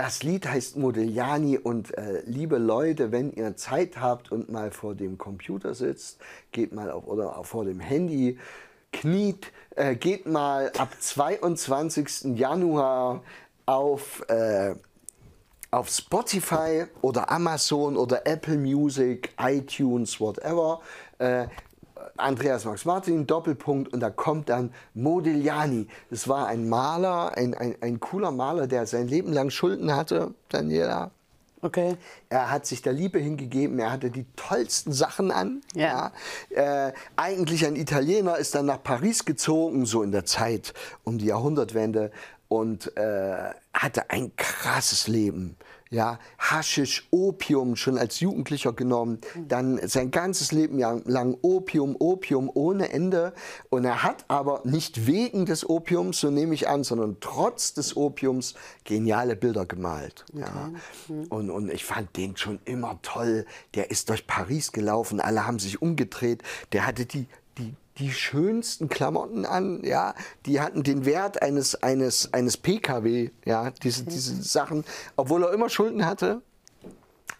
das 0.00 0.22
Lied 0.22 0.48
heißt 0.48 0.78
Modigliani 0.78 1.58
und 1.58 1.94
äh, 1.98 2.22
liebe 2.24 2.56
Leute, 2.56 3.12
wenn 3.12 3.34
ihr 3.34 3.54
Zeit 3.56 4.00
habt 4.00 4.32
und 4.32 4.50
mal 4.50 4.70
vor 4.70 4.94
dem 4.94 5.18
Computer 5.18 5.74
sitzt, 5.74 6.18
geht 6.52 6.72
mal 6.72 6.90
auf, 6.90 7.06
oder 7.06 7.36
auch 7.36 7.44
vor 7.44 7.66
dem 7.66 7.80
Handy, 7.80 8.38
kniet, 8.94 9.52
äh, 9.76 9.94
geht 9.96 10.24
mal 10.24 10.72
ab 10.78 10.88
22. 10.98 12.38
Januar 12.38 13.22
auf, 13.66 14.26
äh, 14.30 14.74
auf 15.70 15.90
Spotify 15.90 16.86
oder 17.02 17.30
Amazon 17.30 17.98
oder 17.98 18.26
Apple 18.26 18.56
Music, 18.56 19.34
iTunes, 19.38 20.18
whatever. 20.18 20.80
Äh, 21.18 21.48
Andreas 22.20 22.64
Max 22.64 22.84
Martin, 22.84 23.26
Doppelpunkt, 23.26 23.92
und 23.92 24.00
da 24.00 24.10
kommt 24.10 24.48
dann 24.48 24.72
Modigliani. 24.94 25.86
Das 26.10 26.28
war 26.28 26.46
ein 26.46 26.68
Maler, 26.68 27.36
ein, 27.36 27.54
ein, 27.54 27.76
ein 27.80 28.00
cooler 28.00 28.30
Maler, 28.30 28.66
der 28.66 28.86
sein 28.86 29.08
Leben 29.08 29.32
lang 29.32 29.50
Schulden 29.50 29.94
hatte, 29.94 30.34
Daniela. 30.48 31.10
Okay. 31.62 31.96
Er 32.30 32.50
hat 32.50 32.64
sich 32.64 32.80
der 32.80 32.92
Liebe 32.92 33.18
hingegeben, 33.18 33.78
er 33.78 33.92
hatte 33.92 34.10
die 34.10 34.24
tollsten 34.34 34.92
Sachen 34.92 35.30
an. 35.30 35.60
Ja. 35.74 36.12
Ja. 36.50 36.88
Äh, 36.88 36.92
eigentlich 37.16 37.66
ein 37.66 37.76
Italiener, 37.76 38.38
ist 38.38 38.54
dann 38.54 38.66
nach 38.66 38.82
Paris 38.82 39.24
gezogen, 39.24 39.84
so 39.84 40.02
in 40.02 40.12
der 40.12 40.24
Zeit 40.24 40.72
um 41.04 41.18
die 41.18 41.26
Jahrhundertwende 41.26 42.12
und 42.48 42.96
äh, 42.96 43.50
hatte 43.74 44.10
ein 44.10 44.32
krasses 44.36 45.06
Leben. 45.06 45.56
Ja, 45.92 46.20
Haschisch, 46.38 47.08
Opium 47.10 47.74
schon 47.74 47.98
als 47.98 48.20
Jugendlicher 48.20 48.72
genommen, 48.72 49.18
dann 49.48 49.80
sein 49.88 50.12
ganzes 50.12 50.52
Leben 50.52 50.78
lang 50.78 51.36
Opium, 51.42 51.96
Opium 51.98 52.48
ohne 52.54 52.92
Ende. 52.92 53.32
Und 53.70 53.84
er 53.84 54.04
hat 54.04 54.24
aber 54.28 54.60
nicht 54.62 55.08
wegen 55.08 55.46
des 55.46 55.68
Opiums, 55.68 56.20
so 56.20 56.30
nehme 56.30 56.54
ich 56.54 56.68
an, 56.68 56.84
sondern 56.84 57.16
trotz 57.18 57.74
des 57.74 57.96
Opiums 57.96 58.54
geniale 58.84 59.34
Bilder 59.34 59.66
gemalt. 59.66 60.24
Ja. 60.32 60.70
Und, 61.28 61.50
und 61.50 61.72
ich 61.72 61.84
fand 61.84 62.16
den 62.16 62.36
schon 62.36 62.60
immer 62.64 63.00
toll. 63.02 63.44
Der 63.74 63.90
ist 63.90 64.10
durch 64.10 64.28
Paris 64.28 64.70
gelaufen, 64.70 65.18
alle 65.18 65.44
haben 65.44 65.58
sich 65.58 65.82
umgedreht. 65.82 66.44
Der 66.70 66.86
hatte 66.86 67.04
die, 67.04 67.26
die, 67.58 67.74
die 68.00 68.12
schönsten 68.12 68.88
Klamotten 68.88 69.44
an, 69.44 69.84
ja, 69.84 70.14
die 70.46 70.60
hatten 70.60 70.82
den 70.82 71.04
Wert 71.04 71.42
eines, 71.42 71.82
eines, 71.82 72.32
eines 72.32 72.56
PKW, 72.56 73.30
ja, 73.44 73.70
diese, 73.70 74.04
diese 74.04 74.42
Sachen, 74.42 74.84
obwohl 75.16 75.44
er 75.44 75.52
immer 75.52 75.68
Schulden 75.68 76.06
hatte. 76.06 76.42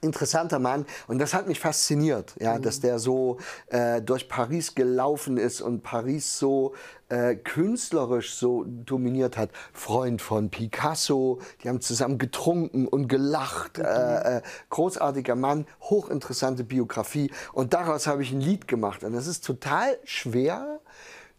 Interessanter 0.00 0.58
Mann 0.58 0.86
und 1.08 1.18
das 1.18 1.34
hat 1.34 1.46
mich 1.46 1.60
fasziniert, 1.60 2.34
ja, 2.40 2.58
dass 2.58 2.80
der 2.80 2.98
so 2.98 3.38
äh, 3.66 4.00
durch 4.00 4.28
Paris 4.28 4.74
gelaufen 4.74 5.36
ist 5.36 5.60
und 5.60 5.82
Paris 5.82 6.38
so 6.38 6.74
äh, 7.10 7.34
künstlerisch 7.36 8.34
so 8.34 8.64
dominiert 8.66 9.36
hat. 9.36 9.50
Freund 9.72 10.22
von 10.22 10.48
Picasso, 10.48 11.40
die 11.62 11.68
haben 11.68 11.80
zusammen 11.80 12.18
getrunken 12.18 12.88
und 12.88 13.08
gelacht. 13.08 13.78
Äh, 13.78 14.38
äh, 14.38 14.42
großartiger 14.70 15.34
Mann, 15.34 15.66
hochinteressante 15.82 16.64
Biografie 16.64 17.30
und 17.52 17.74
daraus 17.74 18.06
habe 18.06 18.22
ich 18.22 18.32
ein 18.32 18.40
Lied 18.40 18.68
gemacht 18.68 19.04
und 19.04 19.12
das 19.12 19.26
ist 19.26 19.44
total 19.44 19.98
schwer, 20.04 20.80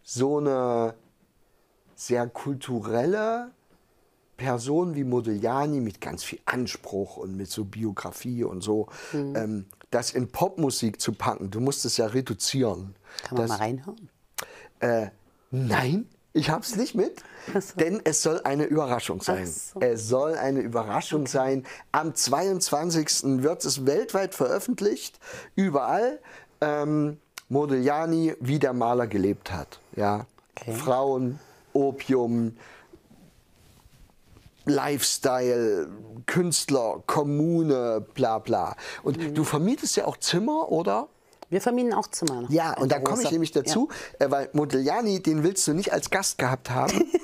so 0.04 0.38
eine 0.38 0.94
sehr 1.94 2.26
kulturelle 2.28 3.52
Person 4.42 4.96
wie 4.96 5.04
Modigliani 5.04 5.80
mit 5.80 6.00
ganz 6.00 6.24
viel 6.24 6.40
Anspruch 6.46 7.16
und 7.16 7.36
mit 7.36 7.48
so 7.48 7.64
Biografie 7.64 8.42
und 8.42 8.60
so, 8.60 8.88
ähm, 9.14 9.66
das 9.90 10.10
in 10.10 10.32
Popmusik 10.32 11.00
zu 11.00 11.12
packen, 11.12 11.50
du 11.50 11.60
musst 11.60 11.84
es 11.84 11.96
ja 11.96 12.06
reduzieren. 12.06 12.96
Kann 13.22 13.38
man 13.38 13.42
das, 13.42 13.48
mal 13.50 13.64
reinhören? 13.64 14.08
Äh, 14.80 15.06
nein, 15.52 16.08
ich 16.32 16.50
habe 16.50 16.62
es 16.62 16.74
nicht 16.74 16.96
mit, 16.96 17.22
denn 17.78 18.00
es 18.04 18.22
soll 18.22 18.40
eine 18.42 18.64
Überraschung 18.64 19.22
sein. 19.22 19.46
so. 19.46 19.80
Es 19.80 20.08
soll 20.08 20.34
eine 20.34 20.60
Überraschung 20.60 21.28
sein. 21.28 21.64
Am 21.92 22.14
22. 22.14 23.42
wird 23.42 23.64
es 23.64 23.86
weltweit 23.86 24.34
veröffentlicht, 24.34 25.20
überall. 25.54 26.18
Ähm, 26.60 27.18
Modigliani, 27.48 28.34
wie 28.40 28.58
der 28.58 28.72
Maler 28.72 29.06
gelebt 29.06 29.52
hat. 29.52 29.78
Ja? 29.94 30.26
Okay. 30.56 30.72
Frauen, 30.72 31.38
Opium, 31.74 32.56
Lifestyle, 34.64 35.88
Künstler, 36.26 37.02
Kommune, 37.06 38.04
bla 38.14 38.38
bla. 38.38 38.76
Und 39.02 39.18
Mhm. 39.18 39.34
du 39.34 39.44
vermietest 39.44 39.96
ja 39.96 40.06
auch 40.06 40.16
Zimmer, 40.16 40.70
oder? 40.70 41.08
Wir 41.50 41.60
vermieten 41.60 41.92
auch 41.92 42.06
Zimmer. 42.06 42.44
Ja, 42.48 42.72
und 42.78 42.90
da 42.90 42.98
komme 42.98 43.22
ich 43.22 43.30
nämlich 43.30 43.50
dazu, 43.52 43.88
äh, 44.18 44.30
weil 44.30 44.48
Modigliani, 44.54 45.20
den 45.22 45.42
willst 45.42 45.66
du 45.68 45.74
nicht 45.74 45.92
als 45.92 46.08
Gast 46.10 46.38
gehabt 46.38 46.70
haben. 46.70 46.92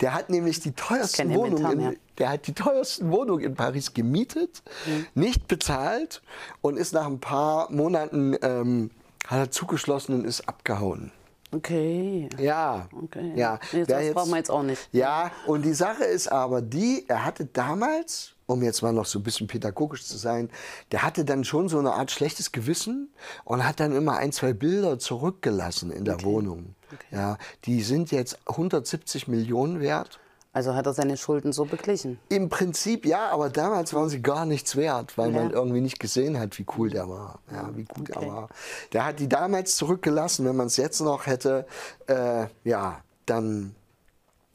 Der 0.00 0.14
hat 0.14 0.30
nämlich 0.30 0.60
die 0.60 0.70
teuersten 0.70 1.34
Wohnungen, 1.34 1.80
in, 1.80 1.96
der 2.18 2.28
hat 2.30 2.46
die 2.46 2.52
teuersten 2.52 3.10
Wohnungen 3.10 3.42
in 3.42 3.54
Paris 3.56 3.92
gemietet, 3.92 4.62
Mhm. 4.86 5.06
nicht 5.14 5.48
bezahlt 5.48 6.22
und 6.62 6.76
ist 6.76 6.92
nach 6.92 7.06
ein 7.06 7.18
paar 7.18 7.72
Monaten 7.72 8.36
ähm, 8.42 8.90
hat 9.26 9.38
er 9.38 9.50
zugeschlossen 9.50 10.14
und 10.14 10.26
ist 10.26 10.48
abgehauen. 10.48 11.10
Okay. 11.54 12.28
Ja, 12.38 12.88
Okay. 13.04 13.32
ja. 13.36 13.58
Jetzt, 13.72 13.88
Wer 13.88 14.00
das 14.02 14.12
brauchen 14.14 14.30
wir 14.30 14.36
jetzt 14.38 14.50
auch 14.50 14.62
nicht. 14.62 14.88
Ja, 14.92 15.30
und 15.46 15.62
die 15.62 15.74
Sache 15.74 16.04
ist 16.04 16.28
aber 16.28 16.62
die, 16.62 17.04
er 17.08 17.24
hatte 17.24 17.46
damals, 17.46 18.32
um 18.46 18.62
jetzt 18.62 18.82
mal 18.82 18.92
noch 18.92 19.06
so 19.06 19.18
ein 19.18 19.22
bisschen 19.22 19.46
pädagogisch 19.46 20.04
zu 20.04 20.16
sein, 20.16 20.50
der 20.92 21.02
hatte 21.02 21.24
dann 21.24 21.44
schon 21.44 21.68
so 21.68 21.78
eine 21.78 21.92
Art 21.92 22.10
schlechtes 22.10 22.52
Gewissen 22.52 23.08
und 23.44 23.66
hat 23.66 23.80
dann 23.80 23.94
immer 23.94 24.16
ein, 24.16 24.32
zwei 24.32 24.52
Bilder 24.52 24.98
zurückgelassen 24.98 25.90
in 25.90 26.04
der 26.04 26.22
Wohnung. 26.22 26.74
Ja, 27.10 27.38
die 27.64 27.82
sind 27.82 28.10
jetzt 28.10 28.38
170 28.46 29.26
Millionen 29.28 29.80
wert. 29.80 30.20
Also 30.54 30.74
hat 30.74 30.86
er 30.86 30.94
seine 30.94 31.16
Schulden 31.16 31.52
so 31.52 31.64
beglichen. 31.66 32.18
Im 32.28 32.48
Prinzip 32.48 33.04
ja, 33.04 33.28
aber 33.28 33.50
damals 33.50 33.92
waren 33.92 34.08
sie 34.08 34.22
gar 34.22 34.46
nichts 34.46 34.76
wert, 34.76 35.18
weil 35.18 35.30
man 35.32 35.50
Ja. 35.50 35.56
irgendwie 35.56 35.80
nicht 35.80 35.98
gesehen 35.98 36.38
hat, 36.38 36.56
wie 36.58 36.64
cool 36.78 36.88
der 36.90 37.08
war, 37.08 37.40
ja, 37.52 37.68
wie 37.74 37.84
gut 37.84 38.08
Okay. 38.16 38.24
er 38.26 38.32
war. 38.32 38.48
Der 38.92 39.04
hat 39.04 39.18
die 39.18 39.28
damals 39.28 39.74
zurückgelassen. 39.76 40.46
Wenn 40.46 40.54
man 40.56 40.68
es 40.68 40.76
jetzt 40.76 41.00
noch 41.00 41.26
hätte, 41.26 41.66
äh, 42.06 42.46
ja, 42.62 43.02
dann 43.26 43.74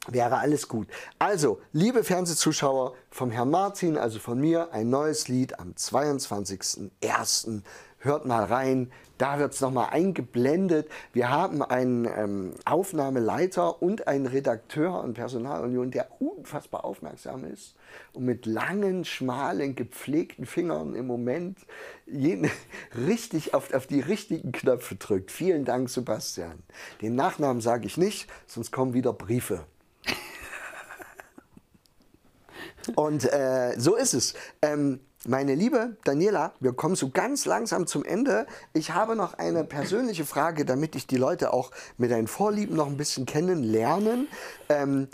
wäre 0.08 0.38
alles 0.38 0.66
gut. 0.68 0.88
Also, 1.18 1.60
liebe 1.72 2.02
Fernsehzuschauer, 2.02 2.94
vom 3.10 3.30
Herrn 3.30 3.50
Martin, 3.50 3.98
also 3.98 4.18
von 4.18 4.40
mir, 4.40 4.72
ein 4.72 4.88
neues 4.88 5.28
Lied 5.28 5.58
am 5.60 5.74
22.01. 5.74 7.62
Hört 8.02 8.24
mal 8.24 8.44
rein, 8.44 8.90
da 9.18 9.38
wird 9.38 9.52
es 9.52 9.60
nochmal 9.60 9.90
eingeblendet. 9.90 10.88
Wir 11.12 11.28
haben 11.28 11.62
einen 11.62 12.06
ähm, 12.06 12.54
Aufnahmeleiter 12.64 13.82
und 13.82 14.08
einen 14.08 14.24
Redakteur 14.24 15.04
und 15.04 15.12
Personalunion, 15.12 15.90
der 15.90 16.08
unfassbar 16.18 16.86
aufmerksam 16.86 17.44
ist 17.44 17.74
und 18.14 18.24
mit 18.24 18.46
langen, 18.46 19.04
schmalen, 19.04 19.74
gepflegten 19.74 20.46
Fingern 20.46 20.94
im 20.94 21.06
Moment 21.06 21.58
jeden, 22.06 22.50
richtig 23.06 23.52
auf, 23.52 23.74
auf 23.74 23.86
die 23.86 24.00
richtigen 24.00 24.52
Knöpfe 24.52 24.94
drückt. 24.94 25.30
Vielen 25.30 25.66
Dank, 25.66 25.90
Sebastian. 25.90 26.62
Den 27.02 27.16
Nachnamen 27.16 27.60
sage 27.60 27.86
ich 27.86 27.98
nicht, 27.98 28.30
sonst 28.46 28.72
kommen 28.72 28.94
wieder 28.94 29.12
Briefe. 29.12 29.66
Und 32.94 33.30
äh, 33.30 33.74
so 33.76 33.94
ist 33.94 34.14
es. 34.14 34.32
Ähm, 34.62 35.00
meine 35.26 35.54
liebe 35.54 35.96
Daniela, 36.04 36.52
wir 36.60 36.72
kommen 36.72 36.96
so 36.96 37.10
ganz 37.10 37.44
langsam 37.44 37.86
zum 37.86 38.04
Ende. 38.04 38.46
Ich 38.72 38.92
habe 38.92 39.16
noch 39.16 39.34
eine 39.34 39.64
persönliche 39.64 40.24
Frage, 40.24 40.64
damit 40.64 40.96
ich 40.96 41.06
die 41.06 41.16
Leute 41.16 41.52
auch 41.52 41.70
mit 41.98 42.10
deinen 42.10 42.26
Vorlieben 42.26 42.76
noch 42.76 42.86
ein 42.86 42.96
bisschen 42.96 43.26
kennenlernen. 43.26 44.28
Ähm, 44.68 45.08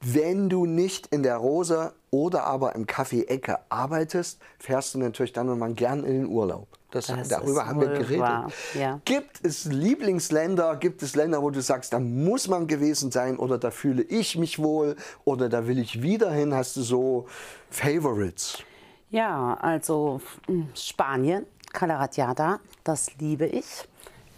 wenn 0.00 0.48
du 0.48 0.64
nicht 0.66 1.08
in 1.08 1.22
der 1.22 1.36
Rose 1.36 1.92
oder 2.10 2.44
aber 2.44 2.74
im 2.76 2.86
Café 2.86 3.26
Ecke 3.26 3.58
arbeitest, 3.68 4.38
fährst 4.58 4.94
du 4.94 4.98
natürlich 4.98 5.32
dann 5.32 5.48
und 5.48 5.58
wann 5.60 5.74
gern 5.74 6.04
in 6.04 6.12
den 6.12 6.26
Urlaub. 6.26 6.68
Das, 6.90 7.06
Das 7.08 7.28
darüber 7.28 7.66
haben 7.66 7.80
wir 7.80 7.88
geredet. 7.88 8.52
ja. 8.74 9.00
Gibt 9.04 9.44
es 9.44 9.66
Lieblingsländer? 9.66 10.76
Gibt 10.76 11.02
es 11.02 11.16
Länder, 11.16 11.42
wo 11.42 11.50
du 11.50 11.60
sagst, 11.60 11.92
da 11.92 11.98
muss 11.98 12.48
man 12.48 12.66
gewesen 12.66 13.10
sein 13.10 13.38
oder 13.38 13.58
da 13.58 13.70
fühle 13.70 14.02
ich 14.02 14.38
mich 14.38 14.58
wohl 14.58 14.96
oder 15.24 15.48
da 15.48 15.66
will 15.66 15.78
ich 15.78 16.00
wieder 16.00 16.30
hin? 16.30 16.54
Hast 16.54 16.76
du 16.76 16.82
so 16.82 17.26
Favorites? 17.70 18.58
Ja, 19.10 19.54
also 19.60 20.20
mm, 20.48 20.62
Spanien, 20.74 21.46
Calaratiada, 21.72 22.60
das 22.84 23.16
liebe 23.18 23.46
ich. 23.46 23.88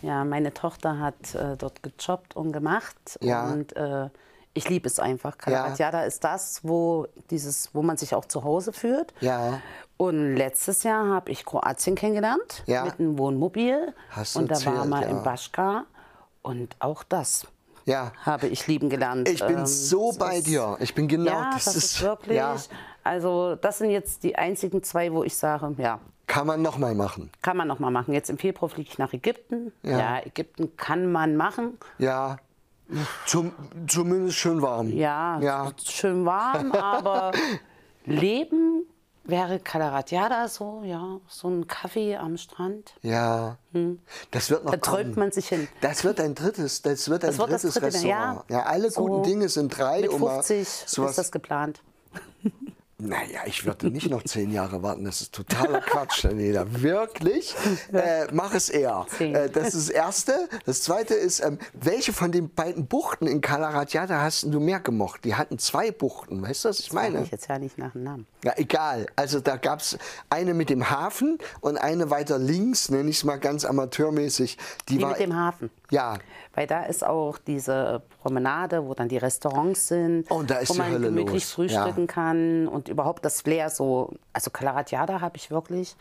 Ja, 0.02 0.24
meine 0.24 0.54
Tochter 0.54 0.98
hat 0.98 1.34
äh, 1.34 1.56
dort 1.56 1.82
gejobbt 1.82 2.36
und 2.36 2.52
gemacht 2.52 3.18
Ja. 3.20 3.48
und 3.50 3.76
äh, 3.76 4.08
ich 4.54 4.68
liebe 4.68 4.88
es 4.88 4.98
einfach. 4.98 5.38
Calaratiada 5.38 6.02
ist 6.04 6.24
das, 6.24 6.60
wo 6.64 7.06
dieses, 7.30 7.72
wo 7.74 7.82
man 7.82 7.96
sich 7.96 8.14
auch 8.14 8.24
zu 8.24 8.42
Hause 8.42 8.72
fühlt. 8.72 9.12
Ja. 9.20 9.60
Und 9.96 10.34
letztes 10.36 10.82
Jahr 10.82 11.06
habe 11.08 11.30
ich 11.30 11.44
Kroatien 11.44 11.94
kennengelernt 11.94 12.62
Ja. 12.66 12.84
mit 12.84 12.98
einem 12.98 13.18
Wohnmobil 13.18 13.92
Hast 14.10 14.34
du 14.34 14.40
und 14.40 14.50
da 14.50 14.54
war 14.64 14.72
erzählt, 14.72 14.88
mal 14.90 15.02
ja. 15.02 15.08
in 15.08 15.22
Baschka 15.22 15.84
und 16.42 16.74
auch 16.80 17.02
das 17.04 17.46
Ja. 17.84 18.12
habe 18.24 18.46
ich 18.48 18.66
lieben 18.66 18.88
gelernt. 18.88 19.28
Ich 19.28 19.44
bin 19.44 19.58
Ähm, 19.58 19.66
so 19.66 20.12
bei 20.18 20.38
ist- 20.38 20.46
dir. 20.46 20.76
Ich 20.80 20.94
bin 20.94 21.06
genau 21.06 21.30
ja, 21.32 21.50
das, 21.52 21.76
ist 21.76 22.00
wirklich. 22.00 22.36
Ja, 22.38 22.56
Also 23.04 23.56
das 23.56 23.78
sind 23.78 23.90
jetzt 23.90 24.22
die 24.22 24.36
einzigen 24.36 24.82
zwei, 24.82 25.12
wo 25.12 25.24
ich 25.24 25.36
sage, 25.36 25.74
ja, 25.78 26.00
kann 26.26 26.46
man 26.46 26.62
noch 26.62 26.78
mal 26.78 26.94
machen. 26.94 27.30
kann 27.42 27.56
man 27.56 27.66
noch 27.66 27.78
mal 27.80 27.90
machen. 27.90 28.14
Jetzt 28.14 28.30
im 28.30 28.38
Februar 28.38 28.68
fliege 28.68 28.88
ich 28.90 28.98
nach 28.98 29.12
Ägypten. 29.12 29.72
Ja. 29.82 29.98
Ja, 29.98 30.18
Ägypten 30.24 30.76
kann 30.76 31.10
man 31.10 31.36
machen. 31.36 31.78
Ja. 31.98 32.36
Zum, 33.26 33.52
zumindest 33.86 34.36
schön 34.36 34.62
warm. 34.62 34.88
Ja, 34.90 35.40
Ja. 35.40 35.72
schön 35.84 36.24
warm, 36.26 36.72
aber 36.72 37.32
Leben 38.04 38.82
wäre 39.24 39.60
Calaratiada 39.60 40.48
so, 40.48 40.82
ja, 40.84 41.18
so 41.28 41.48
ein 41.48 41.66
Kaffee 41.68 42.16
am 42.16 42.36
Strand. 42.36 42.94
Ja. 43.02 43.58
Das 44.32 44.50
wird 44.50 44.64
noch 44.64 44.72
Hm. 44.72 44.80
Da 44.80 44.86
träumt 44.90 45.16
man 45.16 45.30
sich 45.30 45.48
hin. 45.48 45.68
Das 45.80 46.02
wird 46.04 46.20
ein 46.20 46.34
drittes, 46.34 46.82
das 46.82 47.08
wird 47.08 47.22
ein 47.24 47.28
Das 47.30 47.38
wird 47.38 47.50
drittes 47.50 47.74
dritte, 47.74 47.86
Restaurant. 47.86 48.42
ja. 48.48 48.62
alle 48.64 48.90
So 48.90 49.06
guten 49.06 49.22
Dinge 49.24 49.48
sind 49.48 49.76
drei. 49.76 50.00
Mit 50.00 50.10
um 50.10 50.20
mal 50.22 50.42
50 50.42 50.66
sowas 50.86 51.10
ist 51.10 51.18
das 51.18 51.32
geplant. 51.32 51.80
Naja, 53.00 53.40
ich 53.46 53.64
würde 53.64 53.90
nicht 53.90 54.10
noch 54.10 54.22
zehn 54.24 54.52
Jahre 54.52 54.82
warten. 54.82 55.04
Das 55.04 55.20
ist 55.20 55.34
totaler 55.34 55.80
Quatsch, 55.86 56.24
Daniela. 56.24 56.66
Wirklich? 56.82 57.54
Äh, 57.92 58.26
mach 58.32 58.54
es 58.54 58.68
eher. 58.68 59.06
Äh, 59.18 59.48
das 59.48 59.74
ist 59.74 59.88
das 59.88 59.90
Erste. 59.90 60.48
Das 60.66 60.82
Zweite 60.82 61.14
ist, 61.14 61.40
ähm, 61.40 61.58
welche 61.72 62.12
von 62.12 62.30
den 62.32 62.50
beiden 62.52 62.86
Buchten 62.86 63.26
in 63.26 63.40
Calaratiada 63.40 64.20
hast 64.20 64.44
du 64.44 64.60
mehr 64.60 64.80
gemocht? 64.80 65.24
Die 65.24 65.34
hatten 65.34 65.58
zwei 65.58 65.90
Buchten. 65.90 66.42
Weißt 66.42 66.64
du, 66.64 66.68
was 66.68 66.80
ich 66.80 66.92
Meine 66.92 67.14
meine? 67.14 67.24
ich 67.24 67.30
jetzt 67.30 67.48
ja 67.48 67.58
nicht 67.58 67.78
nach 67.78 67.92
dem 67.92 68.04
Namen. 68.04 68.26
Ja, 68.44 68.52
egal. 68.56 69.06
Also 69.16 69.40
da 69.40 69.56
gab 69.56 69.80
es 69.80 69.98
eine 70.28 70.54
mit 70.54 70.70
dem 70.70 70.90
Hafen 70.90 71.38
und 71.60 71.78
eine 71.78 72.10
weiter 72.10 72.38
links, 72.38 72.90
nenne 72.90 73.10
ich 73.10 73.16
es 73.16 73.24
mal 73.24 73.38
ganz 73.38 73.64
amateurmäßig. 73.64 74.58
Die, 74.88 74.96
Die 74.96 75.02
war, 75.02 75.10
mit 75.10 75.20
dem 75.20 75.34
Hafen. 75.36 75.70
Ja, 75.90 76.18
Weil 76.54 76.66
da 76.66 76.82
ist 76.82 77.06
auch 77.06 77.38
diese 77.38 78.02
Promenade, 78.22 78.84
wo 78.86 78.94
dann 78.94 79.08
die 79.08 79.18
Restaurants 79.18 79.86
sind, 79.88 80.26
Oh, 80.30 80.42
wo 80.66 80.74
man 80.74 80.90
Hölle 80.90 81.06
gemütlich 81.06 81.44
los. 81.44 81.52
frühstücken 81.52 82.00
Ja. 82.02 82.06
kann 82.06 82.66
und 82.68 82.88
überhaupt 82.88 83.24
das 83.24 83.42
Flair 83.42 83.70
so. 83.70 84.12
Also 84.32 84.50
Calaratiada 84.50 85.20
habe 85.20 85.36
ich 85.36 85.50
wirklich 85.52 85.94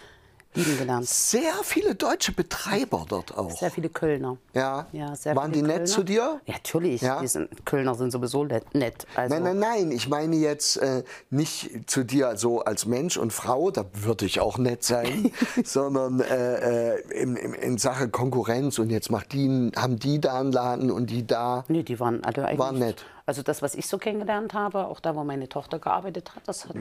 lieben 0.56 0.78
gelernt. 0.78 1.08
sehr 1.08 1.54
viele 1.64 1.96
deutsche 1.96 2.32
Betreiber 2.32 3.06
dort 3.08 3.38
auch. 3.38 3.52
Sehr 3.52 3.72
viele 3.72 3.90
Kölner. 3.90 4.38
Ja. 4.54 4.88
ja 4.92 5.16
sehr 5.16 5.36
Waren 5.36 5.52
viele 5.54 5.64
die 5.64 5.68
nett 5.68 5.78
Kölner. 5.78 5.92
zu 5.92 6.04
dir? 6.04 6.42
Ja, 6.46 6.54
natürlich. 6.54 7.02
Ja? 7.02 7.22
Die 7.22 7.28
sind, 7.28 7.66
Kölner 7.66 7.96
sind 7.96 8.12
sowieso 8.12 8.44
net. 8.44 8.74
nett. 8.74 9.06
Also, 9.16 9.36
Nein, 9.36 9.44
nein, 9.44 9.60
nein, 9.60 9.92
ich 9.92 10.10
meine 10.10 10.36
jetzt 10.36 10.78
äh, 10.78 11.04
nicht 11.30 11.90
zu 11.90 12.04
dir 12.04 12.36
so 12.38 12.62
als 12.62 12.86
Mensch 12.86 13.18
und 13.18 13.32
Frau, 13.32 13.72
da 13.72 13.86
würde 13.94 14.26
ich 14.26 14.40
auch 14.40 14.58
nett 14.58 14.84
sein, 14.84 15.32
sondern 15.64 16.20
äh, 16.20 16.96
äh, 16.96 17.02
in, 17.22 17.36
in, 17.36 17.54
in 17.54 17.78
Sache 17.78 18.10
Konkurrenz 18.10 18.80
und 18.80 18.90
jetzt 18.90 19.12
macht 19.12 19.34
die, 19.34 19.72
haben 19.76 19.98
die 20.00 20.20
da 20.20 20.40
einen 20.40 20.52
Laden 20.52 20.92
und 20.92 21.10
die 21.10 21.26
da. 21.26 21.64
Nee, 21.68 21.84
die 21.84 22.00
waren 22.00 22.24
alle 22.24 22.46
eigentlich. 22.46 22.60
Waren 22.60 22.80
nett. 22.80 23.06
Also 23.26 23.44
das, 23.44 23.62
was 23.62 23.76
ich 23.76 23.86
so 23.88 24.00
kennengelernt 24.00 24.56
habe, 24.56 24.88
auch 24.88 25.00
da, 25.00 25.16
wo 25.16 25.24
meine 25.24 25.48
Tochter 25.48 25.78
gearbeitet 25.78 26.36
hat, 26.36 26.42
das 26.48 26.68
hat, 26.68 26.76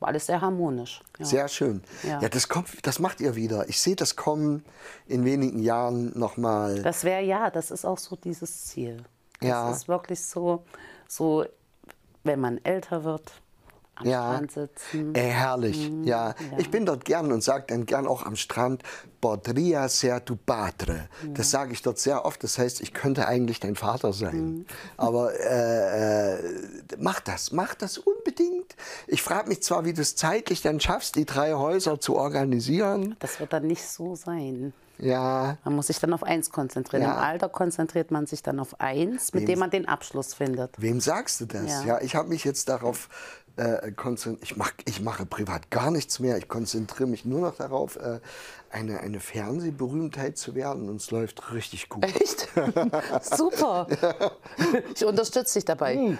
war 0.00 0.08
alles 0.08 0.26
sehr 0.26 0.40
harmonisch. 0.40 1.00
Ja. 1.18 1.24
Sehr 1.26 1.48
schön. 1.48 1.82
Ja, 2.02 2.20
Ja. 2.20 2.28
das 2.28 2.48
kommt, 2.48 2.86
das 2.86 2.98
macht 2.98 3.20
ihr 3.20 3.36
wieder. 3.36 3.68
Ich 3.68 3.80
sehe 3.80 3.94
das 3.96 4.16
kommen 4.16 4.64
in 5.06 5.24
wenigen 5.24 5.60
Jahren 5.60 6.18
nochmal. 6.18 6.82
Das 6.82 7.04
wäre 7.04 7.22
ja, 7.22 7.50
das 7.50 7.70
ist 7.70 7.84
auch 7.84 7.98
so 7.98 8.16
dieses 8.16 8.64
Ziel. 8.66 9.04
Das 9.40 9.48
Ja. 9.48 9.70
ist 9.70 9.88
wirklich 9.88 10.24
so, 10.24 10.64
so, 11.06 11.44
wenn 12.24 12.40
man 12.40 12.58
älter 12.64 13.04
wird, 13.04 13.32
am 14.00 14.06
Ja. 14.06 14.34
Strand 14.34 14.52
sitzen. 14.52 15.14
Äh, 15.14 15.20
herrlich, 15.28 15.90
ja. 16.04 16.34
Ich 16.58 16.70
bin 16.70 16.86
dort 16.86 17.04
gern 17.04 17.30
und 17.32 17.42
sage 17.42 17.64
dann 17.68 17.86
gern 17.86 18.06
auch 18.06 18.24
am 18.26 18.36
Strand, 18.36 18.82
Podria 19.20 19.88
ser 19.88 20.24
tu 20.24 20.36
padre. 20.36 21.08
Das 21.34 21.50
sage 21.50 21.72
ich 21.74 21.82
dort 21.82 21.98
sehr 21.98 22.24
oft. 22.24 22.42
Das 22.42 22.56
heißt, 22.58 22.80
ich 22.80 22.94
könnte 22.94 23.28
eigentlich 23.28 23.60
dein 23.60 23.76
Vater 23.76 24.12
sein. 24.14 24.64
Aber 24.96 25.32
äh, 25.38 26.34
äh, 26.36 26.42
mach 26.98 27.20
das, 27.20 27.52
mach 27.52 27.74
das 27.74 27.98
unbedingt. 27.98 28.74
Ich 29.06 29.22
frage 29.22 29.48
mich 29.48 29.62
zwar, 29.62 29.84
wie 29.84 29.92
du 29.92 30.00
es 30.00 30.16
zeitlich 30.16 30.62
dann 30.62 30.80
schaffst, 30.80 31.16
die 31.16 31.26
drei 31.26 31.52
Häuser 31.52 32.00
zu 32.00 32.16
organisieren. 32.16 33.14
Das 33.18 33.40
wird 33.40 33.52
dann 33.52 33.66
nicht 33.66 33.86
so 33.86 34.14
sein. 34.14 34.72
Ja, 34.98 35.56
Man 35.64 35.76
muss 35.76 35.86
sich 35.86 35.98
dann 35.98 36.12
auf 36.12 36.22
eins 36.22 36.50
konzentrieren. 36.50 37.02
Ja. 37.04 37.12
Im 37.14 37.18
Alter 37.18 37.48
konzentriert 37.48 38.10
man 38.10 38.26
sich 38.26 38.42
dann 38.42 38.60
auf 38.60 38.80
eins, 38.80 39.32
mit 39.32 39.48
dem 39.48 39.58
man 39.58 39.70
den 39.70 39.88
Abschluss 39.88 40.34
findet. 40.34 40.72
Wem 40.76 41.00
sagst 41.00 41.40
du 41.40 41.46
das? 41.46 41.64
Ja, 41.66 41.84
Ja. 41.86 42.00
ich 42.02 42.14
habe 42.16 42.28
mich 42.28 42.44
jetzt 42.44 42.68
darauf 42.68 43.08
äh. 43.60 43.92
Ich, 44.42 44.56
mach, 44.56 44.72
ich 44.86 45.00
mache 45.00 45.26
privat 45.26 45.70
gar 45.70 45.90
nichts 45.90 46.18
mehr. 46.18 46.36
Ich 46.38 46.48
konzentriere 46.48 47.08
mich 47.08 47.24
nur 47.24 47.40
noch 47.40 47.56
darauf, 47.56 47.96
äh, 47.96 48.20
eine, 48.70 49.00
eine 49.00 49.20
Fernsehberühmtheit 49.20 50.38
zu 50.38 50.54
werden. 50.54 50.88
Und 50.88 50.96
es 50.96 51.10
läuft 51.10 51.52
richtig 51.52 51.88
gut. 51.88 52.04
Echt? 52.04 52.48
Super. 53.36 53.86
Ich 54.94 55.04
unterstütze 55.04 55.54
dich 55.58 55.64
dabei. 55.64 55.94
Hm. 55.96 56.18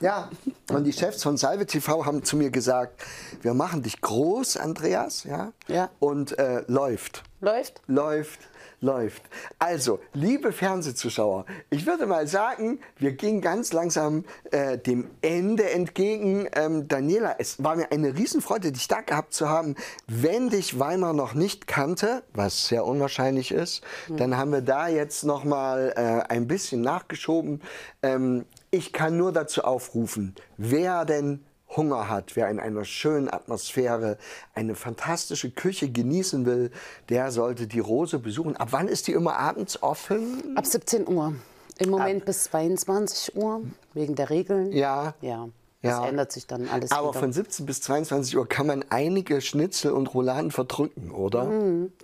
Ja, 0.00 0.30
und 0.70 0.84
die 0.84 0.92
Chefs 0.92 1.22
von 1.22 1.36
Salve 1.36 1.66
TV 1.66 2.04
haben 2.06 2.22
zu 2.24 2.36
mir 2.36 2.50
gesagt, 2.50 3.02
wir 3.42 3.54
machen 3.54 3.82
dich 3.82 4.00
groß, 4.00 4.56
Andreas, 4.56 5.24
ja, 5.24 5.52
Ja. 5.68 5.90
und 6.00 6.38
äh, 6.38 6.64
läuft. 6.66 7.22
Läuft? 7.40 7.82
Läuft, 7.86 8.40
läuft. 8.86 9.22
Also, 9.58 10.00
liebe 10.14 10.52
Fernsehzuschauer, 10.52 11.44
ich 11.68 11.86
würde 11.86 12.06
mal 12.06 12.26
sagen, 12.26 12.78
wir 12.96 13.12
gehen 13.12 13.42
ganz 13.42 13.72
langsam 13.72 14.24
äh, 14.50 14.78
dem 14.78 15.10
Ende 15.20 15.70
entgegen. 15.70 16.48
Ähm, 16.54 16.88
Daniela, 16.88 17.36
es 17.38 17.62
war 17.62 17.76
mir 17.76 17.92
eine 17.92 18.16
Riesenfreude, 18.16 18.72
dich 18.72 18.88
da 18.88 19.02
gehabt 19.02 19.34
zu 19.34 19.48
haben. 19.48 19.74
Wenn 20.06 20.48
dich 20.48 20.78
Weimar 20.78 21.12
noch 21.12 21.34
nicht 21.34 21.66
kannte, 21.66 22.22
was 22.32 22.68
sehr 22.68 22.86
unwahrscheinlich 22.86 23.50
ist, 23.50 23.82
dann 24.08 24.36
haben 24.36 24.52
wir 24.52 24.62
da 24.62 24.88
jetzt 24.88 25.24
noch 25.24 25.44
mal 25.44 25.92
äh, 25.96 26.32
ein 26.32 26.46
bisschen 26.46 26.80
nachgeschoben. 26.80 27.60
Ähm, 28.02 28.46
ich 28.70 28.92
kann 28.92 29.16
nur 29.16 29.32
dazu 29.32 29.64
aufrufen, 29.64 30.34
wer 30.56 31.04
denn 31.04 31.44
Hunger 31.68 32.08
hat, 32.08 32.36
wer 32.36 32.48
in 32.48 32.60
einer 32.60 32.84
schönen 32.84 33.28
Atmosphäre 33.28 34.18
eine 34.54 34.74
fantastische 34.74 35.50
Küche 35.50 35.90
genießen 35.90 36.46
will, 36.46 36.70
der 37.08 37.30
sollte 37.32 37.66
die 37.66 37.80
Rose 37.80 38.18
besuchen. 38.18 38.56
Ab 38.56 38.68
wann 38.70 38.88
ist 38.88 39.08
die 39.08 39.12
immer 39.12 39.36
abends 39.36 39.82
offen? 39.82 40.56
Ab 40.56 40.66
17 40.66 41.08
Uhr. 41.08 41.34
Im 41.78 41.90
Moment 41.90 42.24
bis 42.24 42.44
22 42.44 43.36
Uhr, 43.36 43.62
wegen 43.92 44.14
der 44.14 44.30
Regeln. 44.30 44.72
Ja. 44.72 45.14
Ja. 45.20 45.48
Ja. 45.82 46.00
Das 46.00 46.08
ändert 46.08 46.32
sich 46.32 46.46
dann 46.46 46.68
alles 46.68 46.90
Aber 46.90 47.10
wieder. 47.10 47.20
von 47.20 47.32
17 47.32 47.66
bis 47.66 47.80
22 47.82 48.36
Uhr 48.36 48.48
kann 48.48 48.66
man 48.66 48.84
einige 48.88 49.40
Schnitzel 49.40 49.92
und 49.92 50.12
Rouladen 50.14 50.50
verdrücken, 50.50 51.10
oder? 51.10 51.44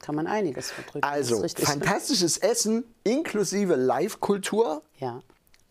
Kann 0.00 0.14
man 0.14 0.26
einiges 0.26 0.70
verdrücken. 0.70 1.02
Also, 1.02 1.42
fantastisches 1.56 2.38
Essen 2.38 2.84
inklusive 3.02 3.74
Live-Kultur. 3.74 4.82
Ja. 4.98 5.20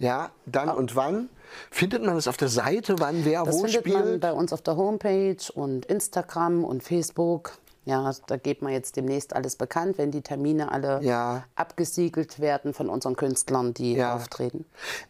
Ja, 0.01 0.31
dann 0.45 0.69
und 0.69 0.95
wann? 0.95 1.29
Findet 1.69 2.03
man 2.03 2.15
das 2.15 2.27
auf 2.27 2.37
der 2.37 2.47
Seite, 2.47 2.95
wann 2.99 3.25
wer 3.25 3.43
Das 3.43 3.55
wo 3.55 3.65
findet 3.65 3.85
man 3.87 4.01
spielt? 4.03 4.21
bei 4.21 4.31
uns 4.33 4.53
auf 4.53 4.61
der 4.61 4.77
Homepage 4.77 5.37
und 5.53 5.85
Instagram 5.85 6.63
und 6.63 6.81
Facebook. 6.83 7.57
Ja, 7.85 8.11
da 8.27 8.37
geht 8.37 8.61
man 8.61 8.71
jetzt 8.73 8.95
demnächst 8.95 9.35
alles 9.35 9.55
bekannt, 9.55 9.97
wenn 9.97 10.11
die 10.11 10.21
Termine 10.21 10.71
alle 10.71 11.01
Ja. 11.03 11.43
abgesiegelt 11.55 12.39
werden 12.39 12.73
von 12.73 12.89
unseren 12.89 13.15
Künstlern, 13.15 13.73
die 13.73 13.93
Ja. 13.95 14.15
auftreten. 14.15 14.65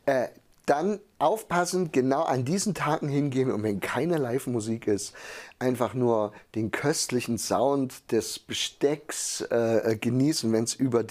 Äh, 0.06 0.28
dann 0.66 1.00
aufpassen, 1.22 1.92
genau 1.92 2.24
an 2.24 2.46
diesen 2.46 2.74
Tagen 2.74 3.08
hingehen 3.08 3.52
und 3.52 3.64
wenn 3.64 3.80
keine 3.80 4.18
Live-Musik 4.18 4.88
ist, 4.88 5.14
einfach 5.62 5.94
nur 5.94 6.34
den 6.56 6.72
köstlichen 6.72 7.38
Sound 7.38 8.12
des 8.12 8.40
Bestecks 8.40 9.42
äh, 9.42 9.96
genießen, 10.00 10.52
wenn 10.52 10.64
es 10.64 10.74
über, 10.74 11.06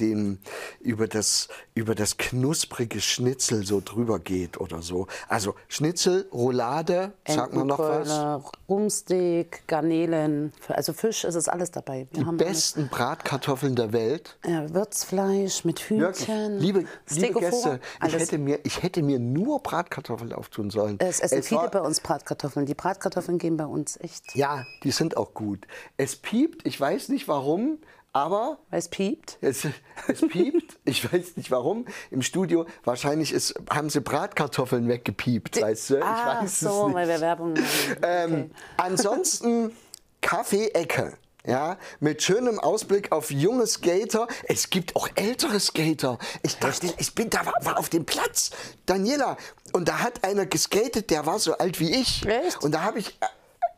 über, 0.80 1.06
das, 1.06 1.48
über 1.74 1.94
das 1.94 2.16
knusprige 2.16 3.00
Schnitzel 3.00 3.64
so 3.64 3.80
drüber 3.84 4.18
geht 4.18 4.60
oder 4.60 4.82
so. 4.82 5.06
Also 5.28 5.54
Schnitzel, 5.68 6.26
Roulade, 6.32 7.12
sag 7.26 7.54
mal 7.54 7.64
noch 7.64 7.78
was. 7.78 8.42
Rumsteak, 8.68 9.66
Garnelen, 9.68 10.52
also 10.68 10.92
Fisch, 10.92 11.24
es 11.24 11.36
ist 11.36 11.48
alles 11.48 11.70
dabei. 11.70 12.08
Wir 12.12 12.24
die 12.24 12.36
besten 12.36 12.80
alles. 12.80 12.90
Bratkartoffeln 12.90 13.76
der 13.76 13.92
Welt. 13.92 14.36
Ja, 14.46 14.72
Würzfleisch 14.72 15.64
mit 15.64 15.78
Hühnchen. 15.80 16.58
Liebe, 16.58 16.84
liebe 17.08 17.40
Gäste, 17.40 17.80
ich 18.04 18.14
hätte, 18.14 18.38
mir, 18.38 18.58
ich 18.64 18.82
hätte 18.82 19.02
mir 19.02 19.20
nur 19.20 19.62
Bratkartoffeln 19.62 19.99
auftun 20.08 20.70
sollen. 20.70 20.98
Es 21.00 21.20
essen 21.20 21.38
es 21.38 21.48
viele 21.48 21.68
bei 21.68 21.80
uns 21.80 22.00
Bratkartoffeln. 22.00 22.66
Die 22.66 22.74
Bratkartoffeln 22.74 23.38
gehen 23.38 23.56
bei 23.56 23.66
uns 23.66 23.98
echt. 24.00 24.34
Ja, 24.34 24.64
die 24.84 24.90
sind 24.90 25.16
auch 25.16 25.34
gut. 25.34 25.66
Es 25.96 26.16
piept, 26.16 26.66
ich 26.66 26.80
weiß 26.80 27.08
nicht 27.10 27.28
warum, 27.28 27.78
aber. 28.12 28.58
Es 28.70 28.88
piept? 28.88 29.38
Es, 29.40 29.66
es 30.08 30.20
piept, 30.20 30.78
ich 30.84 31.12
weiß 31.12 31.36
nicht 31.36 31.50
warum. 31.50 31.86
Im 32.10 32.22
Studio, 32.22 32.66
wahrscheinlich 32.84 33.32
ist, 33.32 33.54
haben 33.70 33.90
sie 33.90 34.00
Bratkartoffeln 34.00 34.88
weggepiept, 34.88 35.60
weißt 35.60 35.90
du? 35.90 35.96
Ich 35.98 36.04
ah, 36.04 36.42
weiß 36.42 36.60
so, 36.60 36.68
es 36.68 36.86
nicht. 36.86 36.94
weil 36.94 37.08
wir 37.08 37.20
Werbung 37.20 37.52
machen. 37.52 37.96
Ähm, 38.02 38.32
okay. 38.32 38.50
ansonsten 38.78 39.76
Kaffee-Ecke. 40.20 41.14
Ja, 41.46 41.78
mit 42.00 42.22
schönem 42.22 42.58
Ausblick 42.58 43.12
auf 43.12 43.30
junge 43.30 43.66
Skater. 43.66 44.28
Es 44.44 44.68
gibt 44.70 44.94
auch 44.94 45.08
ältere 45.14 45.58
Skater. 45.58 46.18
Ich 46.42 46.58
dachte, 46.58 46.92
ich 46.98 47.14
bin 47.14 47.30
da 47.30 47.46
war, 47.46 47.54
war 47.62 47.78
auf 47.78 47.88
dem 47.88 48.04
Platz, 48.04 48.50
Daniela, 48.86 49.36
und 49.72 49.88
da 49.88 50.00
hat 50.00 50.24
einer 50.24 50.46
geskatet, 50.46 51.10
der 51.10 51.26
war 51.26 51.38
so 51.38 51.56
alt 51.56 51.80
wie 51.80 51.94
ich. 51.94 52.26
Echt? 52.26 52.62
Und 52.62 52.72
da 52.74 52.82
habe 52.82 52.98
ich 52.98 53.18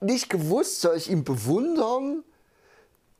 nicht 0.00 0.28
gewusst, 0.28 0.80
soll 0.80 0.96
ich 0.96 1.10
ihn 1.10 1.22
bewundern 1.24 2.24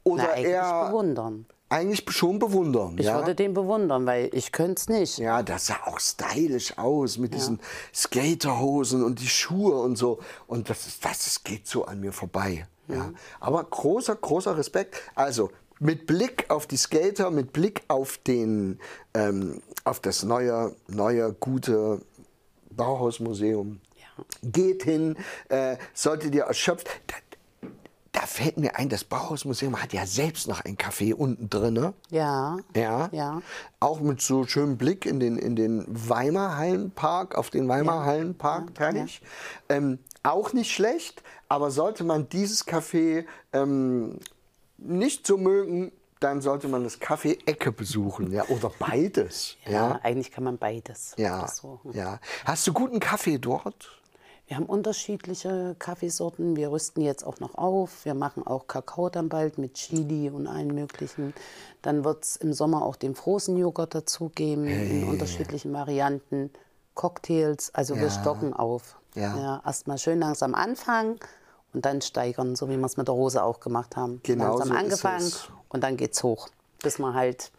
oder 0.05 0.25
Na, 0.25 0.33
eigentlich 0.33 0.49
eher 0.49 0.87
bewundern. 0.89 1.47
Eigentlich 1.69 2.05
schon 2.11 2.39
bewundern. 2.39 2.99
Ich 2.99 3.07
ja? 3.07 3.17
würde 3.17 3.35
den 3.35 3.55
bewundern, 3.55 4.05
weil 4.05 4.29
ich 4.33 4.53
könnte 4.53 4.75
es 4.79 4.89
nicht. 4.89 5.19
Ja, 5.19 5.43
das 5.43 5.69
sah 5.69 5.79
auch 5.87 5.99
stylisch 6.01 6.77
aus 6.77 7.17
mit 7.17 7.33
ja. 7.33 7.39
diesen 7.39 7.61
Skaterhosen 7.95 9.03
und 9.03 9.21
die 9.21 9.29
Schuhe 9.29 9.77
und 9.77 9.97
so. 9.97 10.19
Und 10.47 10.69
das, 10.69 10.87
ist, 10.87 11.05
das, 11.05 11.25
das 11.25 11.45
geht 11.45 11.67
so 11.67 11.87
an 11.87 12.01
mir 12.01 12.13
vorbei. 12.13 12.67
Ja. 12.89 12.95
ja. 12.95 13.13
Aber 13.41 13.65
großer, 13.65 14.17
großer 14.17 14.57
Respekt. 14.57 14.97
Also 15.15 15.51
mit 15.79 16.07
Blick 16.07 16.47
auf 16.49 16.67
die 16.67 16.77
Skater, 16.77 17.31
mit 17.31 17.53
Blick 17.53 17.83
auf, 17.89 18.19
den, 18.19 18.79
ähm, 19.15 19.63
auf 19.85 20.01
das 20.01 20.23
neue, 20.23 20.75
neue, 20.89 21.33
gute 21.33 22.01
Bauhausmuseum 22.71 23.81
Geht 24.43 24.83
hin, 24.83 25.17
äh, 25.49 25.77
solltet 25.95 26.35
ihr 26.35 26.45
erschöpft. 26.45 26.89
Da, 27.07 27.17
da, 28.13 28.21
fällt 28.27 28.59
mir 28.59 28.77
ein, 28.77 28.89
das 28.89 29.05
Bauhausmuseum 29.05 29.81
hat 29.83 29.93
ja 29.93 30.07
selbst 30.07 30.49
noch 30.49 30.65
ein 30.65 30.77
Café 30.77 31.15
unten 31.15 31.49
drin. 31.49 31.75
Ne? 31.75 31.95
Ja. 32.11 32.59
ja. 32.77 33.09
Ja. 33.13 33.43
Auch 33.81 34.01
mit 34.01 34.21
so 34.21 34.47
schönem 34.47 34.77
Blick 34.77 35.07
in 35.07 35.19
den, 35.19 35.39
in 35.39 35.57
den 35.57 35.85
Weimar 35.89 36.57
Hallenpark, 36.59 37.37
auf 37.37 37.51
den 37.51 37.69
Weimar 37.69 38.05
Hallenpark, 38.05 38.79
ja. 38.79 38.91
Ja. 38.91 39.07
Ähm, 39.71 39.99
auch 40.23 40.53
nicht 40.53 40.71
schlecht, 40.71 41.23
aber 41.49 41.71
sollte 41.71 42.05
man 42.05 42.29
dieses 42.29 42.67
Café 42.67 43.25
ähm, 43.53 44.19
nicht 44.79 45.27
so 45.27 45.37
mögen, 45.37 45.93
dann 46.21 46.41
sollte 46.41 46.69
man 46.69 46.85
das 46.85 47.01
Café 47.01 47.39
Ecke 47.47 47.73
besuchen, 47.73 48.31
ja, 48.33 48.45
oder 48.49 48.71
beides. 48.79 49.57
Ja, 49.65 49.73
ja. 49.73 50.01
eigentlich 50.03 50.31
kann 50.31 50.45
man 50.45 50.59
beides. 50.59 51.15
Ja, 51.17 51.47
so. 51.49 51.81
ja. 51.93 52.21
Hast 52.45 52.67
du 52.67 52.73
guten 52.73 53.01
Kaffee 53.01 53.39
dort? 53.39 54.03
Wir 54.47 54.57
haben 54.57 54.67
unterschiedliche 54.67 55.77
Kaffeesorten. 55.79 56.57
Wir 56.57 56.71
rüsten 56.71 57.01
jetzt 57.03 57.25
auch 57.25 57.41
noch 57.41 57.55
auf. 57.55 58.05
Wir 58.05 58.15
machen 58.15 58.47
auch 58.47 58.67
Kakao 58.67 59.09
dann 59.09 59.29
bald 59.29 59.57
mit 59.57 59.75
Chili 59.75 60.29
und 60.29 60.47
allen 60.47 60.75
möglichen. 60.75 61.33
Dann 61.81 62.05
wird 62.05 62.25
es 62.25 62.37
im 62.37 62.53
Sommer 62.53 62.83
auch 62.83 62.97
den 62.97 63.15
Frozen-Joghurt 63.15 63.95
dazugeben 63.95 64.67
hey. 64.67 65.01
in 65.01 65.09
unterschiedlichen 65.09 65.73
Varianten. 65.73 66.51
Cocktails, 66.95 67.75
also 67.75 67.95
ja. 67.95 68.03
wir 68.03 68.11
stocken 68.11 68.53
auf. 68.53 68.99
Ja. 69.15 69.37
ja 69.37 69.63
Erstmal 69.65 69.99
schön 69.99 70.21
langsam 70.21 70.55
anfangen 70.55 71.19
und 71.73 71.85
dann 71.85 72.01
steigern, 72.03 72.57
so 72.57 72.69
wie 72.69 72.77
wir 72.77 72.87
es 72.87 72.97
mit 72.97 73.09
der 73.09 73.15
Rose 73.15 73.43
auch 73.43 73.61
gemacht 73.61 73.97
haben. 73.97 74.21
Genau 74.23 74.59
langsam 74.59 74.69
so 74.69 74.75
angefangen 74.75 75.33
und 75.69 75.83
dann 75.83 75.97
geht 75.97 76.13
es 76.13 76.23
hoch, 76.23 76.49
bis 76.83 76.99
wir 76.99 77.15
halt 77.15 77.51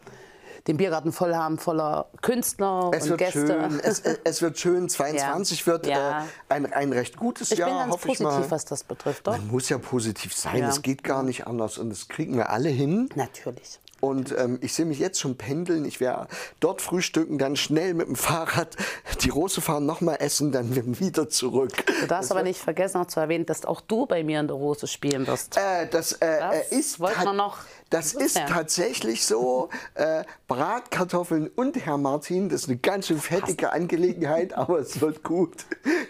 den 0.66 0.78
Biergarten 0.78 1.12
voll 1.12 1.34
haben, 1.34 1.58
voller 1.58 2.08
Künstler 2.22 2.90
es 2.94 3.10
und 3.10 3.18
Gäste. 3.18 3.46
Schön, 3.46 3.80
es, 3.80 4.00
es, 4.24 4.40
wird 4.40 4.58
schön, 4.58 4.88
22 4.88 5.60
ja. 5.60 5.66
wird 5.66 5.86
ja. 5.86 6.20
Äh, 6.22 6.24
ein, 6.48 6.72
ein 6.72 6.92
recht 6.92 7.16
gutes 7.16 7.50
ich 7.50 7.58
Jahr, 7.58 7.68
bin 7.68 7.78
ganz 7.78 7.92
hoffe 7.92 8.08
positiv, 8.08 8.28
ich 8.28 8.38
mal. 8.38 8.50
was 8.50 8.64
das 8.64 8.84
betrifft. 8.84 9.26
Doch? 9.26 9.36
Man 9.36 9.48
muss 9.48 9.68
ja 9.68 9.78
positiv 9.78 10.34
sein, 10.34 10.58
ja. 10.58 10.68
es 10.68 10.80
geht 10.80 11.04
gar 11.04 11.22
nicht 11.22 11.46
anders 11.46 11.78
und 11.78 11.90
das 11.90 12.08
kriegen 12.08 12.36
wir 12.36 12.50
alle 12.50 12.70
hin. 12.70 13.10
Natürlich. 13.14 13.78
Und 14.04 14.34
ähm, 14.36 14.58
ich 14.60 14.74
sehe 14.74 14.84
mich 14.84 14.98
jetzt 14.98 15.18
schon 15.18 15.38
pendeln. 15.38 15.86
Ich 15.86 15.98
werde 15.98 16.28
dort 16.60 16.82
frühstücken, 16.82 17.38
dann 17.38 17.56
schnell 17.56 17.94
mit 17.94 18.06
dem 18.06 18.16
Fahrrad 18.16 18.76
die 19.22 19.30
Rose 19.30 19.62
fahren, 19.62 19.86
nochmal 19.86 20.18
essen, 20.20 20.52
dann 20.52 20.76
wieder 21.00 21.30
zurück. 21.30 21.86
Du 21.86 22.06
darfst 22.06 22.10
das 22.10 22.30
aber 22.30 22.42
nicht 22.42 22.60
vergessen, 22.60 22.98
noch 22.98 23.06
zu 23.06 23.18
erwähnen, 23.18 23.46
dass 23.46 23.64
auch 23.64 23.80
du 23.80 24.04
bei 24.04 24.22
mir 24.22 24.40
in 24.40 24.46
der 24.46 24.56
Rose 24.56 24.86
spielen 24.88 25.26
wirst. 25.26 25.56
Äh, 25.56 25.88
das, 25.90 26.12
äh, 26.12 26.38
das 26.38 26.70
ist, 26.70 27.00
wollte 27.00 27.24
man 27.24 27.36
noch 27.36 27.60
das 27.88 28.12
ist 28.12 28.36
tatsächlich 28.48 29.24
so. 29.24 29.70
Äh, 29.94 30.24
Bratkartoffeln 30.48 31.48
und 31.48 31.76
Herr 31.86 31.96
Martin, 31.96 32.50
das 32.50 32.62
ist 32.62 32.68
eine 32.68 32.76
ganz 32.76 33.06
schön 33.06 33.20
fettige 33.20 33.72
Angelegenheit, 33.72 34.52
aber 34.56 34.80
es 34.80 35.00
wird 35.00 35.22
gut. 35.22 35.64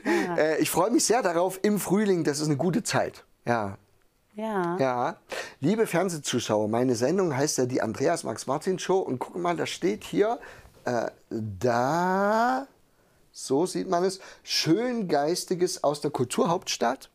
Ja. 0.05 0.37
Äh, 0.37 0.59
ich 0.59 0.71
freue 0.71 0.91
mich 0.91 1.05
sehr 1.05 1.23
darauf 1.23 1.61
im 1.63 1.79
Frühling. 1.79 2.25
Das 2.25 2.41
ist 2.41 2.47
eine 2.47 2.57
gute 2.57 2.83
Zeit. 2.83 3.25
Ja. 3.47 3.79
Ja. 4.35 4.77
Ja. 4.79 5.17
Liebe 5.61 5.87
Fernsehzuschauer, 5.87 6.69
meine 6.69 6.95
Sendung 6.97 7.37
heißt 7.37 7.59
ja 7.59 7.67
die 7.67 7.81
Andreas 7.81 8.25
Max 8.25 8.47
Martin 8.47 8.79
Show 8.79 8.99
und 8.99 9.19
guck 9.19 9.37
mal, 9.37 9.57
da 9.57 9.67
steht 9.67 10.05
hier, 10.05 10.39
äh, 10.85 11.11
da, 11.31 12.67
so 13.33 13.67
sieht 13.67 13.89
man 13.89 14.05
es, 14.05 14.21
schön 14.43 15.09
Geistiges 15.09 15.85
aus 15.85 16.01
der 16.01 16.11
Kulturhauptstadt. 16.11 17.11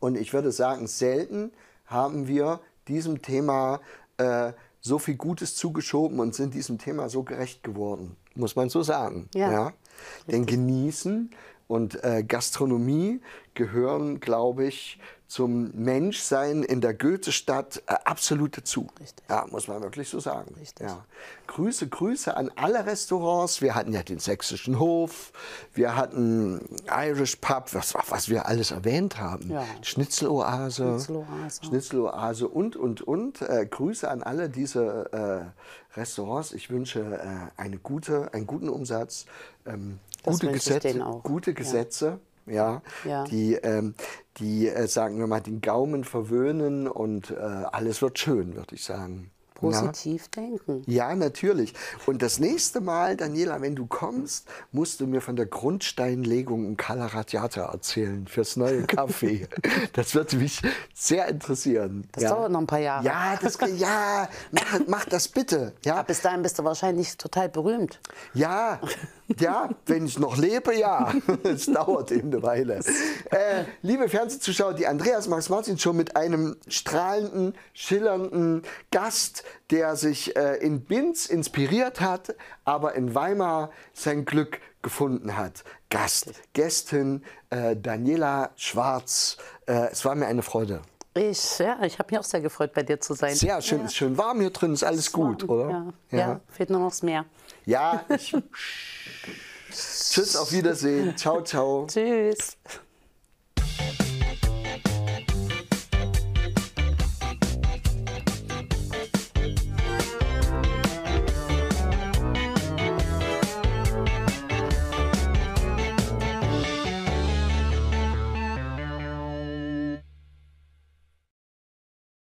Und 0.00 0.16
ich 0.16 0.32
würde 0.32 0.50
sagen, 0.50 0.88
selten 0.88 1.52
haben 1.86 2.26
wir 2.26 2.60
diesem 2.88 3.22
Thema 3.22 3.80
äh, 4.16 4.52
so 4.80 4.98
viel 4.98 5.14
Gutes 5.14 5.54
zugeschoben 5.54 6.18
und 6.18 6.34
sind 6.34 6.54
diesem 6.54 6.78
Thema 6.78 7.08
so 7.08 7.22
gerecht 7.22 7.62
geworden, 7.62 8.16
muss 8.34 8.56
man 8.56 8.68
so 8.68 8.82
sagen. 8.82 9.28
Ja. 9.34 9.52
ja? 9.52 9.72
Denn 10.26 10.46
genießen 10.46 11.30
und 11.68 12.02
äh, 12.02 12.24
Gastronomie 12.24 13.20
gehören, 13.54 14.18
glaube 14.18 14.66
ich, 14.66 14.98
zum 15.32 15.70
Menschsein 15.74 16.62
in 16.62 16.82
der 16.82 16.92
Goethestadt 16.92 17.82
äh, 17.86 17.94
absolut 18.04 18.58
dazu. 18.58 18.88
Richtig. 19.00 19.24
Ja, 19.30 19.46
muss 19.50 19.66
man 19.66 19.80
wirklich 19.80 20.10
so 20.10 20.20
sagen. 20.20 20.54
Richtig. 20.60 20.86
Ja. 20.86 21.06
Grüße, 21.46 21.88
Grüße 21.88 22.36
an 22.36 22.50
alle 22.54 22.84
Restaurants. 22.84 23.62
Wir 23.62 23.74
hatten 23.74 23.94
ja 23.94 24.02
den 24.02 24.18
Sächsischen 24.18 24.78
Hof, 24.78 25.32
wir 25.72 25.96
hatten 25.96 26.60
Irish 26.86 27.36
Pub, 27.36 27.72
was, 27.72 27.94
was 28.10 28.28
wir 28.28 28.44
alles 28.44 28.72
erwähnt 28.72 29.18
haben. 29.18 29.48
Ja. 29.48 29.64
Schnitzeloase, 29.80 31.00
Schnitzeloase. 31.00 31.64
Schnitzeloase 31.64 32.48
und, 32.48 32.76
und, 32.76 33.00
und. 33.00 33.40
Äh, 33.40 33.64
Grüße 33.64 34.10
an 34.10 34.22
alle 34.22 34.50
diese 34.50 35.54
äh, 35.94 35.98
Restaurants. 35.98 36.52
Ich 36.52 36.68
wünsche 36.68 37.00
äh, 37.00 37.58
eine 37.58 37.78
gute, 37.78 38.34
einen 38.34 38.46
guten 38.46 38.68
Umsatz, 38.68 39.24
ähm, 39.64 39.98
gute, 40.24 40.52
Gesetze, 40.52 40.98
gute 41.22 41.54
Gesetze. 41.54 42.06
Ja 42.06 42.18
ja, 42.46 42.82
ja. 43.04 43.24
die, 43.24 43.54
ähm, 43.54 43.94
die 44.38 44.68
äh, 44.68 44.86
sagen 44.86 45.18
wir 45.18 45.26
mal, 45.26 45.40
den 45.40 45.60
Gaumen 45.60 46.04
verwöhnen 46.04 46.88
und 46.88 47.30
äh, 47.30 47.34
alles 47.34 48.02
wird 48.02 48.18
schön, 48.18 48.54
würde 48.54 48.74
ich 48.74 48.84
sagen. 48.84 49.30
Positiv 49.62 50.28
ja. 50.34 50.42
denken. 50.42 50.82
Ja, 50.86 51.14
natürlich. 51.14 51.72
Und 52.06 52.20
das 52.20 52.40
nächste 52.40 52.80
Mal, 52.80 53.16
Daniela, 53.16 53.60
wenn 53.60 53.76
du 53.76 53.86
kommst, 53.86 54.48
musst 54.72 55.00
du 55.00 55.06
mir 55.06 55.20
von 55.20 55.36
der 55.36 55.46
Grundsteinlegung 55.46 56.66
im 56.66 56.76
Cala 56.76 57.06
Radiata 57.06 57.70
erzählen 57.70 58.26
fürs 58.26 58.56
neue 58.56 58.82
Café. 58.86 59.46
das 59.92 60.14
würde 60.14 60.36
mich 60.36 60.62
sehr 60.94 61.28
interessieren. 61.28 62.08
Das 62.12 62.24
ja. 62.24 62.30
dauert 62.30 62.50
noch 62.50 62.60
ein 62.60 62.66
paar 62.66 62.80
Jahre. 62.80 63.04
Ja, 63.04 63.38
das, 63.40 63.56
ja 63.76 64.28
mach, 64.50 64.80
mach 64.88 65.04
das 65.04 65.28
bitte. 65.28 65.72
Ja. 65.84 65.94
Aber 65.94 66.04
bis 66.04 66.20
dahin 66.22 66.42
bist 66.42 66.58
du 66.58 66.64
wahrscheinlich 66.64 67.16
total 67.16 67.48
berühmt. 67.48 68.00
Ja, 68.34 68.80
ja, 69.38 69.70
wenn 69.86 70.06
ich 70.06 70.18
noch 70.18 70.36
lebe, 70.36 70.76
ja. 70.76 71.12
Es 71.44 71.66
dauert 71.66 72.10
eben 72.12 72.32
eine 72.32 72.42
Weile. 72.42 72.80
Äh, 73.30 73.64
liebe 73.82 74.08
Fernsehzuschauer, 74.08 74.74
die 74.74 74.86
Andreas 74.86 75.28
Max 75.28 75.48
Martin 75.48 75.78
schon 75.78 75.96
mit 75.96 76.16
einem 76.16 76.56
strahlenden, 76.68 77.54
schillernden 77.72 78.62
Gast, 78.90 79.44
der 79.70 79.96
sich 79.96 80.36
äh, 80.36 80.56
in 80.56 80.82
Binz 80.82 81.26
inspiriert 81.26 82.00
hat, 82.00 82.34
aber 82.64 82.94
in 82.94 83.14
Weimar 83.14 83.70
sein 83.92 84.24
Glück 84.24 84.60
gefunden 84.82 85.36
hat. 85.36 85.64
Gast, 85.90 86.32
Gästin 86.52 87.22
äh, 87.50 87.76
Daniela 87.76 88.50
Schwarz. 88.56 89.36
Äh, 89.66 89.90
es 89.92 90.04
war 90.04 90.14
mir 90.14 90.26
eine 90.26 90.42
Freude. 90.42 90.82
Ich, 91.14 91.58
ja, 91.58 91.82
ich 91.82 91.98
habe 91.98 92.10
mich 92.10 92.18
auch 92.18 92.24
sehr 92.24 92.40
gefreut, 92.40 92.72
bei 92.72 92.82
dir 92.82 92.98
zu 92.98 93.12
sein. 93.14 93.34
Sehr 93.34 93.60
schön, 93.60 93.80
ja. 93.80 93.84
ist 93.84 93.96
schön 93.96 94.16
warm 94.16 94.40
hier 94.40 94.50
drin, 94.50 94.72
ist 94.72 94.82
alles 94.82 95.12
gut, 95.12 95.46
oder? 95.46 95.68
Ja. 95.70 95.86
ja. 96.10 96.18
ja, 96.18 96.40
fehlt 96.48 96.70
nur 96.70 96.80
noch 96.80 96.88
das 96.88 97.02
Meer. 97.02 97.26
Ja, 97.66 98.04
ich 98.08 98.34
Tschüss, 99.72 100.36
auf 100.36 100.52
Wiedersehen. 100.52 101.16
Ciao, 101.16 101.42
ciao. 101.42 101.86
Tschüss. 101.86 102.56